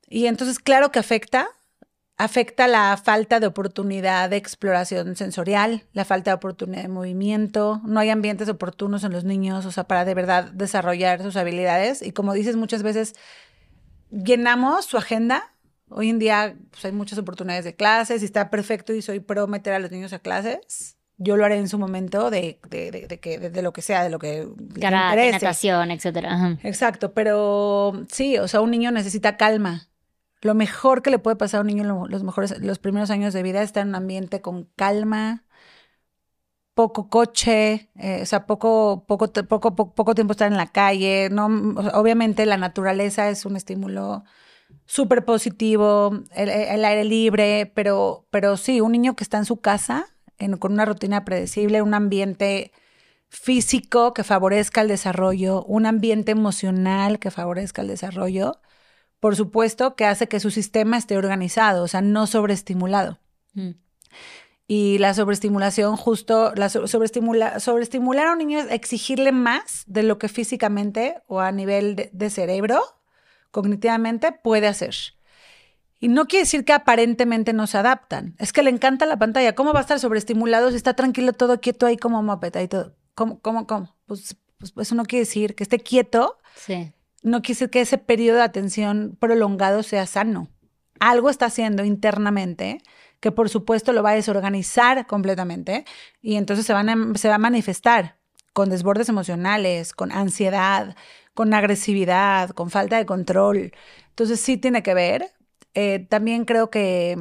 Y 0.08 0.26
entonces, 0.26 0.58
claro 0.58 0.90
que 0.90 0.98
afecta, 0.98 1.48
afecta 2.22 2.68
la 2.68 2.96
falta 3.02 3.40
de 3.40 3.46
oportunidad 3.46 4.30
de 4.30 4.36
exploración 4.36 5.16
sensorial, 5.16 5.84
la 5.92 6.04
falta 6.04 6.30
de 6.30 6.36
oportunidad 6.36 6.82
de 6.82 6.88
movimiento, 6.88 7.80
no 7.84 8.00
hay 8.00 8.10
ambientes 8.10 8.48
oportunos 8.48 9.04
en 9.04 9.12
los 9.12 9.24
niños, 9.24 9.66
o 9.66 9.72
sea, 9.72 9.84
para 9.84 10.04
de 10.04 10.14
verdad 10.14 10.44
desarrollar 10.52 11.22
sus 11.22 11.36
habilidades. 11.36 12.02
Y 12.02 12.12
como 12.12 12.32
dices, 12.32 12.56
muchas 12.56 12.82
veces 12.82 13.14
llenamos 14.10 14.84
su 14.84 14.96
agenda 14.96 15.50
Hoy 15.90 16.08
en 16.08 16.18
día 16.20 16.54
pues, 16.70 16.84
hay 16.84 16.92
muchas 16.92 17.18
oportunidades 17.18 17.64
de 17.64 17.74
clases 17.74 18.22
y 18.22 18.24
está 18.24 18.48
perfecto 18.48 18.94
y 18.94 19.02
soy 19.02 19.18
pro 19.20 19.48
meter 19.48 19.74
a 19.74 19.78
los 19.80 19.90
niños 19.90 20.12
a 20.12 20.20
clases. 20.20 20.96
Yo 21.18 21.36
lo 21.36 21.44
haré 21.44 21.58
en 21.58 21.68
su 21.68 21.78
momento 21.78 22.30
de, 22.30 22.60
de, 22.70 22.90
de, 22.90 23.06
de, 23.08 23.50
de 23.50 23.62
lo 23.62 23.72
que 23.72 23.82
sea, 23.82 24.04
de 24.04 24.08
lo 24.08 24.18
que 24.18 24.48
Karate, 24.80 25.32
natación, 25.32 25.90
etcétera. 25.90 26.56
Exacto, 26.62 27.12
pero 27.12 28.06
sí, 28.10 28.38
o 28.38 28.48
sea, 28.48 28.60
un 28.60 28.70
niño 28.70 28.90
necesita 28.90 29.36
calma. 29.36 29.89
Lo 30.42 30.54
mejor 30.54 31.02
que 31.02 31.10
le 31.10 31.18
puede 31.18 31.36
pasar 31.36 31.58
a 31.58 31.60
un 31.62 31.66
niño 31.68 31.82
en 31.82 32.10
los, 32.10 32.22
mejores, 32.22 32.58
los 32.60 32.78
primeros 32.78 33.10
años 33.10 33.34
de 33.34 33.42
vida 33.42 33.60
es 33.60 33.66
estar 33.66 33.82
en 33.82 33.90
un 33.90 33.94
ambiente 33.96 34.40
con 34.40 34.64
calma, 34.76 35.44
poco 36.74 37.08
coche, 37.10 37.90
eh, 37.96 38.20
o 38.22 38.26
sea, 38.26 38.46
poco, 38.46 39.04
poco, 39.06 39.30
poco, 39.32 39.74
poco, 39.94 40.14
tiempo 40.14 40.32
estar 40.32 40.50
en 40.50 40.56
la 40.56 40.68
calle. 40.72 41.28
No, 41.30 41.46
obviamente 41.94 42.46
la 42.46 42.56
naturaleza 42.56 43.28
es 43.28 43.44
un 43.44 43.56
estímulo 43.56 44.24
súper 44.86 45.24
positivo, 45.24 46.12
el, 46.34 46.84
aire 46.84 47.04
libre, 47.04 47.70
pero, 47.74 48.26
pero 48.30 48.56
sí, 48.56 48.80
un 48.80 48.92
niño 48.92 49.16
que 49.16 49.24
está 49.24 49.38
en 49.38 49.44
su 49.44 49.60
casa, 49.60 50.06
con 50.58 50.72
una 50.72 50.84
rutina 50.86 51.24
predecible, 51.24 51.82
un 51.82 51.94
ambiente 51.94 52.72
físico 53.28 54.14
que 54.14 54.24
favorezca 54.24 54.80
el 54.80 54.88
desarrollo, 54.88 55.64
un 55.64 55.86
ambiente 55.86 56.32
emocional 56.32 57.18
que 57.18 57.30
favorezca 57.30 57.82
el 57.82 57.88
desarrollo, 57.88 58.60
por 59.20 59.36
supuesto 59.36 59.94
que 59.94 60.06
hace 60.06 60.28
que 60.28 60.40
su 60.40 60.50
sistema 60.50 60.96
esté 60.96 61.16
organizado, 61.16 61.84
o 61.84 61.88
sea, 61.88 62.00
no 62.00 62.26
sobreestimulado. 62.26 63.18
Mm. 63.54 63.70
Y 64.66 64.98
la 64.98 65.14
sobreestimulación, 65.14 65.96
justo, 65.96 66.52
la 66.54 66.68
sobreestimula, 66.68 67.58
sobreestimular 67.60 68.28
a 68.28 68.32
un 68.32 68.38
niño 68.38 68.60
es 68.60 68.70
exigirle 68.70 69.32
más 69.32 69.82
de 69.86 70.04
lo 70.04 70.18
que 70.18 70.28
físicamente 70.28 71.16
o 71.26 71.40
a 71.40 71.50
nivel 71.52 72.08
de 72.12 72.30
cerebro 72.30 72.80
cognitivamente 73.50 74.30
puede 74.30 74.68
hacer. 74.68 74.94
Y 75.98 76.08
no 76.08 76.26
quiere 76.26 76.44
decir 76.44 76.64
que 76.64 76.72
aparentemente 76.72 77.52
no 77.52 77.66
se 77.66 77.78
adaptan. 77.78 78.34
Es 78.38 78.52
que 78.52 78.62
le 78.62 78.70
encanta 78.70 79.06
la 79.06 79.18
pantalla. 79.18 79.54
¿Cómo 79.54 79.72
va 79.72 79.80
a 79.80 79.82
estar 79.82 79.98
sobreestimulado 79.98 80.70
si 80.70 80.76
está 80.76 80.94
tranquilo, 80.94 81.32
todo 81.32 81.60
quieto 81.60 81.84
ahí 81.84 81.96
como 81.96 82.22
mopeta 82.22 82.62
y 82.62 82.68
todo? 82.68 82.94
¿Cómo, 83.14 83.40
cómo, 83.40 83.66
cómo? 83.66 83.96
Pues, 84.06 84.36
pues, 84.56 84.72
eso 84.78 84.94
no 84.94 85.04
quiere 85.04 85.24
decir 85.24 85.54
que 85.54 85.64
esté 85.64 85.78
quieto. 85.78 86.38
Sí. 86.54 86.92
No 87.22 87.42
quiere 87.42 87.68
que 87.70 87.82
ese 87.82 87.98
periodo 87.98 88.38
de 88.38 88.44
atención 88.44 89.16
prolongado 89.18 89.82
sea 89.82 90.06
sano. 90.06 90.48
Algo 90.98 91.30
está 91.30 91.46
haciendo 91.46 91.84
internamente 91.84 92.82
que 93.20 93.32
por 93.32 93.48
supuesto 93.48 93.92
lo 93.92 94.02
va 94.02 94.10
a 94.10 94.14
desorganizar 94.14 95.06
completamente 95.06 95.84
y 96.22 96.36
entonces 96.36 96.66
se 96.66 96.72
va 96.72 96.80
a 97.34 97.38
manifestar 97.38 98.16
con 98.52 98.70
desbordes 98.70 99.08
emocionales, 99.08 99.92
con 99.92 100.10
ansiedad, 100.12 100.96
con 101.34 101.54
agresividad, 101.54 102.50
con 102.50 102.70
falta 102.70 102.96
de 102.96 103.06
control. 103.06 103.72
Entonces 104.08 104.40
sí 104.40 104.56
tiene 104.56 104.82
que 104.82 104.94
ver. 104.94 105.32
Eh, 105.74 106.06
también 106.08 106.44
creo 106.44 106.70
que, 106.70 107.16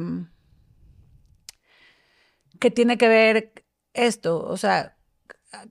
que 2.58 2.70
tiene 2.70 2.98
que 2.98 3.08
ver 3.08 3.52
esto, 3.94 4.44
o 4.44 4.56
sea, 4.56 4.96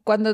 cuando 0.03 0.33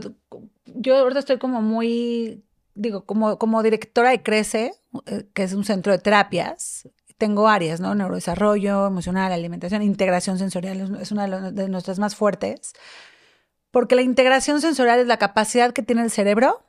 yo 0.66 0.98
ahorita 0.98 1.20
estoy 1.20 1.38
como 1.38 1.62
muy, 1.62 2.44
digo, 2.76 3.06
como, 3.06 3.40
como 3.40 3.64
directora 3.64 4.12
de 4.12 4.22
Crece, 4.22 4.74
eh, 5.08 5.26
que 5.34 5.44
es 5.44 5.54
un 5.54 5.64
centro 5.64 5.92
de 5.92 5.98
terapias, 5.98 6.88
tengo 7.18 7.48
áreas, 7.48 7.80
¿no? 7.80 7.96
Neurodesarrollo, 7.96 8.88
emocional, 8.88 9.32
alimentación, 9.32 9.82
integración 9.82 10.38
sensorial, 10.38 10.98
es 11.02 11.12
una 11.12 11.52
de 11.52 11.70
nuestras 11.70 11.98
más 11.98 12.16
fuertes, 12.16 12.74
porque 13.72 13.96
la 13.96 14.02
integración 14.02 14.62
sensorial 14.62 15.00
es 15.00 15.08
la 15.08 15.18
capacidad 15.18 15.72
que 15.72 15.82
tiene 15.82 16.04
el 16.04 16.12
cerebro 16.12 16.62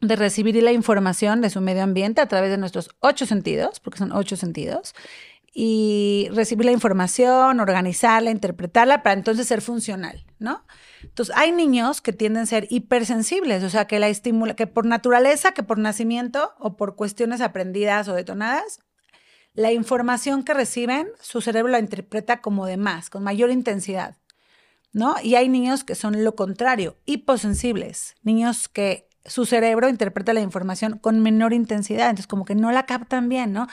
de 0.00 0.14
recibir 0.14 0.62
la 0.62 0.72
información 0.72 1.40
de 1.40 1.50
su 1.50 1.60
medio 1.60 1.82
ambiente 1.82 2.20
a 2.20 2.28
través 2.28 2.50
de 2.50 2.58
nuestros 2.58 2.90
ocho 3.00 3.26
sentidos, 3.26 3.80
porque 3.80 3.98
son 3.98 4.12
ocho 4.12 4.36
sentidos, 4.36 4.94
y 5.52 6.28
recibir 6.32 6.66
la 6.66 6.72
información, 6.72 7.60
organizarla, 7.60 8.30
interpretarla 8.30 9.02
para 9.02 9.14
entonces 9.14 9.48
ser 9.48 9.62
funcional, 9.62 10.24
¿no? 10.38 10.64
Entonces, 11.02 11.34
hay 11.36 11.52
niños 11.52 12.00
que 12.00 12.12
tienden 12.12 12.44
a 12.44 12.46
ser 12.46 12.66
hipersensibles, 12.70 13.62
o 13.62 13.70
sea, 13.70 13.86
que 13.86 13.98
la 13.98 14.08
estimula, 14.08 14.54
que 14.54 14.66
por 14.66 14.86
naturaleza, 14.86 15.52
que 15.52 15.62
por 15.62 15.78
nacimiento 15.78 16.54
o 16.58 16.76
por 16.76 16.96
cuestiones 16.96 17.40
aprendidas 17.40 18.08
o 18.08 18.14
detonadas, 18.14 18.80
la 19.54 19.72
información 19.72 20.42
que 20.42 20.54
reciben, 20.54 21.08
su 21.20 21.40
cerebro 21.40 21.72
la 21.72 21.78
interpreta 21.78 22.40
como 22.40 22.66
de 22.66 22.76
más, 22.76 23.08
con 23.08 23.22
mayor 23.22 23.50
intensidad, 23.50 24.16
¿no? 24.92 25.16
Y 25.22 25.34
hay 25.34 25.48
niños 25.48 25.82
que 25.82 25.94
son 25.94 26.22
lo 26.24 26.34
contrario, 26.36 26.98
hiposensibles, 27.06 28.14
niños 28.22 28.68
que 28.68 29.08
su 29.24 29.46
cerebro 29.46 29.88
interpreta 29.88 30.34
la 30.34 30.40
información 30.40 30.98
con 30.98 31.20
menor 31.20 31.52
intensidad, 31.52 32.10
entonces 32.10 32.26
como 32.26 32.44
que 32.44 32.54
no 32.54 32.70
la 32.70 32.86
captan 32.86 33.28
bien, 33.28 33.52
¿no? 33.52 33.66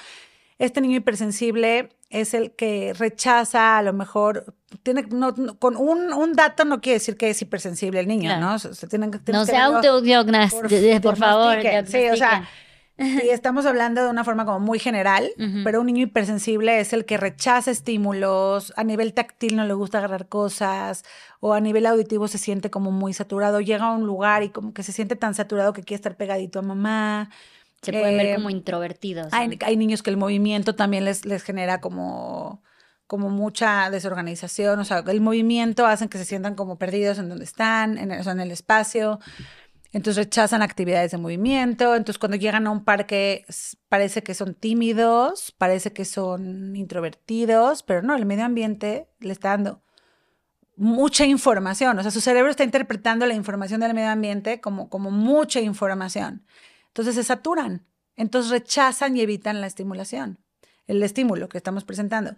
Este 0.59 0.81
niño 0.81 0.97
hipersensible 0.97 1.89
es 2.09 2.33
el 2.33 2.51
que 2.51 2.93
rechaza, 2.93 3.77
a 3.77 3.81
lo 3.81 3.93
mejor, 3.93 4.55
tiene, 4.83 5.03
no, 5.09 5.33
con 5.57 5.75
un, 5.75 6.33
dato 6.33 6.63
no 6.63 6.79
quiere 6.79 6.99
decir 6.99 7.17
que 7.17 7.29
es 7.29 7.41
hipersensible 7.41 7.99
el 7.99 8.07
niño, 8.07 8.39
¿no? 8.39 8.59
Se, 8.59 8.87
tienen, 8.87 9.11
no 9.27 9.45
se 9.45 9.57
autodiagnostique, 9.57 10.99
por, 11.01 11.11
por 11.11 11.17
favor. 11.17 11.57
Sí, 11.87 12.09
o 12.09 12.15
sea, 12.15 12.47
y 12.97 13.29
estamos 13.29 13.65
hablando 13.65 14.03
de 14.03 14.09
una 14.11 14.23
forma 14.23 14.45
como 14.45 14.59
muy 14.59 14.77
general, 14.77 15.31
pero 15.63 15.81
un 15.81 15.87
niño 15.87 16.03
hipersensible 16.03 16.79
es 16.79 16.93
el 16.93 17.05
que 17.05 17.17
rechaza 17.17 17.71
estímulos, 17.71 18.71
a 18.75 18.83
nivel 18.83 19.15
táctil 19.15 19.55
no 19.55 19.65
le 19.65 19.73
gusta 19.73 19.97
agarrar 19.97 20.27
cosas, 20.27 21.03
o 21.39 21.53
a 21.53 21.59
nivel 21.59 21.87
auditivo 21.87 22.27
se 22.27 22.37
siente 22.37 22.69
como 22.69 22.91
muy 22.91 23.13
saturado, 23.13 23.61
llega 23.61 23.85
a 23.85 23.91
un 23.93 24.05
lugar 24.05 24.43
y 24.43 24.49
como 24.49 24.75
que 24.75 24.83
se 24.83 24.91
siente 24.91 25.15
tan 25.15 25.33
saturado 25.33 25.73
que 25.73 25.81
quiere 25.81 25.95
estar 25.95 26.15
pegadito 26.15 26.59
a 26.59 26.61
mamá. 26.61 27.31
Se 27.83 27.91
pueden 27.91 28.17
ver 28.17 28.35
como 28.35 28.49
eh, 28.49 28.53
introvertidos. 28.53 29.27
Hay, 29.31 29.57
hay, 29.61 29.77
niños 29.77 30.01
que 30.03 30.09
el 30.09 30.17
movimiento 30.17 30.75
también 30.75 31.05
les, 31.05 31.25
les 31.25 31.43
genera 31.43 31.81
como, 31.81 32.63
como 33.07 33.29
mucha 33.29 33.89
desorganización, 33.89 34.79
o 34.79 34.85
sea, 34.85 35.03
el 35.07 35.21
movimiento 35.21 35.85
hacen 35.85 36.09
que 36.09 36.17
se 36.17 36.25
sientan 36.25 36.55
como 36.55 36.77
perdidos 36.77 37.19
en 37.19 37.29
donde 37.29 37.45
están, 37.45 37.97
en 37.97 38.11
o 38.11 38.23
sea, 38.23 38.33
en 38.33 38.39
el 38.39 38.51
espacio 38.51 39.19
entonces 39.93 40.25
rechazan 40.25 40.63
actividades 40.63 41.11
de 41.11 41.19
movimiento, 41.19 41.95
entonces 41.95 42.17
cuando 42.17 42.35
llegan 42.35 42.65
a 42.65 42.71
un 42.71 42.83
parque 42.83 43.45
parece 43.89 44.23
que 44.23 44.33
son 44.33 44.55
tímidos, 44.55 45.53
parece 45.55 45.93
que 45.93 46.03
son 46.03 46.75
introvertidos, 46.75 47.83
pero 47.83 48.01
no, 48.01 48.15
el 48.15 48.25
medio 48.25 48.43
ambiente 48.43 49.07
le 49.19 49.31
está 49.31 49.49
dando 49.49 49.83
mucha 50.75 51.25
información, 51.25 51.99
o 51.99 52.01
sea, 52.01 52.09
su 52.09 52.21
cerebro 52.21 52.49
está 52.49 52.63
interpretando 52.63 53.27
la 53.27 53.35
información 53.35 53.81
del 53.81 53.93
medio 53.93 54.09
ambiente 54.09 54.59
como, 54.59 54.89
como 54.89 55.11
mucha 55.11 55.61
información. 55.61 56.43
Entonces 56.93 57.15
se 57.15 57.23
saturan, 57.23 57.85
entonces 58.15 58.51
rechazan 58.51 59.17
y 59.17 59.21
evitan 59.21 59.61
la 59.61 59.67
estimulación, 59.67 60.39
el 60.85 61.01
estímulo 61.01 61.49
que 61.49 61.57
estamos 61.57 61.83
presentando. 61.83 62.35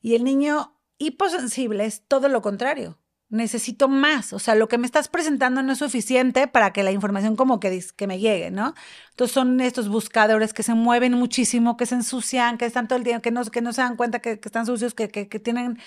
Y 0.00 0.14
el 0.14 0.24
niño 0.24 0.78
hiposensible 0.98 1.86
es 1.86 2.06
todo 2.06 2.28
lo 2.28 2.42
contrario 2.42 2.98
necesito 3.34 3.88
más, 3.88 4.32
o 4.32 4.38
sea, 4.38 4.54
lo 4.54 4.68
que 4.68 4.78
me 4.78 4.86
estás 4.86 5.08
presentando 5.08 5.62
no 5.62 5.72
es 5.72 5.78
suficiente 5.78 6.46
para 6.46 6.72
que 6.72 6.82
la 6.82 6.92
información 6.92 7.34
como 7.36 7.58
que, 7.58 7.84
que 7.96 8.06
me 8.06 8.20
llegue, 8.20 8.50
¿no? 8.50 8.74
Entonces 9.10 9.34
son 9.34 9.60
estos 9.60 9.88
buscadores 9.88 10.52
que 10.52 10.62
se 10.62 10.74
mueven 10.74 11.14
muchísimo, 11.14 11.76
que 11.76 11.86
se 11.86 11.96
ensucian, 11.96 12.58
que 12.58 12.66
están 12.66 12.86
todo 12.86 12.98
el 12.98 13.04
tiempo, 13.04 13.22
que 13.22 13.60
no, 13.60 13.72
se 13.72 13.82
dan 13.82 13.96
cuenta 13.96 14.20
que, 14.20 14.40
están 14.42 14.66
sucios, 14.66 14.94
que, 14.94 15.08
tienen 15.08 15.78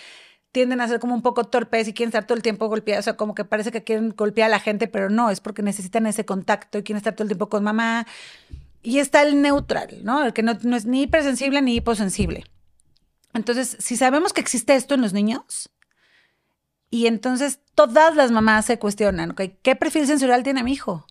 tienden 0.58 0.82
a 0.82 0.88
ser 0.88 1.00
como 1.00 1.14
un 1.14 1.22
poco 1.22 1.44
torpes 1.44 1.88
y 1.88 1.94
quieren 1.94 2.10
estar 2.10 2.26
todo 2.26 2.36
el 2.36 2.42
tiempo 2.42 2.68
golpeados, 2.68 3.04
o 3.04 3.06
sea, 3.06 3.16
como 3.16 3.36
que 3.36 3.46
parece 3.46 3.72
que 3.72 3.84
quieren 3.84 4.16
golpear 4.18 4.48
a 4.48 4.50
la 4.50 4.60
gente, 4.60 4.88
pero 4.88 5.08
no, 5.08 5.30
es 5.30 5.40
porque 5.40 5.62
necesitan 5.62 6.08
ese 6.08 6.26
contacto 6.26 6.80
y 6.80 6.82
quieren 6.82 6.98
estar 6.98 7.14
todo 7.14 7.26
el 7.26 7.30
tiempo 7.30 7.48
con 7.48 7.64
mamá. 7.64 8.08
Y 8.82 8.98
está 8.98 9.22
el 9.22 9.40
neutral, 9.40 10.00
¿no? 10.02 10.26
El 10.26 10.34
que 10.34 10.42
no, 10.42 10.54
es 10.54 10.86
ni 10.88 11.04
hipersensible 11.04 11.62
ni 11.62 11.76
hiposensible. 11.76 12.46
Entonces, 13.36 13.78
si 13.80 13.98
sabemos 13.98 14.34
que 14.34 14.42
existe 14.42 14.74
esto 14.74 14.96
en 14.96 15.02
los 15.02 15.14
niños, 15.14 15.70
Y 16.90 17.06
entonces 17.06 17.60
todas 17.76 18.16
las 18.16 18.32
mamás 18.32 18.66
se 18.66 18.80
cuestionan, 18.80 19.36
¿qué 19.36 19.76
perfil 19.76 20.08
sensorial 20.08 20.42
tiene 20.42 20.64
mi 20.64 20.72
hijo? 20.74 21.06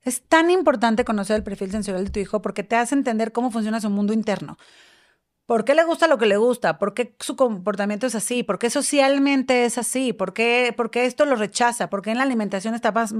Es 0.00 0.22
tan 0.22 0.50
importante 0.50 1.04
conocer 1.04 1.36
el 1.36 1.44
perfil 1.44 1.70
sensorial 1.70 2.06
de 2.06 2.10
tu 2.10 2.18
hijo 2.18 2.42
porque 2.42 2.64
te 2.64 2.74
hace 2.74 2.96
entender 2.96 3.30
cómo 3.30 3.52
funciona 3.52 3.80
su 3.80 3.90
mundo 3.90 4.12
interno. 4.12 4.56
¿Por 5.52 5.66
qué 5.66 5.74
le 5.74 5.84
gusta 5.84 6.06
lo 6.06 6.16
que 6.16 6.24
le 6.24 6.38
gusta? 6.38 6.78
¿Por 6.78 6.94
qué 6.94 7.14
su 7.20 7.36
comportamiento 7.36 8.06
es 8.06 8.14
así? 8.14 8.42
¿Por 8.42 8.58
qué 8.58 8.70
socialmente 8.70 9.66
es 9.66 9.76
así? 9.76 10.14
¿Por 10.14 10.32
qué, 10.32 10.74
esto 10.94 11.26
lo 11.26 11.36
rechaza? 11.36 11.90
¿Por 11.90 12.00
qué 12.00 12.10
en 12.10 12.16
la 12.16 12.22
alimentación 12.22 12.74
estamos 12.74 13.12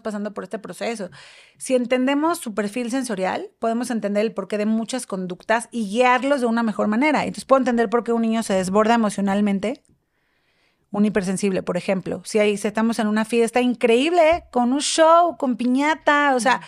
pasando 0.00 0.32
por 0.32 0.44
este 0.44 0.60
proceso? 0.60 1.10
Si 1.56 1.74
entendemos 1.74 2.38
su 2.38 2.54
perfil 2.54 2.92
sensorial, 2.92 3.50
podemos 3.58 3.90
entender 3.90 4.24
el 4.24 4.34
porqué 4.34 4.56
de 4.56 4.66
muchas 4.66 5.04
conductas 5.04 5.68
y 5.72 5.88
guiarlos 5.90 6.40
de 6.40 6.46
una 6.46 6.62
mejor 6.62 6.86
manera. 6.86 7.24
Entonces 7.24 7.44
puedo 7.44 7.58
entender 7.58 7.90
por 7.90 8.04
qué 8.04 8.12
un 8.12 8.22
niño 8.22 8.44
se 8.44 8.54
desborda 8.54 8.94
emocionalmente 8.94 9.82
un 10.92 11.06
hipersensible, 11.06 11.64
por 11.64 11.76
ejemplo. 11.76 12.22
Si 12.24 12.38
ahí 12.38 12.52
estamos 12.52 13.00
en 13.00 13.08
una 13.08 13.24
fiesta 13.24 13.60
increíble, 13.60 14.44
con 14.52 14.72
un 14.72 14.80
show, 14.80 15.36
con 15.36 15.56
piñata, 15.56 16.36
o 16.36 16.40
sea, 16.40 16.60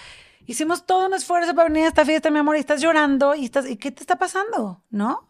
hicimos 0.51 0.85
todo 0.85 1.07
un 1.07 1.15
esfuerzo 1.15 1.55
para 1.55 1.69
venir 1.69 1.85
a 1.85 1.89
esta 1.89 2.05
fiesta, 2.05 2.29
mi 2.31 2.41
amor, 2.41 2.57
y 2.57 2.59
estás 2.59 2.81
llorando, 2.81 3.37
y 3.37 3.45
estás, 3.45 3.71
¿y 3.71 3.77
qué 3.77 3.93
te 3.93 4.01
está 4.01 4.17
pasando? 4.17 4.83
¿No? 4.91 5.29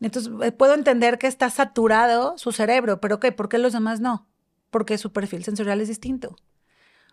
Entonces, 0.00 0.32
eh, 0.42 0.50
puedo 0.50 0.74
entender 0.74 1.18
que 1.18 1.26
está 1.26 1.50
saturado 1.50 2.38
su 2.38 2.52
cerebro, 2.52 3.00
pero 3.00 3.20
¿qué? 3.20 3.32
¿Por 3.32 3.50
qué 3.50 3.58
los 3.58 3.74
demás 3.74 4.00
no? 4.00 4.26
Porque 4.70 4.96
su 4.96 5.12
perfil 5.12 5.44
sensorial 5.44 5.80
es 5.82 5.88
distinto. 5.88 6.36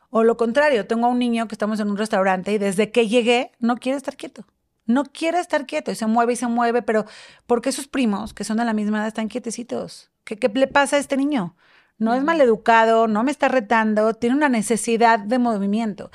O 0.09 0.23
lo 0.23 0.37
contrario, 0.37 0.87
tengo 0.87 1.07
a 1.07 1.09
un 1.09 1.19
niño 1.19 1.47
que 1.47 1.55
estamos 1.55 1.79
en 1.81 1.89
un 1.89 1.97
restaurante 1.97 2.53
y 2.53 2.57
desde 2.57 2.91
que 2.91 3.07
llegué 3.09 3.51
no 3.59 3.75
quiere 3.77 3.97
estar 3.97 4.15
quieto. 4.15 4.45
No 4.85 5.03
quiere 5.03 5.39
estar 5.39 5.65
quieto 5.65 5.91
y 5.91 5.95
se 5.95 6.07
mueve 6.07 6.33
y 6.33 6.35
se 6.37 6.47
mueve, 6.47 6.81
pero 6.81 7.05
¿por 7.45 7.61
qué 7.61 7.71
sus 7.71 7.87
primos, 7.87 8.33
que 8.33 8.43
son 8.43 8.57
de 8.57 8.65
la 8.65 8.73
misma 8.73 8.99
edad, 8.99 9.07
están 9.07 9.27
quietecitos? 9.27 10.11
¿Qué, 10.23 10.37
qué 10.37 10.49
le 10.49 10.67
pasa 10.67 10.95
a 10.95 10.99
este 10.99 11.17
niño? 11.17 11.55
No 11.97 12.13
es 12.13 12.23
maleducado, 12.23 13.07
no 13.07 13.23
me 13.23 13.31
está 13.31 13.47
retando, 13.47 14.13
tiene 14.13 14.35
una 14.35 14.49
necesidad 14.49 15.19
de 15.19 15.39
movimiento. 15.39 16.11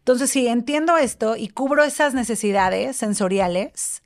Entonces, 0.00 0.30
si 0.30 0.48
entiendo 0.48 0.96
esto 0.96 1.36
y 1.36 1.48
cubro 1.48 1.84
esas 1.84 2.14
necesidades 2.14 2.96
sensoriales, 2.96 4.02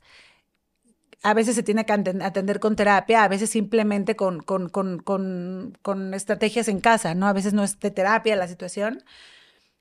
a 1.25 1.33
veces 1.33 1.55
se 1.55 1.63
tiene 1.63 1.85
que 1.85 1.93
atender 1.93 2.59
con 2.59 2.75
terapia, 2.75 3.23
a 3.23 3.27
veces 3.27 3.49
simplemente 3.49 4.15
con, 4.15 4.41
con, 4.41 4.69
con, 4.69 6.13
estrategias 6.13 6.67
en 6.67 6.79
casa, 6.79 7.15
¿no? 7.15 7.27
A 7.27 7.33
veces 7.33 7.53
no 7.53 7.63
es 7.63 7.79
de 7.79 7.89
terapia 7.89 8.35
la 8.35 8.47
situación. 8.47 9.03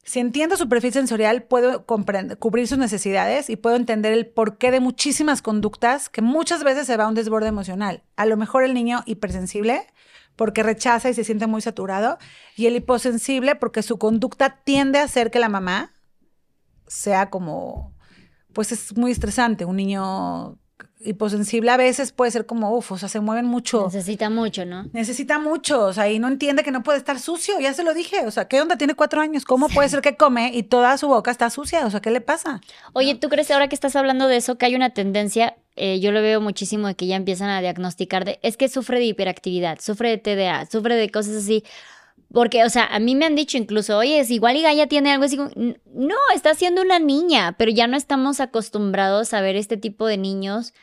Si 0.05 0.21
entiendo 0.21 0.57
su 0.57 0.71
perfil 0.71 0.95
sensorial, 0.95 1.43
puedo 1.43 1.85
cubrir 1.85 2.69
sus 2.69 2.79
necesidades 2.79 3.51
y 3.51 3.57
puedo 3.57 3.77
entender 3.77 4.13
el 4.13 4.27
porqué 4.27 4.71
de 4.71 4.81
muchísimas 4.81 5.43
conductas 5.43 6.09
que 6.09 6.23
muchas 6.23 6.65
veces 6.65 6.87
se 6.87 6.97
va 6.97 7.05
a 7.05 7.09
un 7.09 7.15
desborde 7.15 7.49
emocional. 7.49 8.03
A 8.17 8.25
lo 8.25 8.39
mejor 8.39 8.65
el 8.65 8.73
niño 8.73 9.03
hipersensible 9.05 9.87
porque 10.37 10.63
rechaza 10.63 11.11
y 11.11 11.15
se 11.15 11.25
siente 11.25 11.47
muy 11.47 11.61
saturado 11.61 12.19
y 12.57 12.67
el 12.67 12.77
hiposensible 12.77 13.55
porque 13.55 13.83
su 13.83 13.99
conducta 13.99 14.61
tiende 14.65 14.99
a 14.99 15.05
hacer 15.05 15.31
que 15.31 15.39
la 15.39 15.49
mamá 15.49 15.94
sea 16.87 17.31
como, 17.31 17.95
pues 18.53 18.73
es 18.73 18.97
muy 18.97 19.11
estresante. 19.11 19.65
Un 19.65 19.77
niño 19.77 20.59
hiposensible 21.05 21.71
a 21.71 21.77
veces 21.77 22.13
puede 22.13 22.31
ser 22.31 22.47
como, 22.47 22.75
uff, 22.77 22.93
o 22.93 22.99
sea, 22.99 23.09
se 23.09 23.21
mueven 23.21 23.47
mucho. 23.47 23.85
Necesita 23.93 24.31
mucho, 24.31 24.65
¿no? 24.65 24.89
Necesita 24.93 25.39
mucho, 25.39 25.85
o 25.85 25.93
sea, 25.93 26.11
y 26.11 26.19
no 26.19 26.29
entiende 26.29 26.63
que 26.63 26.71
no 26.71 26.83
puede 26.83 26.99
estar 26.99 27.19
sucio, 27.19 27.61
ya 27.61 27.75
se 27.75 27.85
lo 27.85 27.95
dije, 27.95 28.27
o 28.27 28.31
sea, 28.31 28.49
¿qué 28.49 28.61
onda? 28.61 28.77
Tiene 28.77 28.95
cuatro 28.95 29.21
años, 29.21 29.45
¿cómo 29.45 29.69
puede 29.69 29.89
ser 29.89 30.01
que 30.01 30.17
come 30.17 30.51
y 30.55 30.65
toda 30.65 30.97
su 30.99 31.09
boca 31.09 31.31
está 31.31 31.51
sucia? 31.51 31.87
O 31.87 31.91
sea, 31.91 32.01
¿qué 32.01 32.11
le 32.11 32.21
pasa? 32.21 32.61
Oye, 32.93 33.15
¿tú 33.15 33.29
crees 33.29 33.51
ahora 33.51 33.69
que 33.69 33.75
estás 33.75 33.97
hablando 33.97 34.29
de 34.29 34.37
eso 34.37 34.57
que 34.57 34.67
hay 34.67 34.75
una 34.75 34.91
tendencia, 34.91 35.57
eh, 35.77 36.01
yo 36.01 36.13
lo 36.13 36.23
veo 36.23 36.41
muchísimo 36.41 36.87
de 36.87 36.95
que 36.95 37.07
ya 37.07 37.17
empiezan 37.17 37.51
a 37.51 37.61
diagnosticar 37.61 38.25
de, 38.25 38.39
es 38.43 38.57
que 38.57 38.69
sufre 38.69 38.99
de 38.99 39.07
hiperactividad, 39.07 39.79
sufre 39.81 40.11
de 40.11 40.19
TDA, 40.19 40.67
sufre 40.67 40.95
de 40.95 41.11
cosas 41.11 41.37
así? 41.37 41.65
Porque, 42.35 42.65
o 42.65 42.69
sea, 42.69 42.85
a 42.87 42.99
mí 42.99 43.15
me 43.15 43.27
han 43.27 43.37
dicho 43.37 43.57
incluso, 43.57 43.97
oye, 43.97 44.19
es 44.19 44.31
igual 44.31 44.57
y 44.57 44.63
Gaia 44.63 44.89
tiene 44.89 45.13
algo 45.13 45.25
así. 45.25 45.37
No, 45.37 46.17
está 46.35 46.55
siendo 46.55 46.83
una 46.83 46.99
niña, 46.99 47.55
pero 47.57 47.71
ya 47.71 47.87
no 47.87 47.97
estamos 47.97 48.41
acostumbrados 48.41 49.33
a 49.33 49.41
ver 49.41 49.55
este 49.55 49.77
tipo 49.77 50.07
de 50.07 50.19
niños 50.19 50.75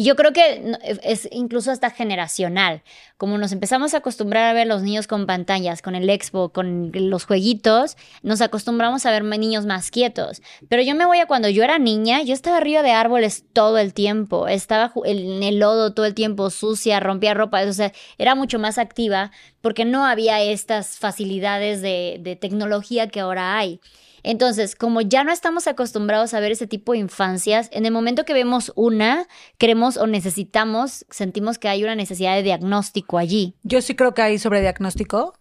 y 0.00 0.04
yo 0.04 0.16
creo 0.16 0.32
que 0.32 0.78
es 1.02 1.28
incluso 1.30 1.70
hasta 1.70 1.90
generacional. 1.90 2.82
Como 3.18 3.36
nos 3.36 3.52
empezamos 3.52 3.92
a 3.92 3.98
acostumbrar 3.98 4.44
a 4.44 4.54
ver 4.54 4.66
los 4.66 4.80
niños 4.80 5.06
con 5.06 5.26
pantallas, 5.26 5.82
con 5.82 5.94
el 5.94 6.08
expo, 6.08 6.48
con 6.54 6.90
los 6.94 7.26
jueguitos, 7.26 7.98
nos 8.22 8.40
acostumbramos 8.40 9.04
a 9.04 9.10
ver 9.10 9.24
niños 9.24 9.66
más 9.66 9.90
quietos. 9.90 10.40
Pero 10.70 10.80
yo 10.80 10.94
me 10.94 11.04
voy 11.04 11.18
a 11.18 11.26
cuando 11.26 11.50
yo 11.50 11.62
era 11.64 11.78
niña, 11.78 12.22
yo 12.22 12.32
estaba 12.32 12.56
arriba 12.56 12.80
de 12.80 12.92
árboles 12.92 13.44
todo 13.52 13.76
el 13.76 13.92
tiempo, 13.92 14.48
estaba 14.48 14.90
en 15.04 15.42
el 15.42 15.58
lodo 15.58 15.92
todo 15.92 16.06
el 16.06 16.14
tiempo, 16.14 16.48
sucia, 16.48 16.98
rompía 16.98 17.34
ropa, 17.34 17.62
o 17.64 17.72
sea, 17.74 17.92
era 18.16 18.34
mucho 18.34 18.58
más 18.58 18.78
activa 18.78 19.32
porque 19.60 19.84
no 19.84 20.06
había 20.06 20.40
estas 20.40 20.96
facilidades 20.96 21.82
de, 21.82 22.16
de 22.22 22.36
tecnología 22.36 23.08
que 23.08 23.20
ahora 23.20 23.58
hay. 23.58 23.82
Entonces, 24.22 24.74
como 24.74 25.00
ya 25.00 25.24
no 25.24 25.32
estamos 25.32 25.66
acostumbrados 25.66 26.34
a 26.34 26.40
ver 26.40 26.52
ese 26.52 26.66
tipo 26.66 26.92
de 26.92 26.98
infancias, 26.98 27.68
en 27.72 27.86
el 27.86 27.92
momento 27.92 28.24
que 28.24 28.34
vemos 28.34 28.72
una, 28.76 29.26
queremos 29.58 29.96
o 29.96 30.06
necesitamos, 30.06 31.06
sentimos 31.10 31.58
que 31.58 31.68
hay 31.68 31.82
una 31.82 31.94
necesidad 31.94 32.34
de 32.34 32.42
diagnóstico 32.42 33.18
allí. 33.18 33.54
Yo 33.62 33.80
sí 33.82 33.94
creo 33.94 34.14
que 34.14 34.22
hay 34.22 34.38
sobrediagnóstico. 34.38 35.34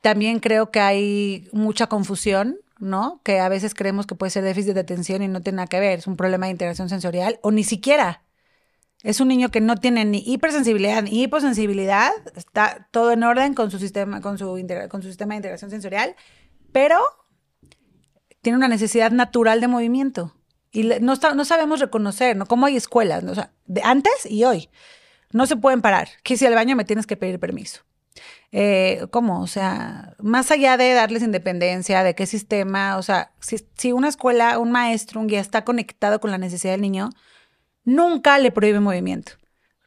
También 0.00 0.40
creo 0.40 0.70
que 0.70 0.80
hay 0.80 1.48
mucha 1.52 1.86
confusión, 1.86 2.58
¿no? 2.78 3.20
Que 3.22 3.40
a 3.40 3.48
veces 3.48 3.74
creemos 3.74 4.06
que 4.06 4.14
puede 4.14 4.30
ser 4.30 4.44
déficit 4.44 4.74
de 4.74 4.80
atención 4.80 5.22
y 5.22 5.28
no 5.28 5.42
tiene 5.42 5.56
nada 5.56 5.68
que 5.68 5.80
ver, 5.80 5.98
es 5.98 6.06
un 6.06 6.16
problema 6.16 6.46
de 6.46 6.52
integración 6.52 6.88
sensorial 6.88 7.38
o 7.42 7.50
ni 7.50 7.64
siquiera. 7.64 8.22
Es 9.02 9.20
un 9.20 9.28
niño 9.28 9.50
que 9.50 9.60
no 9.60 9.76
tiene 9.76 10.04
ni 10.04 10.22
hipersensibilidad 10.26 11.02
ni 11.02 11.22
hiposensibilidad, 11.22 12.10
está 12.36 12.88
todo 12.90 13.12
en 13.12 13.22
orden 13.22 13.54
con 13.54 13.70
su 13.70 13.78
sistema, 13.78 14.20
con 14.20 14.36
su, 14.38 14.46
con 14.90 15.02
su 15.02 15.08
sistema 15.08 15.34
de 15.34 15.38
integración 15.38 15.70
sensorial, 15.70 16.16
pero 16.72 17.00
tiene 18.42 18.56
una 18.56 18.68
necesidad 18.68 19.10
natural 19.10 19.60
de 19.60 19.68
movimiento. 19.68 20.34
Y 20.72 20.84
no, 21.00 21.16
sabemos 21.16 21.80
reconocer, 21.80 22.36
¿no? 22.36 22.46
Como 22.46 22.66
hay 22.66 22.76
escuelas, 22.76 23.24
o 23.24 23.34
sea, 23.34 23.52
de 23.66 23.82
antes 23.82 24.26
y 24.26 24.44
hoy. 24.44 24.68
No 25.32 25.46
se 25.46 25.56
pueden 25.56 25.82
parar. 25.82 26.08
Que 26.22 26.36
si 26.36 26.46
al 26.46 26.54
baño 26.54 26.76
me 26.76 26.84
tienes 26.84 27.06
que 27.06 27.16
pedir 27.16 27.38
permiso. 27.38 27.82
Eh, 28.52 29.06
¿Cómo? 29.10 29.42
O 29.42 29.46
sea, 29.46 30.14
más 30.18 30.50
allá 30.50 30.76
de 30.76 30.92
darles 30.92 31.22
independencia, 31.22 32.02
de 32.02 32.14
qué 32.14 32.26
sistema, 32.26 32.96
o 32.96 33.02
sea, 33.02 33.32
si, 33.40 33.56
si 33.76 33.92
una 33.92 34.08
escuela, 34.08 34.58
un 34.58 34.72
maestro, 34.72 35.20
un 35.20 35.28
guía 35.28 35.40
está 35.40 35.64
conectado 35.64 36.20
con 36.20 36.30
la 36.30 36.38
necesidad 36.38 36.72
del 36.72 36.80
niño, 36.80 37.10
nunca 37.84 38.38
le 38.38 38.50
prohíbe 38.50 38.80
movimiento. 38.80 39.32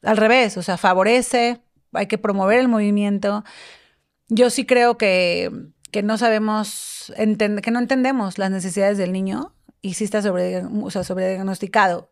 Al 0.02 0.18
revés, 0.18 0.58
o 0.58 0.64
sea, 0.64 0.78
favorece, 0.78 1.62
hay 1.94 2.08
que 2.08 2.18
promover 2.18 2.60
el 2.60 2.68
movimiento. 2.68 3.44
Yo 4.30 4.50
sí 4.50 4.66
creo 4.66 4.98
que, 4.98 5.52
que 5.94 6.04
no 6.04 6.18
sabemos 6.18 7.14
que 7.16 7.72
no 7.72 7.80
entendemos 7.80 8.40
las 8.40 8.50
necesidades 8.50 8.98
del 8.98 9.14
niño 9.14 9.54
y 9.82 9.94
sí 9.94 10.04
está 10.04 10.22
sobre, 10.24 10.64
o 10.66 10.90
sea, 10.90 11.04
sobrediagnosticado. 11.04 12.12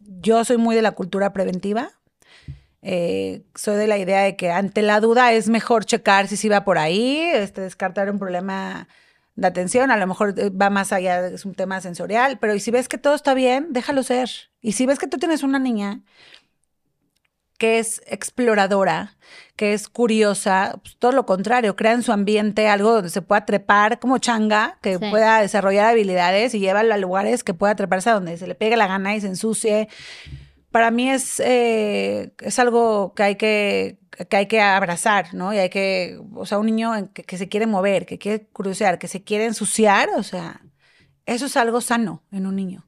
Yo 0.00 0.44
soy 0.44 0.56
muy 0.56 0.74
de 0.74 0.82
la 0.82 0.90
cultura 0.90 1.32
preventiva. 1.32 1.92
Eh, 2.82 3.44
soy 3.54 3.76
de 3.76 3.86
la 3.86 3.98
idea 3.98 4.22
de 4.22 4.34
que 4.34 4.50
ante 4.50 4.82
la 4.82 4.98
duda 4.98 5.32
es 5.32 5.48
mejor 5.48 5.84
checar 5.84 6.26
si 6.26 6.36
sí 6.36 6.48
va 6.48 6.64
por 6.64 6.78
ahí, 6.78 7.20
este, 7.20 7.60
descartar 7.60 8.10
un 8.10 8.18
problema 8.18 8.88
de 9.36 9.46
atención, 9.46 9.92
a 9.92 9.96
lo 9.96 10.06
mejor 10.08 10.34
eh, 10.36 10.50
va 10.50 10.68
más 10.68 10.92
allá, 10.92 11.28
es 11.28 11.44
un 11.44 11.54
tema 11.54 11.80
sensorial, 11.80 12.38
pero 12.40 12.58
si 12.58 12.72
ves 12.72 12.88
que 12.88 12.98
todo 12.98 13.14
está 13.14 13.32
bien, 13.34 13.68
déjalo 13.70 14.02
ser. 14.02 14.28
Y 14.60 14.72
si 14.72 14.86
ves 14.86 14.98
que 14.98 15.06
tú 15.06 15.18
tienes 15.18 15.44
una 15.44 15.60
niña 15.60 16.02
que 17.62 17.78
es 17.78 18.02
exploradora, 18.08 19.14
que 19.54 19.72
es 19.72 19.88
curiosa, 19.88 20.80
pues, 20.82 20.96
todo 20.96 21.12
lo 21.12 21.26
contrario, 21.26 21.76
crea 21.76 21.92
en 21.92 22.02
su 22.02 22.10
ambiente 22.10 22.66
algo 22.66 22.94
donde 22.94 23.08
se 23.08 23.22
pueda 23.22 23.46
trepar 23.46 24.00
como 24.00 24.18
changa, 24.18 24.80
que 24.82 24.98
pueda 24.98 25.40
desarrollar 25.40 25.86
habilidades 25.86 26.56
y 26.56 26.58
llévalo 26.58 26.92
a 26.92 26.96
lugares 26.96 27.44
que 27.44 27.54
pueda 27.54 27.76
treparse 27.76 28.10
a 28.10 28.14
donde 28.14 28.36
se 28.36 28.48
le 28.48 28.56
pegue 28.56 28.76
la 28.76 28.88
gana 28.88 29.14
y 29.14 29.20
se 29.20 29.28
ensucie. 29.28 29.88
Para 30.72 30.90
mí 30.90 31.08
es, 31.08 31.38
eh, 31.38 32.32
es 32.40 32.58
algo 32.58 33.14
que 33.14 33.22
hay 33.22 33.36
que, 33.36 34.00
que 34.28 34.36
hay 34.36 34.46
que 34.46 34.60
abrazar, 34.60 35.32
¿no? 35.32 35.54
Y 35.54 35.58
hay 35.58 35.70
que, 35.70 36.18
o 36.34 36.44
sea, 36.46 36.58
un 36.58 36.66
niño 36.66 37.12
que, 37.14 37.22
que 37.22 37.38
se 37.38 37.48
quiere 37.48 37.68
mover, 37.68 38.06
que 38.06 38.18
quiere 38.18 38.48
curiosear, 38.48 38.98
que 38.98 39.06
se 39.06 39.22
quiere 39.22 39.44
ensuciar, 39.44 40.08
o 40.16 40.24
sea, 40.24 40.62
eso 41.26 41.46
es 41.46 41.56
algo 41.56 41.80
sano 41.80 42.24
en 42.32 42.48
un 42.48 42.56
niño 42.56 42.84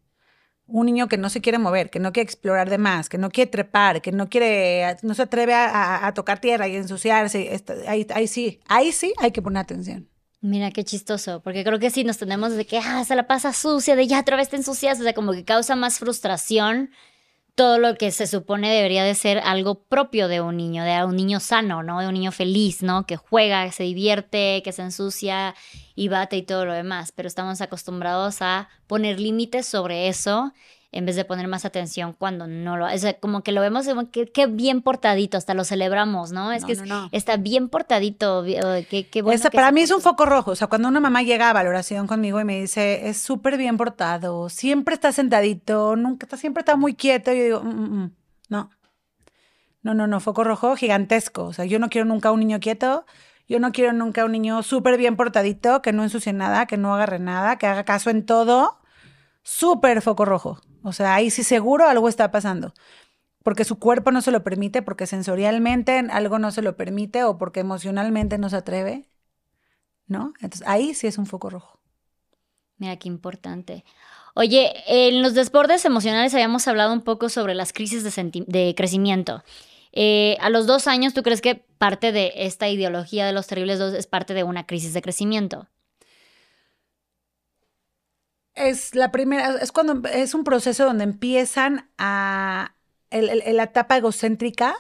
un 0.67 0.87
niño 0.87 1.09
que 1.09 1.19
no 1.19 1.29
se 1.29 1.41
quiere 1.41 1.59
mover, 1.59 1.91
que 1.91 2.01
no 2.01 2.13
quiere 2.13 2.25
explorar 2.25 2.71
de 2.71 2.79
más, 2.79 3.09
que 3.09 3.19
no 3.19 3.31
quiere 3.31 3.51
trepar, 3.51 4.01
que 4.01 4.13
no 4.13 4.29
quiere, 4.29 4.97
no 5.03 5.15
se 5.15 5.23
atreve 5.23 5.55
a, 5.55 6.11
tocar 6.15 6.41
tierra 6.41 6.69
y 6.69 6.77
ensuciarse, 6.77 7.63
ahí, 7.87 8.07
ahí, 8.15 8.27
sí, 8.27 8.61
ahí 8.67 8.93
sí 8.93 9.13
hay 9.19 9.31
que 9.31 9.43
poner 9.43 9.63
atención. 9.63 10.09
Mira 10.41 10.71
qué 10.71 10.85
chistoso, 10.85 11.41
porque 11.43 11.65
creo 11.65 11.79
que 11.79 11.91
sí 11.91 12.05
nos 12.05 12.19
tenemos 12.19 12.53
de 12.53 12.67
que, 12.67 12.79
ah, 12.79 13.05
se 13.05 13.17
la 13.17 13.27
pasa 13.27 13.53
sucia, 13.53 13.97
de 13.97 14.07
ya 14.07 14.21
otra 14.21 14.37
vez 14.37 14.51
te 14.51 14.57
ensucias, 14.57 15.01
o 15.01 15.03
sea, 15.03 15.15
como 15.15 15.33
que 15.33 15.45
causa 15.45 15.75
más 15.75 15.99
frustración 15.99 16.91
todo 17.55 17.79
lo 17.79 17.95
que 17.95 18.11
se 18.11 18.27
supone 18.27 18.69
debería 18.69 19.05
de 19.05 19.15
ser 19.15 19.39
algo 19.39 19.85
propio 19.85 20.27
de 20.27 20.41
un 20.41 20.57
niño, 20.57 20.83
de 20.83 21.05
un 21.05 21.15
niño 21.15 21.39
sano, 21.39 21.83
¿no? 21.83 22.01
De 22.01 22.09
un 22.09 22.15
niño 22.15 22.33
feliz, 22.33 22.83
¿no? 22.83 23.07
Que 23.07 23.17
juega, 23.17 23.65
que 23.65 23.73
se 23.73 23.85
divierte, 23.85 24.63
que 24.65 24.73
se 24.73 24.83
ensucia 24.83 25.55
y 25.95 26.09
bate 26.09 26.37
y 26.37 26.43
todo 26.43 26.65
lo 26.65 26.73
demás. 26.73 27.13
Pero 27.13 27.29
estamos 27.29 27.61
acostumbrados 27.61 28.43
a 28.43 28.69
poner 28.87 29.21
límites 29.21 29.67
sobre 29.67 30.09
eso 30.09 30.53
en 30.95 31.05
vez 31.07 31.17
de 31.17 31.25
poner 31.25 31.49
más 31.49 31.65
atención 31.65 32.15
cuando 32.17 32.47
no 32.47 32.77
lo, 32.77 32.89
es 32.89 33.05
como 33.21 33.43
que 33.43 33.51
lo 33.51 33.61
vemos 33.61 33.87
como 33.87 34.11
que, 34.11 34.47
bien 34.47 34.81
portadito, 34.81 35.37
hasta 35.37 35.53
lo 35.53 35.65
celebramos, 35.65 36.31
¿no? 36.31 36.53
Es 36.53 36.65
que 36.65 36.77
está 37.11 37.37
bien 37.37 37.69
portadito, 37.69 38.45
qué, 38.45 39.09
qué 39.11 39.23
bueno. 39.23 39.43
para 39.53 39.73
mí 39.73 39.81
es 39.81 39.91
un 39.91 40.01
foco 40.01 40.25
rojo, 40.25 40.53
o 40.53 40.57
sea, 40.57 40.69
cuando 40.69 40.89
una 40.89 41.01
mamá 41.01 41.23
llega 41.23 41.51
a 41.51 41.53
valoración 41.53 42.07
conmigo 42.07 42.41
y 42.41 42.45
me 42.45 42.61
dice, 42.61 43.09
es 43.09 43.21
súper 43.21 43.57
bien 43.57 43.77
portado, 43.77 44.49
siempre 44.49 44.95
está 44.95 45.11
sentadito, 45.11 45.97
nunca 45.97 46.27
está, 46.27 46.37
siempre 46.37 46.61
está 46.61 46.77
muy 46.77 46.95
quieto, 46.95 47.33
yo 47.33 47.43
digo, 47.43 47.63
mm, 47.63 47.69
mm, 47.69 48.03
mm, 48.03 48.13
no. 48.51 48.71
No, 49.83 49.93
no, 49.93 50.07
no, 50.07 50.19
foco 50.21 50.45
rojo 50.45 50.77
gigantesco. 50.77 51.45
O 51.45 51.53
sea, 51.53 51.67
yo 51.67 51.79
no 51.79 51.91
quiero 51.91 52.07
nunca 52.07 52.31
un 52.31 52.41
niño 52.41 52.59
quieto, 52.59 53.05
yo 53.47 53.61
no 53.61 53.71
quiero 53.71 53.93
nunca 53.93 54.25
un 54.25 54.33
niño 54.33 54.63
súper 54.63 54.97
bien 54.97 55.15
portadito, 55.15 55.83
que 55.83 55.93
no 55.93 56.05
ensucie 56.05 56.33
nada, 56.33 56.65
que 56.65 56.79
no 56.79 56.95
agarre 56.95 57.19
nada, 57.19 57.59
que 57.59 57.67
haga 57.67 57.85
caso 57.85 58.09
en 58.09 58.25
todo. 58.25 58.79
Súper 59.43 60.01
foco 60.01 60.25
rojo. 60.25 60.59
O 60.85 60.93
sea, 60.93 61.15
ahí 61.15 61.31
sí 61.31 61.43
seguro 61.43 61.89
algo 61.89 62.09
está 62.09 62.31
pasando. 62.31 62.75
Porque 63.43 63.65
su 63.65 63.79
cuerpo 63.79 64.13
no 64.13 64.21
se 64.21 64.31
lo 64.31 64.45
permite, 64.45 64.83
porque 64.83 65.07
sensorialmente 65.07 65.99
algo 66.11 66.39
no 66.39 66.51
se 66.51 66.63
lo 66.63 66.77
permite 66.77 67.25
o 67.25 67.39
porque 67.39 67.61
emocionalmente 67.61 68.39
no 68.39 68.51
se 68.51 68.57
atreve. 68.57 69.09
¿No? 70.07 70.35
Entonces 70.41 70.63
ahí 70.69 70.93
sí 70.95 71.07
es 71.07 71.17
un 71.17 71.27
foco 71.27 71.49
rojo. 71.49 71.81
Mira, 72.77 72.97
qué 72.99 73.09
importante. 73.09 73.85
Oye, 74.35 74.73
en 74.87 75.23
los 75.23 75.33
desbordes 75.33 75.85
emocionales 75.87 76.35
habíamos 76.35 76.69
hablado 76.69 76.93
un 76.93 77.01
poco 77.01 77.31
sobre 77.31 77.55
las 77.55 77.73
crisis 77.73 78.03
de, 78.05 78.75
crecimiento. 78.77 79.43
Eh, 79.93 80.37
a 80.41 80.51
los 80.51 80.67
dos 80.67 80.87
años, 80.87 81.15
¿tú 81.15 81.23
crees 81.23 81.41
que 81.41 81.65
parte 81.79 82.13
de 82.13 82.33
esta 82.37 82.69
ideología 82.69 83.27
de 83.27 83.33
los 83.33 83.47
terribles 83.47 83.79
dos 83.79 83.95
es 83.95 84.07
parte 84.07 84.35
de 84.35 84.43
una 84.43 84.67
crisis 84.67 84.93
de 84.93 85.01
crecimiento? 85.01 85.69
Es 88.55 88.95
la 88.95 89.11
primera, 89.11 89.57
es 89.61 89.73
cuando 89.73 90.09
es 90.09 90.35
un 90.35 90.45
proceso 90.45 90.85
donde 90.85 91.05
empiezan 91.05 91.91
a, 91.99 92.75
la 93.11 93.63
etapa 93.63 93.97
egocéntrica 93.97 94.75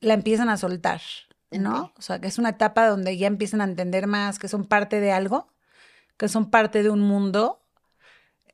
la 0.00 0.14
empiezan 0.14 0.48
a 0.48 0.56
soltar, 0.56 1.00
¿no? 1.50 1.92
O 1.96 2.02
sea, 2.02 2.20
que 2.20 2.26
es 2.26 2.38
una 2.38 2.50
etapa 2.50 2.86
donde 2.86 3.16
ya 3.16 3.26
empiezan 3.26 3.60
a 3.60 3.64
entender 3.64 4.06
más 4.06 4.38
que 4.38 4.48
son 4.48 4.64
parte 4.66 5.00
de 5.00 5.12
algo, 5.12 5.48
que 6.16 6.28
son 6.28 6.50
parte 6.50 6.82
de 6.82 6.90
un 6.90 7.00
mundo. 7.00 7.62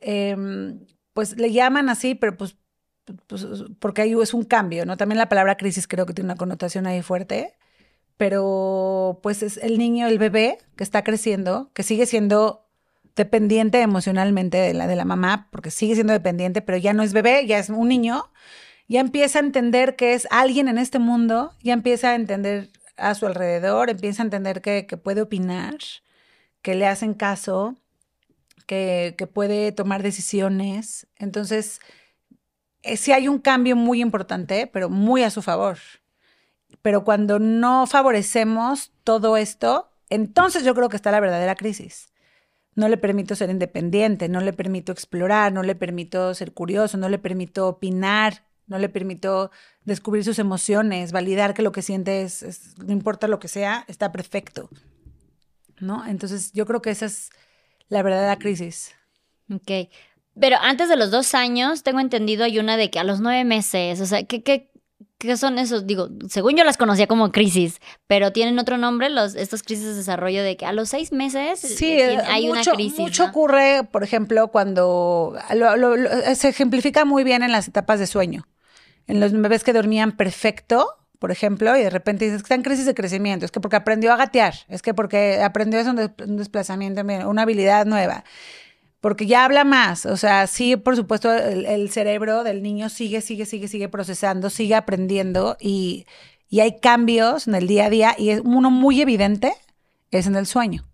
Em, 0.01 0.87
pues 1.13 1.37
le 1.37 1.53
llaman 1.53 1.89
así, 1.89 2.15
pero 2.15 2.37
pues, 2.37 2.57
pues, 3.27 3.47
porque 3.79 4.03
ahí 4.03 4.15
es 4.21 4.35
un 4.35 4.45
cambio, 4.45 4.87
¿no? 4.87 4.97
También 4.97 5.19
la 5.19 5.29
palabra 5.29 5.57
crisis 5.57 5.89
creo 5.89 6.07
que 6.07 6.15
tiene 6.15 6.27
una 6.27 6.37
connotación 6.37 6.87
ahí 6.87 7.03
fuerte, 7.03 7.55
pero 8.17 9.21
pues 9.23 9.43
es 9.43 9.57
el 9.59 9.79
niño, 9.79 10.07
el 10.07 10.19
bebé 10.19 10.59
que 10.77 10.85
está 10.85 11.03
creciendo, 11.03 11.71
que 11.75 11.83
sigue 11.83 12.07
siendo 12.07 12.70
dependiente 13.17 13.81
emocionalmente 13.81 14.59
de 14.59 14.75
la, 14.75 14.87
de 14.87 14.97
la 14.97 15.05
mamá, 15.05 15.49
porque 15.51 15.71
sigue 15.71 15.95
siendo 15.95 16.13
dependiente, 16.13 16.63
pero 16.63 16.79
ya 16.79 16.93
no 16.93 17.03
es 17.03 17.13
bebé, 17.13 17.47
ya 17.47 17.59
es 17.59 17.69
un 17.69 17.89
niño, 17.89 18.31
ya 18.89 19.01
empieza 19.01 19.39
a 19.39 19.43
entender 19.43 19.97
que 19.97 20.15
es 20.15 20.27
alguien 20.31 20.69
en 20.69 20.79
este 20.79 20.99
mundo, 20.99 21.53
ya 21.63 21.73
empieza 21.73 22.11
a 22.11 22.15
entender 22.15 22.71
a 22.97 23.15
su 23.15 23.27
alrededor, 23.27 23.91
empieza 23.91 24.23
a 24.23 24.25
entender 24.25 24.61
que, 24.61 24.85
puede 24.97 25.23
opinar, 25.23 25.77
que 26.63 26.75
le 26.75 26.87
hacen 26.87 27.15
caso, 27.15 27.77
que, 28.67 29.15
puede 29.33 29.73
tomar 29.73 30.03
decisiones. 30.03 31.07
Entonces, 31.17 31.81
eh, 32.83 32.97
sí 32.97 33.13
hay 33.13 33.29
un 33.29 33.39
cambio 33.39 33.77
muy 33.77 34.01
importante, 34.01 34.67
pero 34.67 34.91
muy 34.91 35.23
a 35.23 35.31
su 35.31 35.43
favor. 35.43 35.79
Pero 36.83 37.05
cuando 37.05 37.39
no 37.39 37.87
favorecemos 37.87 38.93
todo 39.05 39.37
esto, 39.37 39.91
entonces 40.09 40.65
yo 40.65 40.75
creo 40.75 40.89
que 40.89 40.97
está 40.97 41.11
la 41.11 41.21
verdadera 41.21 41.55
crisis 41.55 42.10
no 42.75 42.89
le 42.89 42.97
permito 42.97 43.35
ser 43.35 43.51
independiente, 43.51 44.29
no 44.29 44.41
le 44.41 44.53
permito 44.53 44.93
explorar, 44.93 45.53
no 45.53 45.63
le 45.63 45.75
permito 45.75 46.35
ser 46.35 46.53
curioso, 46.53 46.97
no 46.97 47.09
le 47.09 47.19
permito 47.19 47.69
opinar, 47.69 48.45
no 48.67 48.79
le 48.79 48.89
permito 48.89 49.51
descubrir 49.85 50.25
sus 50.25 50.39
emociones, 50.39 51.13
validar 51.13 51.55
que 51.55 51.63
lo 51.63 51.73
que 51.73 51.83
siente 51.83 52.23
es, 52.23 52.77
no 52.79 52.93
importa 52.93 53.27
lo 53.27 53.41
que 53.41 53.49
sea, 53.49 53.85
está 53.89 54.13
perfecto. 54.13 54.71
¿No? 55.81 56.07
Entonces 56.07 56.53
yo 56.53 56.67
creo 56.67 56.83
que 56.83 56.91
esa 56.91 57.07
es 57.07 57.31
la 57.89 58.03
verdadera 58.03 58.39
crisis. 58.39 58.95
Ok. 59.53 59.91
Pero 60.39 60.57
antes 60.61 60.89
de 60.89 60.97
los 60.97 61.11
dos 61.11 61.35
años, 61.35 61.83
tengo 61.83 62.01
entendido, 62.01 62.45
hay 62.45 62.59
una 62.59 62.77
de 62.77 62.91
que 62.91 62.99
a 62.99 63.05
los 63.05 63.21
nueve 63.21 63.45
meses, 63.45 64.01
o 64.01 64.07
sea, 64.07 64.23
¿qué, 64.23 64.43
qué, 64.43 64.70
¿Qué 65.19 65.37
son 65.37 65.59
esos? 65.59 65.87
Digo, 65.87 66.09
según 66.29 66.57
yo 66.57 66.65
las 66.65 66.77
conocía 66.77 67.07
como 67.07 67.31
crisis, 67.31 67.79
pero 68.07 68.33
tienen 68.33 68.59
otro 68.59 68.79
nombre, 68.79 69.11
los, 69.11 69.35
estos 69.35 69.63
crisis 69.63 69.85
de 69.85 69.95
desarrollo 69.95 70.43
de 70.43 70.57
que 70.57 70.65
a 70.65 70.73
los 70.73 70.89
seis 70.89 71.13
meses 71.13 71.61
sí, 71.61 71.93
eh, 71.93 72.19
hay 72.27 72.49
una 72.49 72.63
crisis. 72.63 72.99
Mucho 72.99 73.27
ocurre, 73.27 73.85
por 73.91 74.03
ejemplo, 74.03 74.49
cuando 74.49 75.37
se 76.35 76.49
ejemplifica 76.49 77.05
muy 77.05 77.23
bien 77.23 77.43
en 77.43 77.53
las 77.53 77.69
etapas 77.69 77.99
de 77.99 78.07
sueño. 78.07 78.47
En 79.07 79.21
los 79.21 79.33
bebés 79.33 79.63
que 79.63 79.73
dormían 79.73 80.13
perfecto, 80.13 80.89
por 81.19 81.31
ejemplo, 81.31 81.77
y 81.77 81.83
de 81.83 81.91
repente 81.91 82.25
dices 82.25 82.41
que 82.41 82.47
está 82.47 82.55
en 82.55 82.63
crisis 82.63 82.87
de 82.87 82.95
crecimiento, 82.95 83.45
es 83.45 83.51
que 83.51 83.61
porque 83.61 83.77
aprendió 83.77 84.13
a 84.13 84.17
gatear, 84.17 84.55
es 84.69 84.81
que 84.81 84.95
porque 84.95 85.43
aprendió 85.43 85.81
un, 85.83 85.99
un 85.99 86.37
desplazamiento, 86.39 87.03
una 87.03 87.43
habilidad 87.43 87.85
nueva 87.85 88.25
porque 89.01 89.27
ya 89.27 89.45
habla 89.45 89.65
más. 89.65 90.07
O 90.07 90.17
sea, 90.17 90.47
sí, 90.47 90.77
por 90.77 90.97
supuesto, 90.97 91.33
el, 91.33 91.91
cerebro 91.91 92.45
del 92.45 92.63
niño 92.63 92.89
sigue, 92.89 93.21
sigue, 93.21 93.47
sigue, 93.47 93.69
sigue 93.69 93.89
procesando, 93.89 94.51
sigue 94.51 94.75
aprendiendo 94.75 95.57
y, 95.61 96.07
hay 96.53 96.81
cambios 96.81 97.47
en 97.47 97.55
el 97.55 97.69
día 97.69 97.87
a 97.87 97.91
día 97.91 98.15
y 98.19 98.31
es 98.31 98.41
uno 98.45 98.73
muy 98.73 99.01
evidente 99.01 99.53
es 100.11 100.27
en 100.27 100.35
el 100.35 100.47
sueño. 100.47 100.85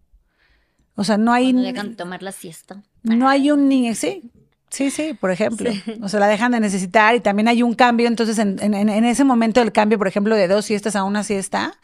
O 0.97 1.05
sea, 1.05 1.17
no 1.17 1.33
hay... 1.33 1.53
Cuando 1.53 1.63
dejan 1.63 1.97
tomar 1.97 2.23
la 2.23 2.33
siesta. 2.33 2.83
No 3.03 3.27
hay 3.27 3.51
un 3.51 3.67
niño, 3.67 3.95
sí, 3.95 4.31
sí, 4.69 4.91
sí, 4.91 5.15
por 5.15 5.31
ejemplo. 5.31 5.71
O 6.03 6.11
sea, 6.11 6.21
la 6.21 6.29
dejan 6.29 6.53
de 6.53 6.61
necesitar 6.61 7.15
y 7.15 7.21
también 7.21 7.49
hay 7.49 7.63
un 7.63 7.75
cambio. 7.75 8.07
Entonces, 8.07 8.39
en, 8.39 8.59
en 8.61 9.05
ese 9.07 9.25
momento 9.25 9.61
del 9.61 9.73
cambio, 9.73 9.97
por 9.97 10.09
ejemplo, 10.09 10.37
de 10.37 10.47
dos 10.47 10.67
siestas 10.67 10.95
a 10.95 11.05
una 11.05 11.25
siesta, 11.25 11.79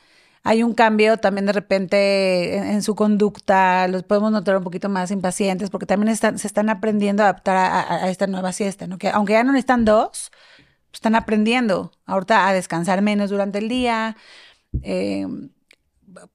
hay 0.44 0.62
un 0.62 0.74
cambio 0.74 1.18
también 1.18 1.46
de 1.46 1.52
repente 1.52 2.56
en, 2.56 2.82
su 2.82 2.94
conducta, 2.94 3.86
los 3.88 4.02
podemos 4.02 4.32
notar 4.32 4.56
un 4.56 4.64
poquito 4.64 4.88
más 4.88 5.10
impacientes 5.10 5.70
porque 5.70 5.86
también 5.86 6.08
están, 6.08 6.38
se 6.38 6.46
están 6.48 6.68
aprendiendo 6.68 7.22
a 7.22 7.26
adaptar 7.26 7.56
a, 7.56 8.10
esta 8.10 8.26
nueva 8.26 8.52
siesta, 8.52 8.86
¿no? 8.86 8.98
Que 8.98 9.08
aunque 9.08 9.34
ya 9.34 9.44
no 9.44 9.54
están 9.56 9.84
dos, 9.84 10.32
están 10.92 11.14
aprendiendo 11.14 11.92
ahorita 12.06 12.48
a 12.48 12.52
descansar 12.52 13.02
menos 13.02 13.30
durante 13.30 13.58
el 13.58 13.68
día. 13.68 14.16
Eh, 14.82 15.26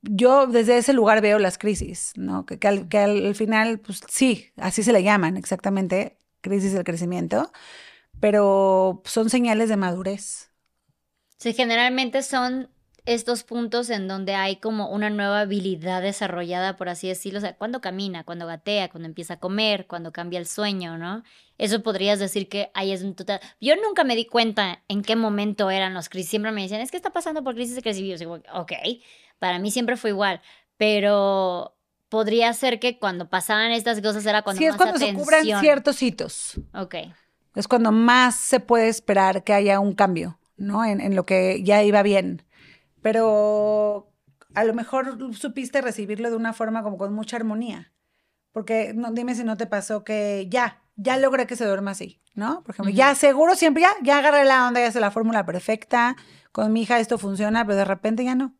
yo 0.01 0.47
desde 0.47 0.77
ese 0.77 0.93
lugar 0.93 1.21
veo 1.21 1.37
las 1.37 1.57
crisis, 1.57 2.13
¿no? 2.15 2.45
Que 2.45 2.67
al, 2.67 3.35
final, 3.35 3.79
pues 3.79 4.01
sí, 4.07 4.51
así 4.55 4.83
se 4.83 4.93
le 4.93 5.03
llaman 5.03 5.37
exactamente, 5.37 6.17
crisis 6.41 6.73
del 6.73 6.83
crecimiento, 6.83 7.51
pero 8.19 9.01
son 9.05 9.29
señales 9.29 9.69
de 9.69 9.77
madurez. 9.77 10.51
Sí, 11.37 11.53
generalmente 11.53 12.23
son 12.23 12.69
estos 13.07 13.43
puntos 13.43 13.89
en 13.89 14.09
donde 14.09 14.35
hay 14.35 14.57
como 14.57 14.89
una 14.89 15.09
nueva 15.09 15.39
habilidad 15.39 16.01
desarrollada, 16.01 16.75
por 16.75 16.89
así 16.89 17.07
decirlo, 17.07 17.39
o 17.39 17.41
sea, 17.41 17.55
cuando 17.55 17.79
camina, 17.79 18.25
cuando 18.25 18.45
gatea, 18.45 18.89
cuando 18.89 19.07
empieza 19.07 19.35
a 19.35 19.39
comer, 19.39 19.87
cuando 19.87 20.11
cambia 20.11 20.39
el 20.39 20.45
sueño, 20.45 20.97
¿no? 20.97 21.23
Eso 21.57 21.81
podrías 21.81 22.19
decir 22.19 22.49
que 22.49 22.69
ahí 22.73 22.91
es 22.91 23.03
un 23.03 23.15
total... 23.15 23.39
Yo 23.61 23.75
nunca 23.77 24.03
me 24.03 24.17
di 24.17 24.25
cuenta 24.25 24.83
en 24.89 25.03
qué 25.03 25.15
momento 25.15 25.71
eran 25.71 25.93
los 25.93 26.09
crisis, 26.09 26.31
siempre 26.31 26.51
me 26.51 26.61
decían, 26.61 26.81
es 26.81 26.91
que 26.91 26.97
está 26.97 27.11
pasando 27.11 27.45
por 27.45 27.55
crisis 27.55 27.77
de 27.77 27.81
crecimiento, 27.81 28.19
digo, 28.19 28.39
ok, 28.53 28.73
para 29.39 29.57
mí 29.57 29.71
siempre 29.71 29.95
fue 29.95 30.09
igual, 30.09 30.41
pero 30.75 31.77
podría 32.09 32.51
ser 32.51 32.77
que 32.77 32.99
cuando 32.99 33.29
pasaban 33.29 33.71
estas 33.71 34.01
cosas 34.01 34.25
era 34.25 34.41
cuando 34.41 34.59
sí, 34.59 34.65
es 34.65 34.75
cuando 34.75 34.99
se 34.99 35.13
cubran 35.13 35.45
ciertos 35.61 36.03
hitos. 36.03 36.59
Ok. 36.73 36.95
Es 37.55 37.69
cuando 37.69 37.93
más 37.93 38.35
se 38.35 38.59
puede 38.59 38.89
esperar 38.89 39.45
que 39.45 39.53
haya 39.53 39.79
un 39.79 39.93
cambio, 39.93 40.39
¿no? 40.57 40.83
En, 40.83 40.99
en 40.99 41.15
lo 41.15 41.25
que 41.25 41.63
ya 41.63 41.83
iba 41.83 42.03
bien 42.03 42.43
pero 43.07 44.11
a 44.53 44.65
lo 44.65 44.73
mejor 44.73 45.33
supiste 45.33 45.79
recibirlo 45.79 46.29
de 46.29 46.35
una 46.35 46.51
forma 46.51 46.83
como 46.83 46.97
con 46.97 47.13
mucha 47.13 47.37
armonía. 47.37 47.93
Porque 48.51 48.91
no, 48.93 49.13
dime 49.13 49.33
si 49.33 49.45
no 49.45 49.55
te 49.55 49.65
pasó 49.65 50.03
que 50.03 50.47
ya, 50.49 50.81
ya 50.97 51.15
logré 51.15 51.47
que 51.47 51.55
se 51.55 51.63
duerma 51.63 51.91
así, 51.91 52.19
¿no? 52.33 52.63
Por 52.63 52.75
ejemplo, 52.75 52.93
ya 52.93 53.15
seguro 53.15 53.55
siempre, 53.55 53.83
ya, 53.83 53.91
ya 54.03 54.17
agarré 54.17 54.43
la 54.43 54.67
onda, 54.67 54.81
ya 54.81 54.91
sé 54.91 54.99
la 54.99 55.09
fórmula 55.09 55.45
perfecta, 55.45 56.17
con 56.51 56.73
mi 56.73 56.81
hija 56.81 56.99
esto 56.99 57.17
funciona, 57.17 57.63
pero 57.63 57.77
de 57.77 57.85
repente 57.85 58.25
ya 58.25 58.35
no. 58.35 58.57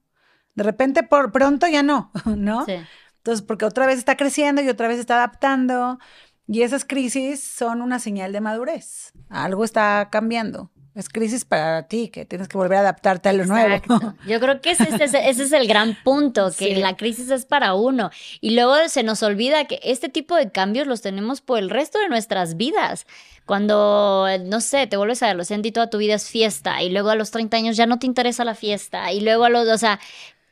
De 0.56 0.64
repente 0.64 1.04
por 1.04 1.34
pronto 1.34 1.68
ya 1.68 1.84
no, 1.84 2.14
¿no? 2.26 2.64
Sí. 2.64 2.76
Entonces, 3.18 3.46
porque 3.46 3.66
otra 3.66 3.86
vez 3.86 3.98
está 3.98 4.16
creciendo 4.16 4.62
y 4.62 4.70
otra 4.70 4.88
vez 4.88 4.98
está 4.98 5.16
adaptando. 5.16 6.00
Y 6.48 6.62
esas 6.62 6.86
crisis 6.86 7.44
son 7.44 7.82
una 7.82 8.00
señal 8.00 8.32
de 8.32 8.40
madurez. 8.40 9.12
Algo 9.28 9.66
está 9.66 10.08
cambiando 10.10 10.72
es 10.98 11.10
crisis 11.10 11.46
para 11.46 11.84
ti, 11.88 12.10
que 12.10 12.26
tienes 12.26 12.48
que 12.48 12.58
volver 12.58 12.78
a 12.78 12.82
adaptarte 12.82 13.30
a 13.30 13.34
lo 13.34 13.46
nuevo. 13.46 13.82
Yo 14.28 14.40
creo 14.40 14.62
que 14.62 14.72
ese, 14.72 14.90
es 15.00 15.52
el 15.52 15.68
gran 15.68 15.96
punto, 16.04 16.52
que 16.58 16.76
la 16.78 16.98
crisis 16.98 17.30
es 17.30 17.46
para 17.46 17.76
uno. 17.76 18.10
Y 18.42 18.56
luego 18.56 18.76
se 18.88 19.04
nos 19.04 19.22
olvida 19.22 19.66
que 19.66 19.80
este 19.84 20.10
tipo 20.10 20.36
de 20.36 20.52
cambios 20.52 20.88
los 20.88 21.02
tenemos 21.02 21.42
por 21.42 21.60
el 21.60 21.70
resto 21.70 22.00
de 22.00 22.10
nuestras 22.10 22.58
vidas. 22.58 23.06
Cuando, 23.46 24.28
no 24.46 24.60
sé, 24.60 24.88
te 24.88 24.98
vuelves 24.98 25.22
adolescente 25.22 25.68
y 25.70 25.72
toda 25.72 25.90
tu 25.90 26.00
vida 26.00 26.16
es 26.16 26.30
fiesta, 26.30 26.82
y 26.82 26.90
luego 26.90 27.10
a 27.10 27.16
los 27.16 27.32
30 27.32 27.56
años 27.58 27.78
ya 27.78 27.86
no 27.86 28.00
te 28.00 28.08
interesa 28.08 28.44
la 28.44 28.56
fiesta, 28.56 29.12
y 29.14 29.22
luego 29.22 29.46
a 29.46 29.50
los, 29.50 29.68
o 29.68 29.78
sea, 29.78 30.00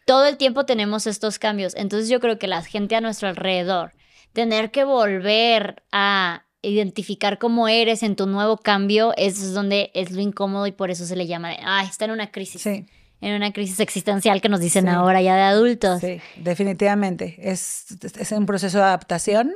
todo 0.06 0.28
el 0.28 0.38
tiempo 0.38 0.66
tenemos 0.66 1.08
estos 1.08 1.40
cambios. 1.40 1.74
Entonces 1.76 2.08
yo 2.08 2.20
creo 2.20 2.38
que 2.38 2.48
la 2.48 2.62
gente 2.62 2.96
a 2.96 3.02
nuestro 3.02 3.28
alrededor, 3.28 3.94
tener 4.32 4.72
que 4.72 4.84
volver 4.84 5.84
a 5.92 6.45
identificar 6.70 7.38
cómo 7.38 7.68
eres 7.68 8.04
en 8.04 8.16
tu 8.16 8.28
nuevo 8.28 8.58
cambio, 8.58 9.14
es 9.18 9.54
donde 9.54 9.92
es 9.94 10.12
lo 10.12 10.22
incómodo 10.22 10.68
y 10.68 10.72
por 10.72 10.92
eso 10.92 11.06
se 11.06 11.16
le 11.16 11.28
llama, 11.28 11.52
ah, 11.64 11.84
está 11.84 12.06
en 12.06 12.12
una 12.12 12.32
crisis. 12.32 12.62
Sí. 12.62 12.86
En 13.22 13.34
una 13.34 13.54
crisis 13.54 13.80
existencial 13.80 14.42
que 14.42 14.50
nos 14.50 14.60
dicen 14.60 14.90
ahora 14.90 15.22
ya 15.22 15.36
de 15.36 15.42
adultos. 15.44 16.02
Sí, 16.02 16.20
definitivamente. 16.36 17.36
Es, 17.40 17.86
es 18.20 18.32
un 18.34 18.46
proceso 18.46 18.78
de 18.78 18.84
adaptación 18.84 19.54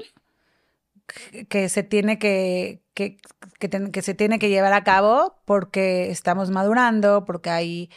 que 1.50 1.70
se 1.70 1.84
tiene 1.84 2.20
que, 2.20 2.82
que, 2.94 3.18
que, 3.60 4.02
se 4.02 4.14
tiene 4.14 4.40
que 4.40 4.50
llevar 4.50 4.74
a 4.74 4.84
cabo 4.84 5.40
porque 5.46 6.10
estamos 6.10 6.52
madurando, 6.52 7.26
porque 7.26 7.50
hay, 7.50 7.90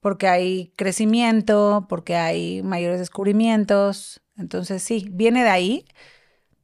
porque 0.00 0.28
hay 0.28 0.72
crecimiento, 0.76 1.86
porque 1.88 2.16
hay 2.16 2.62
mayores 2.62 2.98
descubrimientos. 2.98 4.20
Entonces, 4.36 4.82
sí, 4.82 5.08
viene 5.10 5.42
de 5.42 5.50
ahí. 5.50 5.84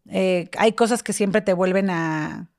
Eh, 0.08 0.50
hay 0.58 0.72
cosas 0.72 1.02
que 1.02 1.12
siempre 1.12 1.40
te 1.40 1.52
vuelven 1.52 1.90
a, 1.90 2.50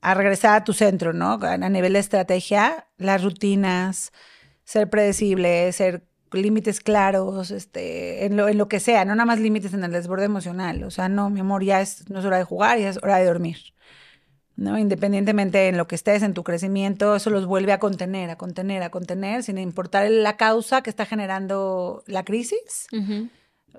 a 0.00 0.14
regresar 0.14 0.56
a 0.56 0.64
tu 0.64 0.72
centro, 0.72 1.12
¿no? 1.12 1.38
A 1.42 1.56
nivel 1.56 1.94
de 1.94 1.98
estrategia, 1.98 2.86
las 2.98 3.22
rutinas, 3.22 4.12
ser 4.64 4.90
predecible, 4.90 5.72
ser 5.72 6.06
límites 6.32 6.80
claros, 6.80 7.50
este, 7.50 8.26
en 8.26 8.36
lo, 8.36 8.48
en 8.48 8.58
lo 8.58 8.68
que 8.68 8.80
sea, 8.80 9.04
no 9.04 9.14
nada 9.14 9.26
más 9.26 9.40
límites 9.40 9.72
en 9.74 9.84
el 9.84 9.92
desborde 9.92 10.24
emocional. 10.24 10.84
O 10.84 10.90
sea, 10.90 11.08
no, 11.08 11.30
mi 11.30 11.40
amor, 11.40 11.64
ya 11.64 11.80
es, 11.80 12.10
no 12.10 12.18
es 12.18 12.24
hora 12.24 12.38
de 12.38 12.44
jugar, 12.44 12.78
ya 12.78 12.90
es 12.90 12.98
hora 13.02 13.18
de 13.18 13.24
dormir. 13.24 13.58
¿no? 14.56 14.78
Independientemente 14.78 15.68
en 15.68 15.76
lo 15.76 15.86
que 15.86 15.94
estés, 15.94 16.22
en 16.22 16.34
tu 16.34 16.42
crecimiento, 16.42 17.14
eso 17.14 17.30
los 17.30 17.46
vuelve 17.46 17.72
a 17.72 17.78
contener, 17.78 18.30
a 18.30 18.36
contener, 18.36 18.82
a 18.82 18.90
contener, 18.90 19.42
sin 19.42 19.58
importar 19.58 20.10
la 20.10 20.36
causa 20.36 20.82
que 20.82 20.90
está 20.90 21.04
generando 21.04 22.02
la 22.06 22.24
crisis. 22.24 22.86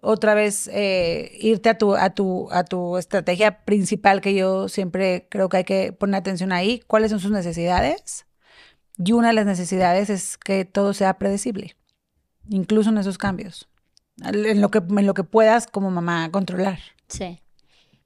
Otra 0.01 0.33
vez, 0.33 0.69
eh, 0.73 1.37
irte 1.39 1.69
a 1.69 1.77
tu, 1.77 1.95
a, 1.95 2.09
tu, 2.11 2.49
a 2.51 2.63
tu 2.63 2.97
estrategia 2.97 3.65
principal, 3.65 4.21
que 4.21 4.33
yo 4.33 4.69
siempre 4.69 5.27
creo 5.29 5.49
que 5.49 5.57
hay 5.57 5.63
que 5.63 5.93
poner 5.93 6.15
atención 6.15 6.51
ahí, 6.51 6.81
cuáles 6.87 7.11
son 7.11 7.19
sus 7.19 7.31
necesidades. 7.31 8.25
Y 8.97 9.11
una 9.11 9.27
de 9.27 9.33
las 9.33 9.45
necesidades 9.45 10.09
es 10.09 10.37
que 10.37 10.65
todo 10.65 10.93
sea 10.93 11.17
predecible 11.17 11.75
incluso 12.49 12.89
en 12.89 12.97
esos 12.97 13.17
cambios, 13.17 13.67
en 14.23 14.61
lo 14.61 14.69
que, 14.71 14.79
en 14.79 15.05
lo 15.05 15.13
que 15.13 15.23
puedas 15.23 15.67
como 15.67 15.91
mamá 15.91 16.29
controlar. 16.31 16.79
Sí. 17.07 17.41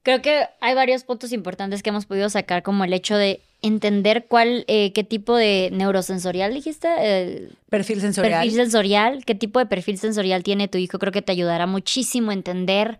Creo 0.02 0.20
que 0.20 0.48
hay 0.60 0.74
varios 0.74 1.04
puntos 1.04 1.32
importantes 1.32 1.82
que 1.82 1.90
hemos 1.90 2.06
podido 2.06 2.28
sacar, 2.28 2.62
como 2.62 2.84
el 2.84 2.92
hecho 2.92 3.16
de 3.16 3.40
entender 3.62 4.26
cuál, 4.28 4.64
eh, 4.66 4.92
qué 4.92 5.04
tipo 5.04 5.36
de 5.36 5.70
neurosensorial 5.72 6.52
dijiste. 6.52 6.88
perfil 7.70 8.00
sensorial. 8.00 8.40
Perfil 8.40 8.56
sensorial, 8.56 9.24
qué 9.24 9.34
tipo 9.34 9.58
de 9.58 9.66
perfil 9.66 9.98
sensorial 9.98 10.42
tiene 10.42 10.68
tu 10.68 10.78
hijo. 10.78 10.98
Creo 10.98 11.12
que 11.12 11.22
te 11.22 11.32
ayudará 11.32 11.66
muchísimo 11.66 12.30
a 12.30 12.34
entender 12.34 12.98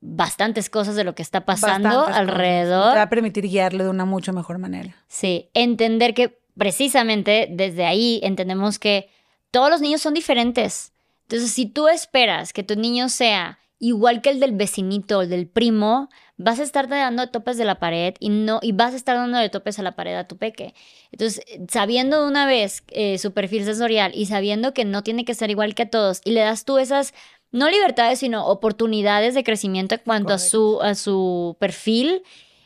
bastantes 0.00 0.70
cosas 0.70 0.96
de 0.96 1.04
lo 1.04 1.14
que 1.14 1.22
está 1.22 1.44
pasando 1.44 2.06
alrededor. 2.06 2.92
Te 2.92 2.98
va 2.98 3.02
a 3.02 3.10
permitir 3.10 3.48
guiarle 3.48 3.84
de 3.84 3.90
una 3.90 4.04
mucho 4.04 4.32
mejor 4.32 4.58
manera. 4.58 4.94
Sí, 5.08 5.48
entender 5.54 6.14
que 6.14 6.38
precisamente 6.56 7.48
desde 7.50 7.84
ahí 7.84 8.20
entendemos 8.22 8.78
que 8.78 9.08
todos 9.50 9.70
los 9.70 9.80
niños 9.80 10.02
son 10.02 10.14
diferentes. 10.14 10.92
Entonces, 11.22 11.50
si 11.50 11.66
tú 11.66 11.88
esperas 11.88 12.52
que 12.52 12.62
tu 12.62 12.76
niño 12.76 13.08
sea 13.08 13.58
igual 13.88 14.22
que 14.22 14.30
el 14.30 14.40
del 14.40 14.52
vecinito 14.52 15.22
el 15.22 15.28
del 15.28 15.46
primo, 15.46 16.08
vas 16.36 16.58
a 16.60 16.62
estar 16.62 16.88
dando 16.88 17.28
topes 17.28 17.56
de 17.56 17.64
la 17.64 17.78
pared 17.78 18.14
y 18.18 18.28
no 18.28 18.58
y 18.62 18.72
vas 18.72 18.94
a 18.94 18.96
estar 18.96 19.16
dando 19.16 19.38
de 19.38 19.48
topes 19.50 19.78
a 19.78 19.82
la 19.82 19.92
pared 19.92 20.14
a 20.14 20.26
tu 20.26 20.36
peque. 20.36 20.74
Entonces, 21.12 21.44
sabiendo 21.68 22.22
de 22.22 22.28
una 22.28 22.46
vez 22.46 22.82
eh, 22.88 23.18
su 23.18 23.32
perfil 23.32 23.64
sensorial 23.64 24.12
y 24.14 24.26
sabiendo 24.26 24.74
que 24.74 24.84
no 24.84 25.02
tiene 25.02 25.24
que 25.24 25.34
ser 25.34 25.50
igual 25.50 25.74
que 25.74 25.84
a 25.84 25.90
todos 25.90 26.20
y 26.24 26.32
le 26.32 26.40
das 26.40 26.64
tú 26.64 26.78
esas 26.78 27.14
no 27.52 27.70
libertades, 27.70 28.18
sino 28.18 28.46
oportunidades 28.46 29.34
de 29.34 29.44
crecimiento 29.44 29.94
en 29.94 30.00
cuanto 30.04 30.32
a 30.32 30.38
su, 30.38 30.80
a 30.82 30.96
su 30.96 31.56
perfil, 31.60 32.22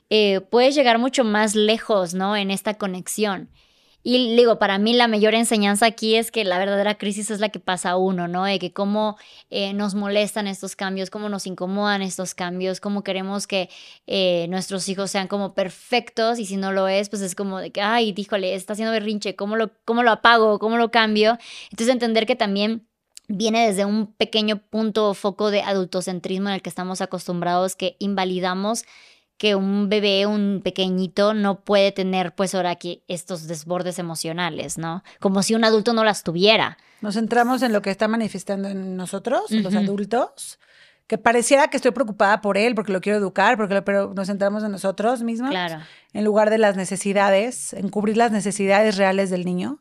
eh, 0.08 0.40
puedes 0.40 0.74
llegar 0.74 0.98
mucho 0.98 1.24
más 1.24 1.54
lejos, 1.54 2.14
¿no? 2.14 2.36
En 2.36 2.50
esta 2.50 2.74
conexión. 2.74 3.50
Y 4.04 4.36
digo, 4.36 4.58
para 4.58 4.78
mí 4.78 4.92
la 4.94 5.08
mayor 5.08 5.34
enseñanza 5.34 5.86
aquí 5.86 6.14
es 6.14 6.30
que 6.30 6.44
la 6.44 6.58
verdadera 6.58 6.96
crisis 6.96 7.30
es 7.30 7.40
la 7.40 7.48
que 7.48 7.58
pasa 7.58 7.90
a 7.90 7.96
uno, 7.96 8.28
¿no? 8.28 8.44
De 8.44 8.58
que 8.58 8.72
cómo 8.72 9.16
eh, 9.50 9.72
nos 9.74 9.94
molestan 9.94 10.46
estos 10.46 10.76
cambios, 10.76 11.10
cómo 11.10 11.28
nos 11.28 11.46
incomodan 11.46 12.00
estos 12.00 12.34
cambios, 12.34 12.80
cómo 12.80 13.02
queremos 13.02 13.46
que 13.46 13.68
eh, 14.06 14.46
nuestros 14.48 14.88
hijos 14.88 15.10
sean 15.10 15.26
como 15.26 15.52
perfectos 15.54 16.38
y 16.38 16.46
si 16.46 16.56
no 16.56 16.72
lo 16.72 16.86
es, 16.88 17.08
pues 17.08 17.22
es 17.22 17.34
como 17.34 17.58
de 17.58 17.72
que, 17.72 17.82
ay, 17.82 18.12
díjole, 18.12 18.54
está 18.54 18.74
haciendo 18.74 18.92
berrinche, 18.92 19.34
¿cómo 19.34 19.56
lo, 19.56 19.70
cómo 19.84 20.02
lo 20.02 20.12
apago? 20.12 20.58
¿Cómo 20.58 20.76
lo 20.76 20.90
cambio? 20.90 21.36
Entonces 21.70 21.92
entender 21.92 22.24
que 22.24 22.36
también 22.36 22.86
viene 23.26 23.66
desde 23.66 23.84
un 23.84 24.06
pequeño 24.12 24.58
punto 24.58 25.10
o 25.10 25.14
foco 25.14 25.50
de 25.50 25.60
adultocentrismo 25.62 26.48
en 26.48 26.54
el 26.54 26.62
que 26.62 26.70
estamos 26.70 27.00
acostumbrados, 27.00 27.76
que 27.76 27.96
invalidamos 27.98 28.84
que 29.38 29.54
un 29.54 29.88
bebé, 29.88 30.26
un 30.26 30.60
pequeñito, 30.62 31.32
no 31.32 31.60
puede 31.60 31.92
tener, 31.92 32.34
pues 32.34 32.54
ahora 32.54 32.70
aquí, 32.70 33.04
estos 33.06 33.46
desbordes 33.46 33.98
emocionales, 34.00 34.76
¿no? 34.78 35.04
Como 35.20 35.42
si 35.42 35.54
un 35.54 35.64
adulto 35.64 35.92
no 35.92 36.04
las 36.04 36.24
tuviera. 36.24 36.76
Nos 37.00 37.14
centramos 37.14 37.62
en 37.62 37.72
lo 37.72 37.80
que 37.80 37.90
está 37.90 38.08
manifestando 38.08 38.68
en 38.68 38.96
nosotros, 38.96 39.50
los 39.52 39.74
adultos, 39.76 40.58
que 41.06 41.18
pareciera 41.18 41.68
que 41.68 41.76
estoy 41.76 41.92
preocupada 41.92 42.40
por 42.40 42.58
él, 42.58 42.74
porque 42.74 42.92
lo 42.92 43.00
quiero 43.00 43.16
educar, 43.16 43.56
porque 43.56 43.80
pero 43.82 44.12
nos 44.12 44.26
centramos 44.26 44.64
en 44.64 44.72
nosotros 44.72 45.22
mismos, 45.22 45.50
claro. 45.50 45.80
en 46.12 46.24
lugar 46.24 46.50
de 46.50 46.58
las 46.58 46.76
necesidades, 46.76 47.72
en 47.72 47.88
cubrir 47.88 48.16
las 48.16 48.32
necesidades 48.32 48.96
reales 48.96 49.30
del 49.30 49.44
niño, 49.44 49.80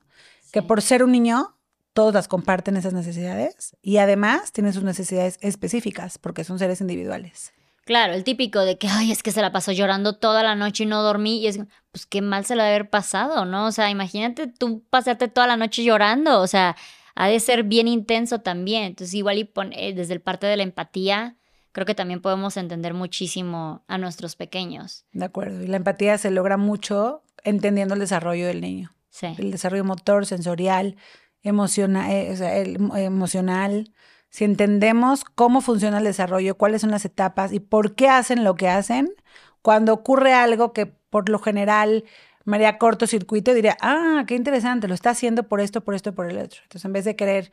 que 0.51 0.61
por 0.61 0.83
ser 0.83 1.03
un 1.03 1.11
niño, 1.11 1.57
todos 1.93 2.13
las 2.13 2.27
comparten 2.27 2.77
esas 2.77 2.93
necesidades 2.93 3.75
y 3.81 3.97
además 3.97 4.51
tienen 4.51 4.71
sus 4.71 4.83
necesidades 4.83 5.39
específicas, 5.41 6.19
porque 6.19 6.43
son 6.43 6.59
seres 6.59 6.79
individuales. 6.79 7.53
Claro, 7.87 8.11
el 8.11 8.25
típico 8.25 8.59
de 8.59 8.77
que, 8.77 8.89
ay, 8.89 9.13
es 9.13 9.23
que 9.23 9.31
se 9.31 9.41
la 9.41 9.53
pasó 9.53 9.71
llorando 9.71 10.17
toda 10.17 10.43
la 10.43 10.55
noche 10.55 10.83
y 10.83 10.87
no 10.87 11.01
dormí. 11.03 11.39
Y 11.39 11.47
es, 11.47 11.61
pues 11.91 12.05
qué 12.05 12.21
mal 12.21 12.43
se 12.43 12.57
le 12.57 12.63
ha 12.63 12.67
haber 12.67 12.89
pasado, 12.89 13.45
¿no? 13.45 13.65
O 13.65 13.71
sea, 13.71 13.89
imagínate 13.89 14.47
tú 14.47 14.83
pasarte 14.89 15.29
toda 15.29 15.47
la 15.47 15.55
noche 15.55 15.85
llorando. 15.85 16.41
O 16.41 16.47
sea, 16.47 16.75
ha 17.15 17.29
de 17.29 17.39
ser 17.39 17.63
bien 17.63 17.87
intenso 17.87 18.41
también. 18.41 18.83
Entonces, 18.83 19.13
igual 19.13 19.37
y 19.37 19.49
eh, 19.71 19.93
desde 19.93 20.13
el 20.13 20.19
parte 20.19 20.47
de 20.47 20.57
la 20.57 20.63
empatía, 20.63 21.37
creo 21.71 21.85
que 21.85 21.95
también 21.95 22.21
podemos 22.21 22.57
entender 22.57 22.93
muchísimo 22.93 23.85
a 23.87 23.97
nuestros 23.97 24.35
pequeños. 24.35 25.05
De 25.13 25.23
acuerdo. 25.23 25.63
Y 25.63 25.67
la 25.67 25.77
empatía 25.77 26.17
se 26.17 26.29
logra 26.29 26.57
mucho 26.57 27.23
entendiendo 27.45 27.93
el 27.93 28.01
desarrollo 28.01 28.47
del 28.47 28.59
niño. 28.59 28.91
Sí. 29.11 29.27
El 29.37 29.49
desarrollo 29.49 29.85
motor, 29.85 30.25
sensorial, 30.25 30.97
emocional, 31.41 32.11
eh, 32.11 32.31
o 32.33 32.35
sea, 32.35 32.57
el, 32.57 32.75
emocional 32.97 33.93
si 34.29 34.43
entendemos 34.43 35.23
cómo 35.23 35.61
funciona 35.61 35.99
el 35.99 36.03
desarrollo, 36.03 36.57
cuáles 36.57 36.81
son 36.81 36.91
las 36.91 37.05
etapas 37.05 37.53
y 37.53 37.59
por 37.59 37.95
qué 37.95 38.09
hacen 38.09 38.43
lo 38.43 38.55
que 38.55 38.69
hacen, 38.69 39.13
cuando 39.61 39.93
ocurre 39.93 40.33
algo 40.33 40.73
que 40.73 40.85
por 40.85 41.29
lo 41.29 41.39
general 41.39 42.03
me 42.45 42.55
haría 42.55 42.77
cortocircuito, 42.77 43.53
diría, 43.53 43.77
ah, 43.81 44.23
qué 44.27 44.35
interesante, 44.35 44.87
lo 44.87 44.93
está 44.93 45.09
haciendo 45.09 45.43
por 45.43 45.59
esto, 45.59 45.81
por 45.81 45.95
esto, 45.95 46.13
por 46.15 46.29
el 46.29 46.37
otro. 46.37 46.61
Entonces, 46.63 46.85
en 46.85 46.93
vez 46.93 47.03
de 47.03 47.15
querer 47.15 47.51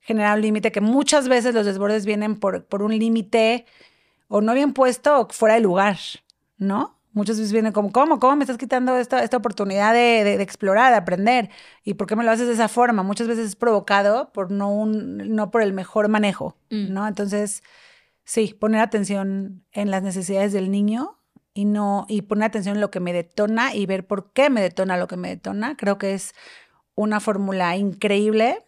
generar 0.00 0.36
un 0.36 0.42
límite, 0.42 0.72
que 0.72 0.80
muchas 0.80 1.28
veces 1.28 1.54
los 1.54 1.66
desbordes 1.66 2.06
vienen 2.06 2.36
por, 2.36 2.64
por 2.64 2.82
un 2.82 2.98
límite 2.98 3.66
o 4.28 4.40
no 4.40 4.54
bien 4.54 4.72
puesto 4.72 5.20
o 5.20 5.28
fuera 5.28 5.56
de 5.56 5.60
lugar, 5.60 5.98
¿no? 6.56 6.99
Muchas 7.12 7.38
veces 7.38 7.52
vienen 7.52 7.72
como, 7.72 7.90
¿cómo? 7.90 8.20
¿Cómo 8.20 8.36
me 8.36 8.44
estás 8.44 8.58
quitando 8.58 8.96
esta, 8.96 9.22
esta 9.22 9.36
oportunidad 9.36 9.92
de, 9.92 10.24
de, 10.24 10.42
explorar, 10.42 10.92
de 10.92 10.98
aprender? 10.98 11.50
¿Y 11.84 11.94
por 11.94 12.06
qué 12.06 12.14
me 12.14 12.22
lo 12.22 12.30
haces 12.30 12.46
de 12.46 12.54
esa 12.54 12.68
forma? 12.68 13.02
Muchas 13.02 13.26
veces 13.26 13.46
es 13.46 13.56
provocado 13.56 14.32
por 14.32 14.50
no, 14.52 14.72
un, 14.72 15.34
no 15.34 15.50
por 15.50 15.62
el 15.62 15.72
mejor 15.72 16.08
manejo, 16.08 16.56
mm. 16.70 16.92
¿no? 16.92 17.08
Entonces, 17.08 17.62
sí, 18.24 18.54
poner 18.58 18.80
atención 18.80 19.64
en 19.72 19.90
las 19.90 20.02
necesidades 20.02 20.52
del 20.52 20.70
niño 20.70 21.18
y 21.52 21.64
no 21.64 22.06
y 22.08 22.22
poner 22.22 22.44
atención 22.44 22.76
en 22.76 22.80
lo 22.80 22.90
que 22.90 23.00
me 23.00 23.12
detona 23.12 23.74
y 23.74 23.86
ver 23.86 24.06
por 24.06 24.32
qué 24.32 24.50
me 24.50 24.60
detona 24.60 24.96
lo 24.96 25.08
que 25.08 25.16
me 25.16 25.28
detona, 25.28 25.76
creo 25.76 25.98
que 25.98 26.14
es 26.14 26.32
una 26.94 27.18
fórmula 27.18 27.76
increíble 27.76 28.64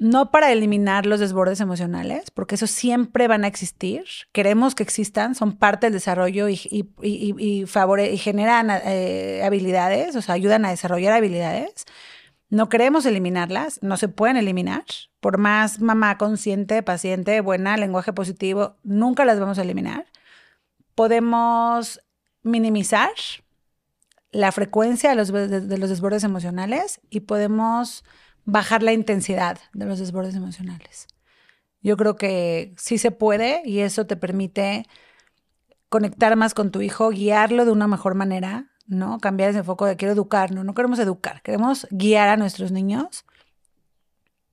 no 0.00 0.30
para 0.30 0.50
eliminar 0.50 1.04
los 1.04 1.20
desbordes 1.20 1.60
emocionales, 1.60 2.30
porque 2.30 2.54
eso 2.54 2.66
siempre 2.66 3.28
van 3.28 3.44
a 3.44 3.48
existir. 3.48 4.04
Queremos 4.32 4.74
que 4.74 4.82
existan, 4.82 5.34
son 5.34 5.58
parte 5.58 5.86
del 5.86 5.92
desarrollo 5.92 6.48
y, 6.48 6.54
y, 6.54 6.88
y, 7.02 7.34
y 7.38 8.16
generan 8.16 8.70
eh, 8.70 9.42
habilidades, 9.44 10.16
o 10.16 10.22
sea, 10.22 10.34
ayudan 10.34 10.64
a 10.64 10.70
desarrollar 10.70 11.12
habilidades. 11.12 11.84
No 12.48 12.70
queremos 12.70 13.04
eliminarlas, 13.04 13.82
no 13.82 13.98
se 13.98 14.08
pueden 14.08 14.38
eliminar. 14.38 14.84
Por 15.20 15.36
más 15.36 15.80
mamá 15.80 16.16
consciente, 16.16 16.82
paciente, 16.82 17.42
buena, 17.42 17.76
lenguaje 17.76 18.14
positivo, 18.14 18.78
nunca 18.82 19.26
las 19.26 19.38
vamos 19.38 19.58
a 19.58 19.62
eliminar. 19.62 20.06
Podemos 20.94 22.00
minimizar 22.42 23.10
la 24.32 24.50
frecuencia 24.50 25.10
de 25.10 25.16
los, 25.16 25.30
de 25.30 25.76
los 25.76 25.90
desbordes 25.90 26.24
emocionales 26.24 27.02
y 27.10 27.20
podemos 27.20 28.02
bajar 28.44 28.82
la 28.82 28.92
intensidad 28.92 29.58
de 29.72 29.86
los 29.86 29.98
desbordes 29.98 30.34
emocionales. 30.34 31.08
Yo 31.82 31.96
creo 31.96 32.16
que 32.16 32.74
sí 32.76 32.98
se 32.98 33.10
puede 33.10 33.62
y 33.64 33.80
eso 33.80 34.06
te 34.06 34.16
permite 34.16 34.86
conectar 35.88 36.36
más 36.36 36.54
con 36.54 36.70
tu 36.70 36.82
hijo, 36.82 37.10
guiarlo 37.10 37.64
de 37.64 37.72
una 37.72 37.88
mejor 37.88 38.14
manera, 38.14 38.70
¿no? 38.86 39.18
Cambiar 39.18 39.50
ese 39.50 39.64
foco 39.64 39.86
de 39.86 39.96
quiero 39.96 40.12
educar, 40.12 40.52
no, 40.52 40.62
no 40.64 40.74
queremos 40.74 40.98
educar, 40.98 41.42
queremos 41.42 41.86
guiar 41.90 42.28
a 42.28 42.36
nuestros 42.36 42.70
niños 42.70 43.24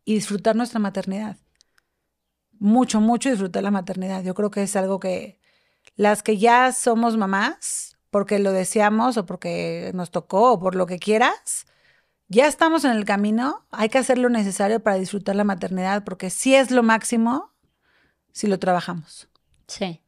y 0.05 0.15
disfrutar 0.15 0.55
nuestra 0.55 0.79
maternidad. 0.79 1.37
Mucho, 2.59 3.01
mucho 3.01 3.29
disfrutar 3.29 3.61
la 3.61 3.71
maternidad. 3.71 4.23
Yo 4.23 4.33
creo 4.33 4.49
que 4.49 4.63
es 4.63 4.75
algo 4.75 4.99
que 4.99 5.39
Las 5.95 6.23
que 6.23 6.37
ya 6.37 6.71
somos 6.71 7.17
mamás, 7.17 7.97
porque 8.09 8.39
lo 8.39 8.51
deseamos 8.51 9.17
o 9.17 9.25
porque 9.25 9.91
nos 9.93 10.11
tocó 10.11 10.53
o 10.53 10.59
por 10.59 10.75
lo 10.75 10.85
que 10.85 10.99
quieras, 10.99 11.65
ya 12.29 12.47
estamos 12.47 12.85
en 12.85 12.91
el 12.91 13.05
camino, 13.05 13.65
hay 13.71 13.89
que 13.89 13.97
hacer 13.97 14.17
lo 14.17 14.29
necesario 14.29 14.81
para 14.81 14.97
disfrutar 14.97 15.35
la 15.35 15.43
maternidad, 15.43 16.03
porque 16.03 16.29
sí 16.29 16.55
es 16.55 16.71
lo 16.71 16.83
máximo 16.83 17.53
si 18.31 18.47
lo 18.47 18.59
trabajamos. 18.59 19.29
Sí. 19.67 20.01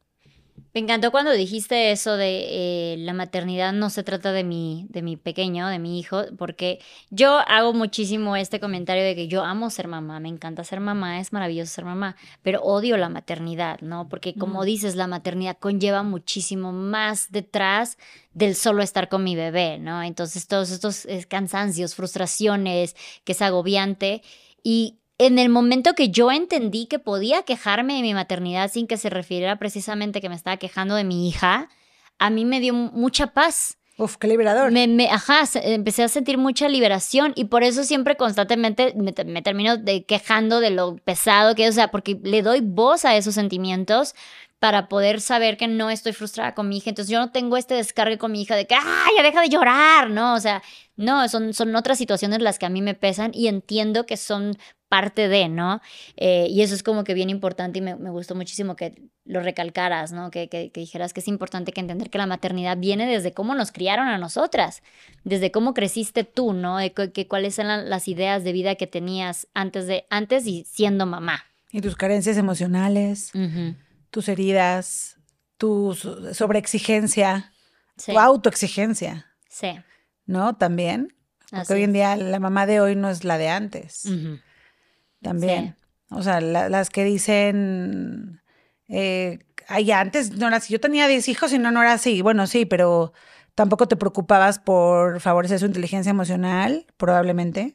Me 0.74 0.82
encantó 0.82 1.12
cuando 1.12 1.32
dijiste 1.32 1.92
eso 1.92 2.16
de 2.16 2.94
eh, 2.94 2.98
la 3.00 3.14
maternidad 3.14 3.74
no 3.74 3.90
se 3.90 4.04
trata 4.04 4.32
de 4.32 4.44
mi, 4.44 4.86
de 4.90 5.02
mi 5.02 5.18
pequeño, 5.18 5.68
de 5.68 5.80
mi 5.80 6.00
hijo, 6.00 6.24
porque 6.38 6.80
yo 7.10 7.40
hago 7.48 7.74
muchísimo 7.74 8.36
este 8.36 8.60
comentario 8.60 9.04
de 9.04 9.16
que 9.16 9.28
yo 9.28 9.44
amo 9.44 9.70
ser 9.70 9.88
mamá, 9.88 10.20
me 10.20 10.30
encanta 10.30 10.64
ser 10.64 10.80
mamá, 10.80 11.20
es 11.20 11.34
maravilloso 11.34 11.74
ser 11.74 11.86
mamá, 11.86 12.16
pero 12.44 12.62
odio 12.62 12.98
la 12.98 13.10
maternidad, 13.10 13.80
¿no? 13.82 14.08
Porque 14.10 14.36
como 14.36 14.64
dices, 14.64 14.96
la 14.96 15.08
maternidad 15.08 15.58
conlleva 15.60 16.04
muchísimo 16.04 16.72
más 16.72 17.32
detrás 17.32 17.98
del 18.34 18.56
solo 18.56 18.84
estar 18.84 19.10
con 19.10 19.24
mi 19.24 19.36
bebé, 19.36 19.80
¿no? 19.80 20.04
Entonces 20.04 20.48
todos 20.48 20.70
estos 20.70 21.08
cansancios, 21.28 21.96
frustraciones, 21.96 22.96
que 23.24 23.32
es 23.32 23.42
agobiante. 23.42 24.22
Y 24.64 25.00
en 25.20 25.38
el 25.38 25.50
momento 25.50 25.94
que 25.94 26.10
yo 26.10 26.32
entendí 26.32 26.88
que 26.88 26.98
podía 26.98 27.44
quejarme 27.44 27.94
de 27.94 28.02
mi 28.02 28.14
maternidad 28.14 28.72
sin 28.72 28.88
que 28.88 28.98
se 28.98 29.10
refiriera 29.10 29.58
precisamente 29.58 30.22
que 30.22 30.30
me 30.30 30.36
estaba 30.36 30.58
quejando 30.58 30.96
de 30.96 31.04
mi 31.04 31.28
hija, 31.28 31.70
a 32.18 32.30
mí 32.30 32.46
me 32.46 32.62
dio 32.62 32.74
mucha 32.74 33.28
paz. 33.28 33.78
Uf, 33.98 34.16
qué 34.16 34.28
liberador. 34.28 34.72
Me, 34.72 34.88
me, 34.88 35.10
ajá, 35.10 35.44
empecé 35.62 36.04
a 36.04 36.08
sentir 36.08 36.38
mucha 36.38 36.70
liberación 36.70 37.34
y 37.36 37.46
por 37.46 37.64
eso 37.64 37.84
siempre 37.84 38.16
constantemente 38.16 38.94
me, 38.96 39.14
me 39.26 39.42
termino 39.42 39.76
de 39.76 40.06
quejando 40.06 40.62
de 40.62 40.70
lo 40.70 40.96
pesado 40.96 41.54
que 41.54 41.66
es, 41.66 41.72
o 41.72 41.74
sea, 41.74 41.92
porque 41.92 42.18
le 42.24 42.42
doy 42.42 42.62
voz 42.62 43.04
a 43.04 43.18
esos 43.18 43.36
sentimientos 43.36 44.16
para 44.60 44.88
poder 44.88 45.20
saber 45.20 45.58
que 45.58 45.68
no 45.68 45.90
estoy 45.90 46.14
frustrada 46.14 46.56
con 46.56 46.70
mi 46.70 46.78
hija. 46.78 46.90
Entonces 46.92 47.12
yo 47.12 47.20
no 47.20 47.32
tengo 47.32 47.58
este 47.58 47.74
descargue 47.74 48.18
con 48.18 48.32
mi 48.32 48.42
hija 48.42 48.56
de 48.56 48.68
que, 48.68 48.76
¡ay, 48.76 49.12
ya 49.18 49.24
deja 49.24 49.42
de 49.42 49.50
llorar! 49.50 50.10
No, 50.10 50.34
o 50.34 50.40
sea, 50.40 50.64
no, 50.96 51.28
son, 51.28 51.54
son 51.54 51.76
otras 51.76 51.98
situaciones 51.98 52.42
las 52.42 52.58
que 52.58 52.66
a 52.66 52.70
mí 52.70 52.82
me 52.82 52.94
pesan 52.94 53.32
y 53.34 53.48
entiendo 53.48 54.06
que 54.06 54.16
son 54.16 54.58
parte 54.90 55.30
de, 55.30 55.48
¿no? 55.48 55.82
Eh, 56.18 56.48
y 56.50 56.62
eso 56.62 56.76
es 56.76 56.84
como 56.84 57.04
que 57.04 57.14
bien 57.14 57.30
importante 57.30 57.80
y 57.80 57.82
me, 57.82 57.94
gustó 57.94 58.36
muchísimo 58.36 58.76
que 58.76 59.10
lo 59.24 59.42
recalcaras, 59.42 60.12
¿no? 60.12 60.32
Que, 60.32 60.50
que, 60.50 60.72
dijeras 60.74 61.14
que 61.14 61.22
es 61.22 61.28
importante 61.28 61.72
que 61.72 61.80
entender 61.80 62.10
que 62.10 62.18
la 62.18 62.26
maternidad 62.26 62.78
viene 62.78 63.08
desde 63.08 63.32
cómo 63.32 63.56
nos 63.56 63.72
criaron 63.72 64.08
a 64.08 64.18
nosotras, 64.18 64.84
desde 65.24 65.52
cómo 65.52 65.74
creciste 65.74 66.24
tú, 66.26 66.54
¿no? 66.54 66.78
De 66.78 66.92
que, 66.92 67.28
cuáles 67.28 67.58
eran 67.60 67.90
las 67.90 68.08
ideas 68.08 68.44
de 68.44 68.52
vida 68.52 68.76
que 68.76 68.88
tenías 68.88 69.48
antes 69.54 69.88
de, 69.88 70.06
antes 70.10 70.46
y 70.48 70.66
siendo 70.66 71.06
mamá. 71.06 71.46
Y 71.72 71.82
tus 71.82 71.96
carencias 71.96 72.36
emocionales 72.38 73.32
tus 74.10 74.28
heridas, 74.28 75.18
tu 75.58 75.94
sobreexigencia, 76.34 77.52
tu 78.06 78.18
autoexigencia. 78.18 79.28
Sí. 79.50 79.80
¿No? 80.26 80.56
También. 80.56 81.16
Porque 81.52 81.74
hoy 81.74 81.84
en 81.84 81.94
día 81.94 82.16
la 82.16 82.40
mamá 82.40 82.66
de 82.66 82.80
hoy 82.80 82.96
no 82.96 83.10
es 83.10 83.24
la 83.24 83.38
de 83.38 83.50
antes. 83.50 84.04
También. 85.22 85.76
O 86.10 86.24
sea, 86.24 86.42
las 86.42 86.90
que 86.90 87.04
dicen, 87.04 88.42
eh, 88.88 89.40
ay, 89.68 89.92
antes 89.92 90.32
no 90.32 90.48
era 90.48 90.58
así. 90.58 90.74
Yo 90.74 90.80
tenía 90.80 91.08
10 91.08 91.28
hijos 91.28 91.54
y 91.54 91.60
no, 91.60 91.72
no 91.72 91.82
era 91.82 91.94
así. 91.94 92.22
Bueno, 92.22 92.48
sí, 92.48 92.66
pero 92.66 93.14
tampoco 93.56 93.88
te 93.88 93.96
preocupabas 93.96 94.60
por 94.60 95.20
favorecer 95.20 95.60
su 95.60 95.66
inteligencia 95.66 96.10
emocional, 96.10 96.88
probablemente 96.98 97.74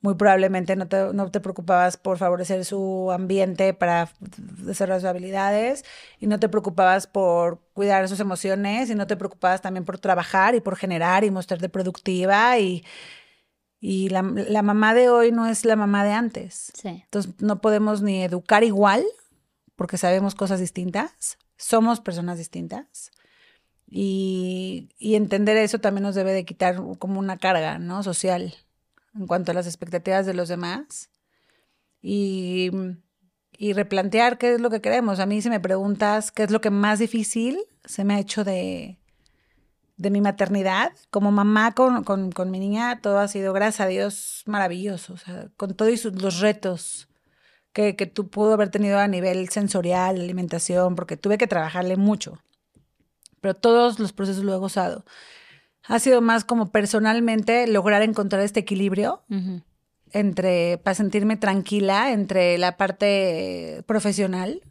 muy 0.00 0.14
probablemente 0.14 0.76
no 0.76 0.86
te, 0.88 1.12
no 1.12 1.30
te, 1.30 1.40
preocupabas 1.40 1.96
por 1.96 2.18
favorecer 2.18 2.64
su 2.64 3.10
ambiente 3.10 3.74
para 3.74 4.10
desarrollar 4.20 5.00
sus 5.00 5.08
habilidades 5.08 5.84
y 6.20 6.26
no 6.28 6.38
te 6.38 6.48
preocupabas 6.48 7.06
por 7.08 7.60
cuidar 7.74 8.08
sus 8.08 8.20
emociones 8.20 8.90
y 8.90 8.94
no 8.94 9.06
te 9.06 9.16
preocupabas 9.16 9.60
también 9.60 9.84
por 9.84 9.98
trabajar 9.98 10.54
y 10.54 10.60
por 10.60 10.76
generar 10.76 11.24
y 11.24 11.30
mostrarte 11.30 11.68
productiva 11.68 12.58
y, 12.58 12.84
y 13.80 14.08
la, 14.08 14.22
la 14.22 14.62
mamá 14.62 14.94
de 14.94 15.08
hoy 15.08 15.30
no 15.30 15.46
es 15.46 15.64
la 15.64 15.76
mamá 15.76 16.04
de 16.04 16.12
antes. 16.12 16.72
Entonces 16.84 17.34
no 17.40 17.60
podemos 17.60 18.02
ni 18.02 18.22
educar 18.22 18.64
igual 18.64 19.04
porque 19.76 19.96
sabemos 19.96 20.34
cosas 20.34 20.58
distintas, 20.58 21.38
somos 21.56 22.00
personas 22.00 22.38
distintas. 22.38 23.12
Y, 23.90 24.90
y 24.98 25.14
entender 25.14 25.56
eso 25.56 25.78
también 25.78 26.02
nos 26.02 26.14
debe 26.14 26.32
de 26.32 26.44
quitar 26.44 26.76
como 26.98 27.18
una 27.18 27.38
carga, 27.38 27.78
¿no? 27.78 28.02
Social 28.02 28.54
en 29.14 29.26
cuanto 29.26 29.52
a 29.52 29.54
las 29.54 29.66
expectativas 29.66 30.26
de 30.26 30.34
los 30.34 30.48
demás 30.48 31.10
y, 32.02 32.70
y 33.56 33.72
replantear 33.72 34.36
qué 34.36 34.54
es 34.54 34.60
lo 34.60 34.68
que 34.68 34.80
queremos. 34.82 35.20
A 35.20 35.26
mí 35.26 35.40
si 35.40 35.48
me 35.48 35.60
preguntas 35.60 36.32
qué 36.32 36.42
es 36.42 36.50
lo 36.50 36.60
que 36.60 36.70
más 36.70 36.98
difícil 36.98 37.58
se 37.84 38.04
me 38.04 38.14
ha 38.14 38.18
hecho 38.18 38.44
de, 38.44 38.97
de 39.98 40.10
mi 40.10 40.20
maternidad, 40.20 40.92
como 41.10 41.30
mamá 41.30 41.72
con, 41.72 42.04
con, 42.04 42.32
con, 42.32 42.50
mi 42.50 42.58
niña, 42.58 43.00
todo 43.02 43.18
ha 43.18 43.28
sido, 43.28 43.52
gracias 43.52 43.80
a 43.80 43.88
Dios, 43.88 44.42
maravilloso. 44.46 45.12
O 45.12 45.16
sea, 45.18 45.48
con 45.56 45.74
todos 45.74 46.04
los 46.06 46.40
retos 46.40 47.08
que, 47.72 47.96
que 47.96 48.06
tú 48.06 48.28
pudo 48.28 48.54
haber 48.54 48.70
tenido 48.70 48.98
a 48.98 49.08
nivel 49.08 49.48
sensorial, 49.50 50.20
alimentación, 50.20 50.96
porque 50.96 51.16
tuve 51.16 51.36
que 51.36 51.46
trabajarle 51.46 51.96
mucho. 51.96 52.38
Pero 53.40 53.54
todos 53.54 53.98
los 53.98 54.12
procesos 54.12 54.44
lo 54.44 54.54
he 54.54 54.58
gozado 54.58 55.04
ha 55.88 55.98
sido 55.98 56.20
más 56.20 56.44
como 56.44 56.70
personalmente 56.70 57.66
lograr 57.66 58.02
encontrar 58.02 58.42
este 58.42 58.60
equilibrio 58.60 59.22
entre, 60.12 60.78
para 60.78 60.94
sentirme 60.94 61.36
tranquila 61.36 62.12
entre 62.12 62.58
la 62.58 62.76
parte 62.76 63.82
profesional, 63.86 64.62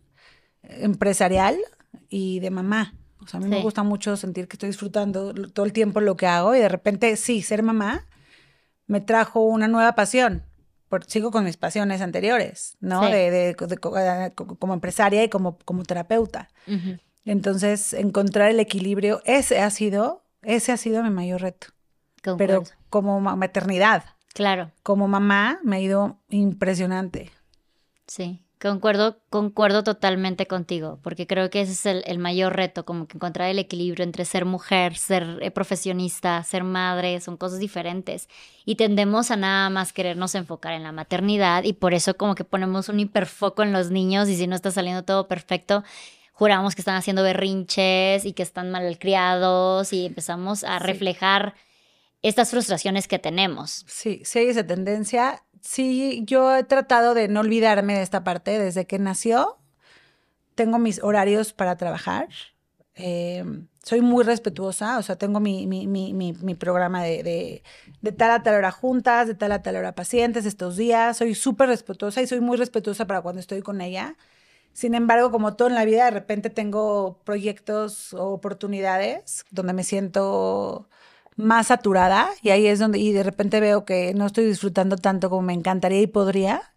empresarial 0.62 1.58
y 2.08 2.40
de 2.40 2.52
mamá. 2.52 2.94
O 3.20 3.28
sea, 3.28 3.40
a 3.40 3.44
mí 3.44 3.50
me 3.50 3.62
gusta 3.62 3.84
mucho 3.84 4.16
sentir 4.16 4.48
que 4.48 4.56
estoy 4.56 4.70
disfrutando 4.70 5.34
todo 5.34 5.66
el 5.66 5.74
tiempo 5.74 6.00
lo 6.02 6.16
que 6.16 6.28
hago 6.28 6.56
y 6.56 6.60
de 6.60 6.70
repente, 6.70 7.16
sí, 7.18 7.42
ser 7.42 7.64
mamá 7.64 8.06
me 8.86 9.02
trajo 9.02 9.42
una 9.42 9.68
nueva 9.68 9.96
pasión. 9.96 10.44
Por, 10.88 11.04
sigo 11.04 11.32
con 11.32 11.44
mis 11.44 11.58
pasiones 11.58 12.00
anteriores, 12.02 12.78
¿no? 12.80 13.02
De, 13.02 13.56
como 14.60 14.74
empresaria 14.74 15.24
y 15.24 15.30
como, 15.30 15.58
como 15.66 15.84
terapeuta. 15.84 16.50
Entonces, 17.26 17.92
encontrar 17.94 18.50
el 18.50 18.60
equilibrio, 18.62 19.22
ese 19.26 19.60
ha 19.60 19.70
sido 19.70 20.24
ese 20.48 20.72
ha 20.72 20.78
sido 20.78 21.04
mi 21.04 21.10
mayor 21.10 21.42
reto. 21.42 21.68
Pero 22.38 22.64
como 22.90 23.20
maternidad. 23.20 24.04
Claro. 24.34 24.72
Como 24.84 25.08
mamá 25.08 25.60
me 25.64 25.78
ha 25.78 25.80
ido 25.80 26.20
impresionante. 26.30 27.32
Sí, 28.08 28.46
concuerdo, 28.60 29.20
concuerdo 29.30 29.84
totalmente 29.84 30.48
contigo, 30.48 31.00
porque 31.04 31.28
creo 31.28 31.50
que 31.50 31.62
ese 31.62 31.74
es 31.74 32.06
el, 32.06 32.20
mayor 32.20 32.56
reto, 32.56 32.86
como 32.86 33.08
que 33.08 33.18
encontrar 33.18 33.50
el 33.50 33.60
equilibrio 33.60 34.04
entre 34.04 34.26
ser 34.26 34.46
mujer, 34.46 34.98
ser 34.98 35.40
eh, 35.42 35.52
profesionista, 35.52 36.44
ser 36.44 36.64
madre, 36.64 37.20
son 37.22 37.38
cosas 37.38 37.60
diferentes. 37.60 38.28
Y 38.66 38.76
tendemos 38.76 39.32
a 39.32 39.38
nada 39.38 39.70
más 39.70 39.94
querernos 39.94 40.36
enfocar 40.36 40.74
en 40.74 40.84
la 40.84 40.92
maternidad 40.92 41.64
y 41.64 41.74
por 41.74 41.94
eso 41.94 42.18
como 42.18 42.36
que 42.36 42.44
ponemos 42.44 42.90
un 42.90 43.00
hiperfoco 43.00 43.64
en 43.64 43.74
los 43.74 43.92
niños 43.92 44.30
y 44.30 44.36
si 44.36 44.48
no 44.48 44.56
está 44.56 44.72
saliendo 44.72 45.04
todo 45.04 45.28
perfecto, 45.28 45.84
juramos 46.34 46.76
que 46.76 46.82
están 46.82 46.96
haciendo 46.96 47.24
berrinches 47.24 48.26
y 48.26 48.34
que 48.34 48.44
están 48.44 48.72
malcriados 48.72 49.94
y 49.94 50.06
empezamos 50.06 50.64
a 50.64 50.80
reflejar 50.80 51.56
estas 52.22 52.52
frustraciones 52.52 53.08
que 53.08 53.20
tenemos. 53.20 53.86
Sí, 53.88 54.22
sí 54.26 54.40
hay 54.40 54.48
esa 54.48 54.66
tendencia. 54.66 55.44
Sí, 55.70 56.24
yo 56.26 56.56
he 56.56 56.64
tratado 56.64 57.14
de 57.14 57.28
no 57.28 57.42
olvidarme 57.42 57.96
de 57.96 58.02
esta 58.02 58.24
parte 58.24 58.58
desde 58.58 58.88
que 58.88 59.00
nació. 59.00 59.58
Tengo 60.56 60.80
mis 60.80 61.04
horarios 61.04 61.52
para 61.52 61.76
trabajar. 61.76 62.30
Eh, 62.96 63.44
soy 63.84 64.00
muy 64.00 64.24
respetuosa, 64.24 64.98
o 64.98 65.04
sea, 65.04 65.18
tengo 65.18 65.42
mi, 65.42 65.68
mi, 65.68 65.86
mi, 65.88 66.14
mi 66.14 66.56
programa 66.56 67.04
de, 67.04 67.22
de, 67.22 67.64
de, 68.02 68.12
tal 68.14 68.32
a 68.32 68.44
tal 68.44 68.56
hora 68.56 68.72
juntas, 68.72 69.28
de 69.28 69.36
tal 69.36 69.52
a 69.52 69.62
tal 69.62 69.76
hora 69.76 69.94
pacientes 69.94 70.46
estos 70.46 70.78
días. 70.78 71.18
Soy 71.18 71.36
súper 71.36 71.68
respetuosa 71.68 72.22
y 72.22 72.28
soy 72.28 72.40
muy 72.40 72.56
respetuosa 72.58 73.06
para 73.06 73.22
cuando 73.22 73.42
estoy 73.42 73.62
con 73.62 73.82
ella. 73.82 74.16
Sin 74.72 74.96
embargo, 74.96 75.32
como 75.32 75.58
todo 75.58 75.68
en 75.68 75.76
la 75.76 75.84
vida, 75.86 76.06
de 76.06 76.12
repente 76.12 76.50
tengo 76.50 77.20
proyectos 77.26 78.14
o 78.14 78.30
oportunidades 78.30 79.44
donde 79.52 79.74
me 79.74 79.84
siento 79.84 80.88
más 81.38 81.68
saturada 81.68 82.30
y 82.42 82.50
ahí 82.50 82.68
es 82.68 82.80
donde, 82.80 83.00
y 83.00 83.14
de 83.14 83.24
repente 83.24 83.60
veo 83.60 83.86
que 83.86 84.14
no 84.14 84.26
estoy 84.26 84.46
disfrutando 84.46 84.98
tanto 84.98 85.30
como 85.30 85.44
me 85.44 85.54
encantaría 85.54 86.02
y 86.02 86.08
podría. 86.08 86.74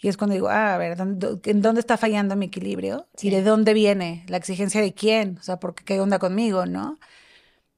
Y 0.00 0.08
es 0.08 0.16
cuando 0.16 0.34
digo, 0.34 0.48
ah, 0.48 0.74
a 0.74 0.78
ver, 0.78 0.98
¿en 1.00 1.62
dónde 1.62 1.80
está 1.80 1.96
fallando 1.96 2.36
mi 2.36 2.46
equilibrio? 2.46 3.08
¿Y 3.20 3.30
de 3.30 3.42
dónde 3.42 3.74
viene? 3.74 4.24
¿La 4.28 4.36
exigencia 4.36 4.80
de 4.80 4.94
quién? 4.94 5.38
O 5.38 5.42
sea, 5.42 5.58
¿por 5.58 5.74
qué 5.74 6.00
onda 6.00 6.18
conmigo, 6.18 6.66
no? 6.66 6.98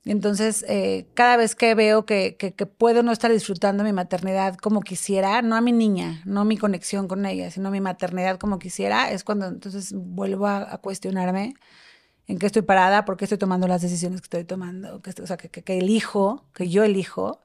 Entonces, 0.05 0.65
eh, 0.69 1.07
cada 1.15 1.37
vez 1.37 1.55
que 1.55 1.75
veo 1.75 2.07
que, 2.07 2.37
que, 2.37 2.67
puedo 2.67 3.03
no 3.03 3.13
estar 3.13 3.31
disfrutando 3.31 3.85
mi 3.85 3.93
maternidad 3.93 4.57
como 4.57 4.81
quisiera, 4.81 5.43
no 5.43 5.55
a 5.55 5.61
mi 5.61 5.73
niña, 5.73 6.23
no 6.25 6.45
mi 6.47 6.57
conexión 6.57 7.09
con 7.09 7.27
ella, 7.27 7.51
sino 7.51 7.71
mi 7.71 7.81
maternidad 7.81 8.39
como 8.39 8.59
quisiera, 8.59 9.11
es 9.11 9.23
cuando 9.23 9.47
entonces 9.47 9.93
vuelvo 9.95 10.47
a, 10.47 10.79
cuestionarme 10.79 11.55
en 12.29 12.39
qué 12.39 12.47
estoy 12.47 12.63
parada, 12.63 13.05
por 13.05 13.17
qué 13.17 13.25
estoy 13.25 13.39
tomando 13.39 13.67
las 13.67 13.83
decisiones 13.83 14.21
que 14.21 14.27
estoy 14.27 14.45
tomando, 14.45 15.03
que, 15.03 15.11
o 15.21 15.27
sea, 15.27 15.37
que, 15.37 15.79
elijo, 15.79 16.47
que 16.55 16.69
yo 16.69 16.85
elijo, 16.85 17.41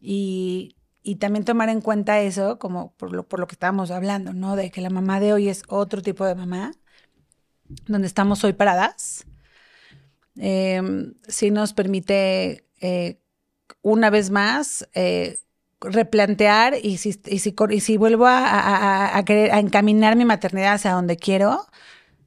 y, 0.00 0.76
también 1.20 1.44
tomar 1.44 1.68
en 1.68 1.80
cuenta 1.80 2.20
eso 2.20 2.58
como 2.58 2.92
por 2.96 3.12
lo, 3.12 3.26
que 3.46 3.54
estábamos 3.54 3.90
hablando, 3.90 4.32
¿no? 4.32 4.56
De 4.56 4.70
que 4.70 4.80
la 4.80 4.90
mamá 4.90 5.20
de 5.20 5.32
hoy 5.32 5.48
es 5.48 5.62
otro 5.68 6.02
tipo 6.02 6.24
de 6.24 6.34
mamá, 6.34 6.72
donde 7.86 8.06
estamos 8.06 8.44
hoy 8.44 8.52
paradas 8.52 9.26
eh, 10.38 10.82
sí 11.28 11.50
nos 11.50 11.72
permite 11.72 12.66
eh, 12.80 13.18
una 13.82 14.10
vez 14.10 14.30
más 14.30 14.88
eh, 14.94 15.38
replantear 15.80 16.74
y 16.82 16.98
si, 16.98 17.96
vuelvo 17.96 18.26
a, 18.28 19.22
querer, 19.24 19.52
a 19.52 19.60
encaminar 19.60 20.16
mi 20.16 20.24
maternidad 20.24 20.74
hacia 20.74 20.92
donde 20.92 21.16
quiero, 21.16 21.66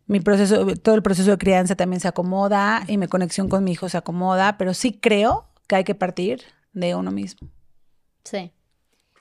mi 0.09 0.19
proceso, 0.19 0.65
todo 0.77 0.95
el 0.95 1.03
proceso 1.03 1.29
de 1.29 1.37
crianza 1.37 1.75
también 1.75 1.99
se 1.99 2.07
acomoda 2.07 2.83
y 2.87 2.97
mi 2.97 3.07
conexión 3.07 3.47
con 3.47 3.63
mi 3.63 3.73
hijo 3.73 3.89
se 3.89 3.97
acomoda, 3.97 4.57
pero 4.57 4.73
sí 4.73 4.91
creo 4.91 5.47
que 5.67 5.75
hay 5.75 5.83
que 5.83 5.93
partir 5.93 6.41
de 6.73 6.95
uno 6.95 7.11
mismo. 7.11 7.47
Sí. 8.23 8.51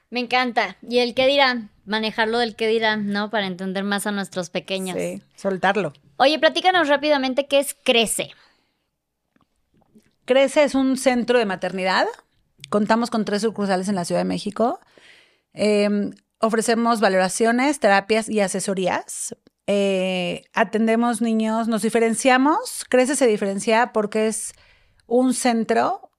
Me 0.08 0.20
encanta. 0.20 0.78
¿Y 0.80 1.00
el 1.00 1.14
qué 1.14 1.26
dirán? 1.26 1.68
Manejarlo 1.84 2.38
del 2.38 2.56
qué 2.56 2.68
dirán, 2.68 3.10
¿no? 3.10 3.28
Para 3.28 3.46
entender 3.46 3.84
más 3.84 4.06
a 4.06 4.12
nuestros 4.12 4.48
pequeños. 4.48 4.96
Sí, 4.96 5.22
soltarlo. 5.36 5.92
Oye, 6.16 6.38
platícanos 6.38 6.88
rápidamente 6.88 7.46
qué 7.46 7.58
es 7.58 7.76
Crece. 7.84 8.30
Crece 10.24 10.64
es 10.64 10.74
un 10.74 10.96
centro 10.96 11.38
de 11.38 11.44
maternidad. 11.44 12.06
Contamos 12.70 13.10
con 13.10 13.26
tres 13.26 13.42
sucursales 13.42 13.90
en 13.90 13.94
la 13.94 14.06
Ciudad 14.06 14.22
de 14.22 14.24
México. 14.24 14.80
Eh, 15.52 16.12
ofrecemos 16.38 17.00
valoraciones, 17.00 17.78
terapias 17.78 18.30
y 18.30 18.40
asesorías. 18.40 19.36
Eh, 19.70 20.44
atendemos 20.54 21.20
niños, 21.20 21.68
nos 21.68 21.82
diferenciamos. 21.82 22.86
Crece 22.88 23.14
se 23.16 23.26
diferencia 23.26 23.92
porque 23.92 24.26
es 24.26 24.54
un 25.06 25.34
centro 25.34 26.10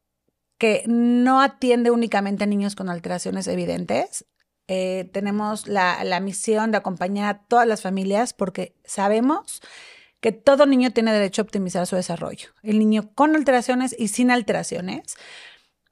que 0.59 0.83
no 0.85 1.41
atiende 1.41 1.89
únicamente 1.89 2.43
a 2.43 2.47
niños 2.47 2.75
con 2.75 2.89
alteraciones 2.89 3.47
evidentes. 3.47 4.25
Eh, 4.67 5.09
tenemos 5.13 5.67
la, 5.67 6.03
la, 6.03 6.19
misión 6.19 6.69
de 6.69 6.77
acompañar 6.77 7.35
a 7.35 7.39
todas 7.47 7.65
las 7.65 7.81
familias 7.81 8.33
porque 8.33 8.75
sabemos 8.85 9.61
que 10.19 10.31
todo 10.31 10.67
niño 10.67 10.91
tiene 10.91 11.11
derecho 11.11 11.41
a 11.41 11.45
optimizar 11.45 11.87
su 11.87 11.95
desarrollo. 11.95 12.49
El 12.61 12.77
niño 12.77 13.09
con 13.15 13.35
alteraciones 13.35 13.95
y 13.97 14.09
sin 14.09 14.29
alteraciones. 14.29 15.15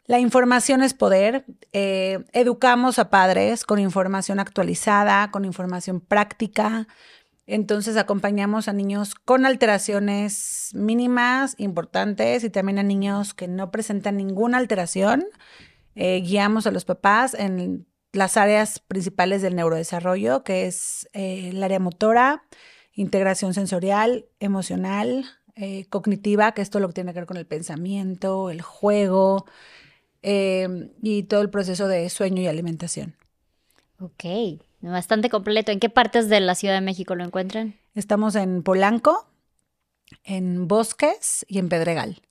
La 0.05 0.19
información 0.19 0.83
es 0.83 0.93
poder. 0.93 1.45
Eh, 1.73 2.23
educamos 2.33 2.99
a 2.99 3.09
padres 3.09 3.65
con 3.65 3.79
información 3.79 4.39
actualizada, 4.39 5.31
con 5.31 5.43
información 5.43 6.01
práctica. 6.01 6.87
Entonces 7.47 7.97
acompañamos 7.97 8.67
a 8.67 8.73
niños 8.73 9.15
con 9.15 9.45
alteraciones 9.45 10.71
mínimas, 10.73 11.55
importantes, 11.57 12.43
y 12.43 12.49
también 12.49 12.77
a 12.77 12.83
niños 12.83 13.33
que 13.33 13.47
no 13.47 13.71
presentan 13.71 14.17
ninguna 14.17 14.57
alteración. 14.57 15.25
Eh, 15.95 16.21
guiamos 16.21 16.67
a 16.67 16.71
los 16.71 16.85
papás 16.85 17.33
en 17.33 17.87
las 18.11 18.37
áreas 18.37 18.79
principales 18.79 19.41
del 19.41 19.55
neurodesarrollo, 19.55 20.43
que 20.43 20.67
es 20.67 21.09
eh, 21.13 21.49
el 21.49 21.63
área 21.63 21.79
motora, 21.79 22.43
integración 22.93 23.53
sensorial, 23.53 24.25
emocional, 24.39 25.25
eh, 25.55 25.85
cognitiva, 25.89 26.51
que 26.51 26.61
esto 26.61 26.79
lo 26.79 26.87
que 26.87 26.93
tiene 26.93 27.13
que 27.13 27.19
ver 27.21 27.27
con 27.27 27.37
el 27.37 27.47
pensamiento, 27.47 28.49
el 28.49 28.61
juego 28.61 29.45
eh, 30.21 30.91
y 31.01 31.23
todo 31.23 31.41
el 31.41 31.49
proceso 31.49 31.87
de 31.87 32.09
sueño 32.09 32.41
y 32.41 32.47
alimentación. 32.47 33.15
Ok, 33.99 34.61
bastante 34.91 35.29
completo. 35.29 35.71
¿En 35.71 35.79
qué 35.79 35.89
partes 35.89 36.29
de 36.29 36.39
la 36.39 36.55
Ciudad 36.55 36.75
de 36.75 36.81
México 36.81 37.15
lo 37.15 37.23
encuentran? 37.23 37.75
Estamos 37.95 38.35
en 38.35 38.63
Polanco, 38.63 39.27
en 40.23 40.67
Bosques 40.67 41.45
y 41.47 41.59
en 41.59 41.69
Pedregal. 41.69 42.21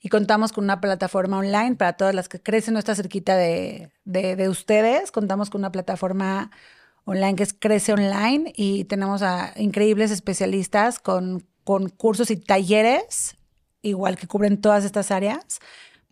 Y 0.00 0.10
contamos 0.10 0.52
con 0.52 0.64
una 0.64 0.80
plataforma 0.80 1.38
online 1.38 1.74
para 1.74 1.94
todas 1.94 2.14
las 2.14 2.28
que 2.28 2.40
crecen, 2.40 2.74
no 2.74 2.78
está 2.78 2.94
cerquita 2.94 3.36
de, 3.36 3.90
de, 4.04 4.36
de 4.36 4.48
ustedes. 4.48 5.10
Contamos 5.10 5.50
con 5.50 5.60
una 5.60 5.72
plataforma 5.72 6.50
online 7.04 7.36
que 7.36 7.42
es 7.42 7.54
Crece 7.54 7.92
Online 7.92 8.52
y 8.54 8.84
tenemos 8.84 9.22
a 9.22 9.52
increíbles 9.56 10.10
especialistas 10.10 10.98
con, 10.98 11.44
con 11.64 11.88
cursos 11.88 12.30
y 12.30 12.36
talleres, 12.36 13.36
igual 13.82 14.16
que 14.16 14.26
cubren 14.26 14.60
todas 14.60 14.84
estas 14.84 15.10
áreas, 15.10 15.58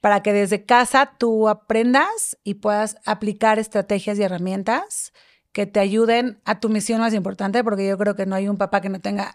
para 0.01 0.22
que 0.22 0.32
desde 0.32 0.64
casa 0.64 1.12
tú 1.18 1.49
aprendas 1.49 2.38
y 2.44 2.55
puedas 2.55 2.97
aplicar 3.05 3.59
estrategias 3.59 4.18
y 4.18 4.22
herramientas 4.22 5.12
que 5.57 5.65
te 5.65 5.81
ayuden 5.81 6.39
a 6.45 6.61
tu 6.61 6.69
misión 6.69 7.01
más 7.01 7.15
importante, 7.15 7.65
porque 7.65 7.89
yo 7.89 7.97
creo 7.97 8.15
que 8.15 8.27
no 8.27 8.35
hay 8.35 8.47
un 8.47 8.59
papá 8.59 8.83
que 8.83 8.91
no 8.91 9.01
tenga, 9.01 9.35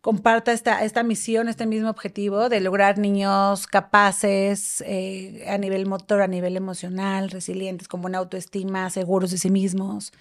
comparta 0.00 0.50
esta, 0.50 0.84
esta 0.84 1.04
misión, 1.04 1.46
este 1.46 1.64
mismo 1.64 1.90
objetivo 1.90 2.48
de 2.48 2.58
lograr 2.60 2.98
niños 2.98 3.68
capaces 3.68 4.82
eh, 4.84 5.44
a 5.48 5.56
nivel 5.56 5.86
motor, 5.86 6.22
a 6.22 6.26
nivel 6.26 6.56
emocional, 6.56 7.30
resilientes, 7.30 7.86
con 7.86 8.02
buena 8.02 8.18
autoestima, 8.18 8.90
seguros 8.90 9.30
de 9.30 9.38
sí 9.38 9.48
mismos. 9.48 10.12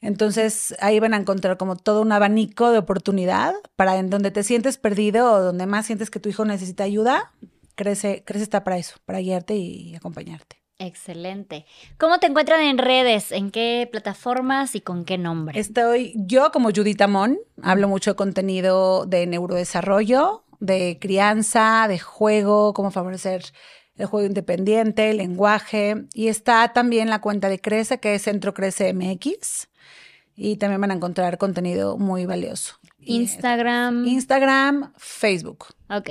Entonces 0.00 0.74
ahí 0.80 0.98
van 0.98 1.12
a 1.12 1.18
encontrar 1.18 1.58
como 1.58 1.76
todo 1.76 2.00
un 2.00 2.12
abanico 2.12 2.70
de 2.70 2.78
oportunidad 2.78 3.52
para 3.76 3.98
en 3.98 4.08
donde 4.08 4.30
te 4.30 4.42
sientes 4.44 4.78
perdido 4.78 5.30
o 5.30 5.42
donde 5.42 5.66
más 5.66 5.84
sientes 5.84 6.08
que 6.08 6.20
tu 6.20 6.30
hijo 6.30 6.46
necesita 6.46 6.84
ayuda, 6.84 7.34
crece, 7.74 8.22
crece 8.24 8.44
está 8.44 8.64
para 8.64 8.78
eso, 8.78 8.96
para 9.04 9.18
guiarte 9.18 9.56
y 9.56 9.94
acompañarte. 9.94 10.63
Excelente. 10.86 11.66
¿Cómo 11.98 12.18
te 12.18 12.26
encuentran 12.26 12.60
en 12.60 12.78
redes? 12.78 13.32
¿En 13.32 13.50
qué 13.50 13.88
plataformas 13.90 14.74
y 14.74 14.80
con 14.80 15.04
qué 15.04 15.18
nombre? 15.18 15.58
Estoy 15.58 16.12
yo 16.16 16.52
como 16.52 16.70
Judith 16.70 17.00
Amón, 17.00 17.38
hablo 17.62 17.88
mucho 17.88 18.12
de 18.12 18.16
contenido 18.16 19.06
de 19.06 19.26
neurodesarrollo, 19.26 20.44
de 20.60 20.98
crianza, 21.00 21.86
de 21.88 21.98
juego, 21.98 22.74
cómo 22.74 22.90
favorecer 22.90 23.44
el 23.96 24.06
juego 24.06 24.26
independiente, 24.26 25.10
el 25.10 25.18
lenguaje. 25.18 26.06
Y 26.12 26.28
está 26.28 26.72
también 26.72 27.10
la 27.10 27.20
cuenta 27.20 27.48
de 27.48 27.60
Crece, 27.60 27.98
que 27.98 28.14
es 28.14 28.22
Centro 28.22 28.54
Crece 28.54 28.92
MX 28.92 29.68
y 30.36 30.56
también 30.56 30.80
van 30.80 30.90
a 30.90 30.94
encontrar 30.94 31.38
contenido 31.38 31.96
muy 31.96 32.26
valioso. 32.26 32.74
Instagram. 32.98 34.06
Instagram, 34.06 34.92
Facebook. 34.96 35.66
Ok. 35.88 36.10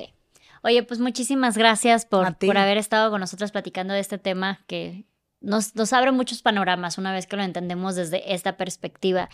Oye, 0.63 0.81
pues 0.83 0.99
muchísimas 1.01 1.57
gracias 1.57 2.05
por, 2.05 2.37
por 2.37 2.57
haber 2.57 2.77
estado 2.77 3.11
con 3.11 3.19
nosotros 3.19 3.51
platicando 3.51 3.93
de 3.93 3.99
este 3.99 4.17
tema 4.17 4.61
que 4.65 5.05
nos, 5.41 5.75
nos 5.75 5.91
abre 5.91 6.13
muchos 6.13 6.41
panoramas 6.41 6.97
una 6.97 7.11
vez 7.11 7.27
que 7.27 7.35
lo 7.35 7.43
entendemos 7.43 7.95
desde 7.95 8.33
esta 8.33 8.55
perspectiva. 8.55 9.29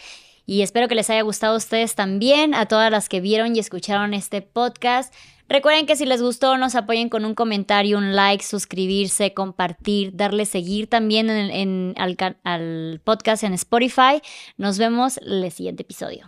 Y 0.47 0.63
espero 0.63 0.87
que 0.87 0.95
les 0.95 1.09
haya 1.11 1.21
gustado 1.21 1.53
a 1.53 1.57
ustedes 1.57 1.93
también, 1.93 2.55
a 2.55 2.65
todas 2.65 2.89
las 2.91 3.07
que 3.07 3.21
vieron 3.21 3.55
y 3.55 3.59
escucharon 3.59 4.15
este 4.15 4.41
podcast. 4.41 5.13
Recuerden 5.47 5.85
que 5.85 5.95
si 5.95 6.07
les 6.07 6.23
gustó, 6.23 6.57
nos 6.57 6.73
apoyen 6.73 7.09
con 7.09 7.25
un 7.25 7.35
comentario, 7.35 7.99
un 7.99 8.15
like, 8.15 8.43
suscribirse, 8.43 9.35
compartir, 9.35 10.15
darle 10.15 10.45
seguir 10.45 10.87
también 10.87 11.29
en, 11.29 11.51
en, 11.51 11.93
al, 11.97 12.17
al 12.43 13.01
podcast 13.03 13.43
en 13.43 13.53
Spotify. 13.53 14.21
Nos 14.57 14.79
vemos 14.79 15.17
en 15.17 15.43
el 15.43 15.51
siguiente 15.51 15.83
episodio. 15.83 16.27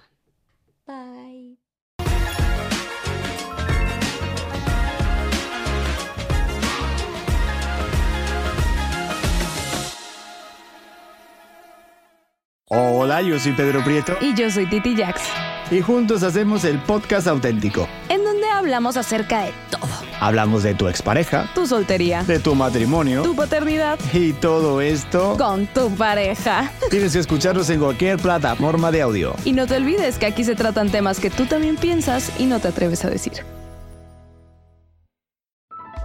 Hola, 12.74 13.22
yo 13.22 13.38
soy 13.38 13.52
Pedro 13.52 13.84
Prieto. 13.84 14.16
Y 14.22 14.34
yo 14.34 14.50
soy 14.50 14.66
Titi 14.66 14.96
Jax. 14.96 15.24
Y 15.72 15.82
juntos 15.82 16.24
hacemos 16.24 16.64
el 16.64 16.80
podcast 16.80 17.28
auténtico. 17.28 17.86
En 18.08 18.24
donde 18.24 18.48
hablamos 18.48 18.96
acerca 18.96 19.42
de 19.42 19.52
todo. 19.70 19.90
Hablamos 20.22 20.64
de 20.64 20.74
tu 20.74 20.88
expareja, 20.88 21.50
tu 21.54 21.68
soltería, 21.68 22.24
de 22.24 22.40
tu 22.40 22.56
matrimonio, 22.56 23.24
tu 23.24 23.36
paternidad. 23.36 24.00
Y 24.14 24.32
todo 24.32 24.80
esto 24.80 25.36
con 25.38 25.68
tu 25.68 25.94
pareja. 25.96 26.72
Tienes 26.90 27.12
que 27.12 27.20
escucharnos 27.20 27.70
en 27.70 27.82
cualquier 27.82 28.18
plataforma 28.20 28.90
de 28.90 29.02
audio. 29.02 29.36
Y 29.44 29.52
no 29.52 29.68
te 29.68 29.76
olvides 29.76 30.18
que 30.18 30.28
aquí 30.28 30.46
se 30.46 30.56
tratan 30.56 30.90
temas 30.90 31.20
que 31.20 31.30
tú 31.30 31.48
también 31.48 31.76
piensas 31.76 32.32
y 32.40 32.46
no 32.46 32.62
te 32.62 32.70
atreves 32.70 33.04
a 33.04 33.10
decir. 33.10 33.34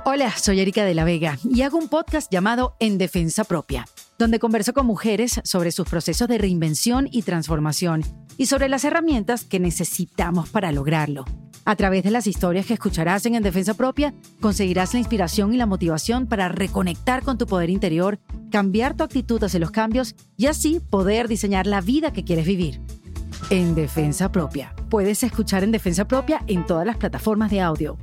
Hola, 0.05 0.33
soy 0.37 0.59
Erika 0.61 0.85
de 0.85 0.95
la 0.95 1.05
Vega 1.05 1.39
y 1.49 1.63
hago 1.63 1.79
un 1.79 1.89
podcast 1.89 2.31
llamado 2.31 2.75
En 2.81 2.97
Defensa 2.97 3.45
Propia, 3.45 3.87
donde 4.19 4.39
converso 4.39 4.73
con 4.73 4.87
mujeres 4.87 5.41
sobre 5.45 5.73
sus 5.73 5.89
procesos 5.89 6.29
de 6.29 6.39
reinvención 6.39 7.09
y 7.11 7.23
transformación 7.23 8.03
y 8.37 8.47
sobre 8.47 8.69
las 8.69 8.85
herramientas 8.85 9.45
que 9.45 9.61
necesitamos 9.61 10.49
para 10.49 10.73
lograrlo. 10.73 11.25
A 11.65 11.75
través 11.75 12.05
de 12.05 12.13
las 12.13 12.29
historias 12.29 12.65
que 12.65 12.75
escucharás 12.75 13.27
en 13.27 13.35
En 13.35 13.43
Defensa 13.43 13.75
Propia, 13.75 14.15
conseguirás 14.41 14.93
la 14.95 15.01
inspiración 15.01 15.53
y 15.53 15.57
la 15.57 15.67
motivación 15.67 16.29
para 16.29 16.49
reconectar 16.49 17.25
con 17.25 17.39
tu 17.39 17.47
poder 17.47 17.71
interior, 17.71 18.21
cambiar 18.53 18.97
tu 18.97 19.03
actitud 19.03 19.43
hacia 19.43 19.59
los 19.59 19.73
cambios 19.73 20.15
y 20.37 20.47
así 20.47 20.81
poder 20.81 21.27
diseñar 21.27 21.67
la 21.67 21.81
vida 21.81 22.13
que 22.13 22.23
quieres 22.23 22.47
vivir. 22.47 22.81
En 23.51 23.75
Defensa 23.75 24.31
Propia. 24.31 24.75
Puedes 24.89 25.25
escuchar 25.25 25.65
En 25.65 25.73
Defensa 25.73 26.07
Propia 26.07 26.43
en 26.47 26.65
todas 26.65 26.87
las 26.87 26.99
plataformas 26.99 27.51
de 27.51 27.61
audio. 27.61 27.99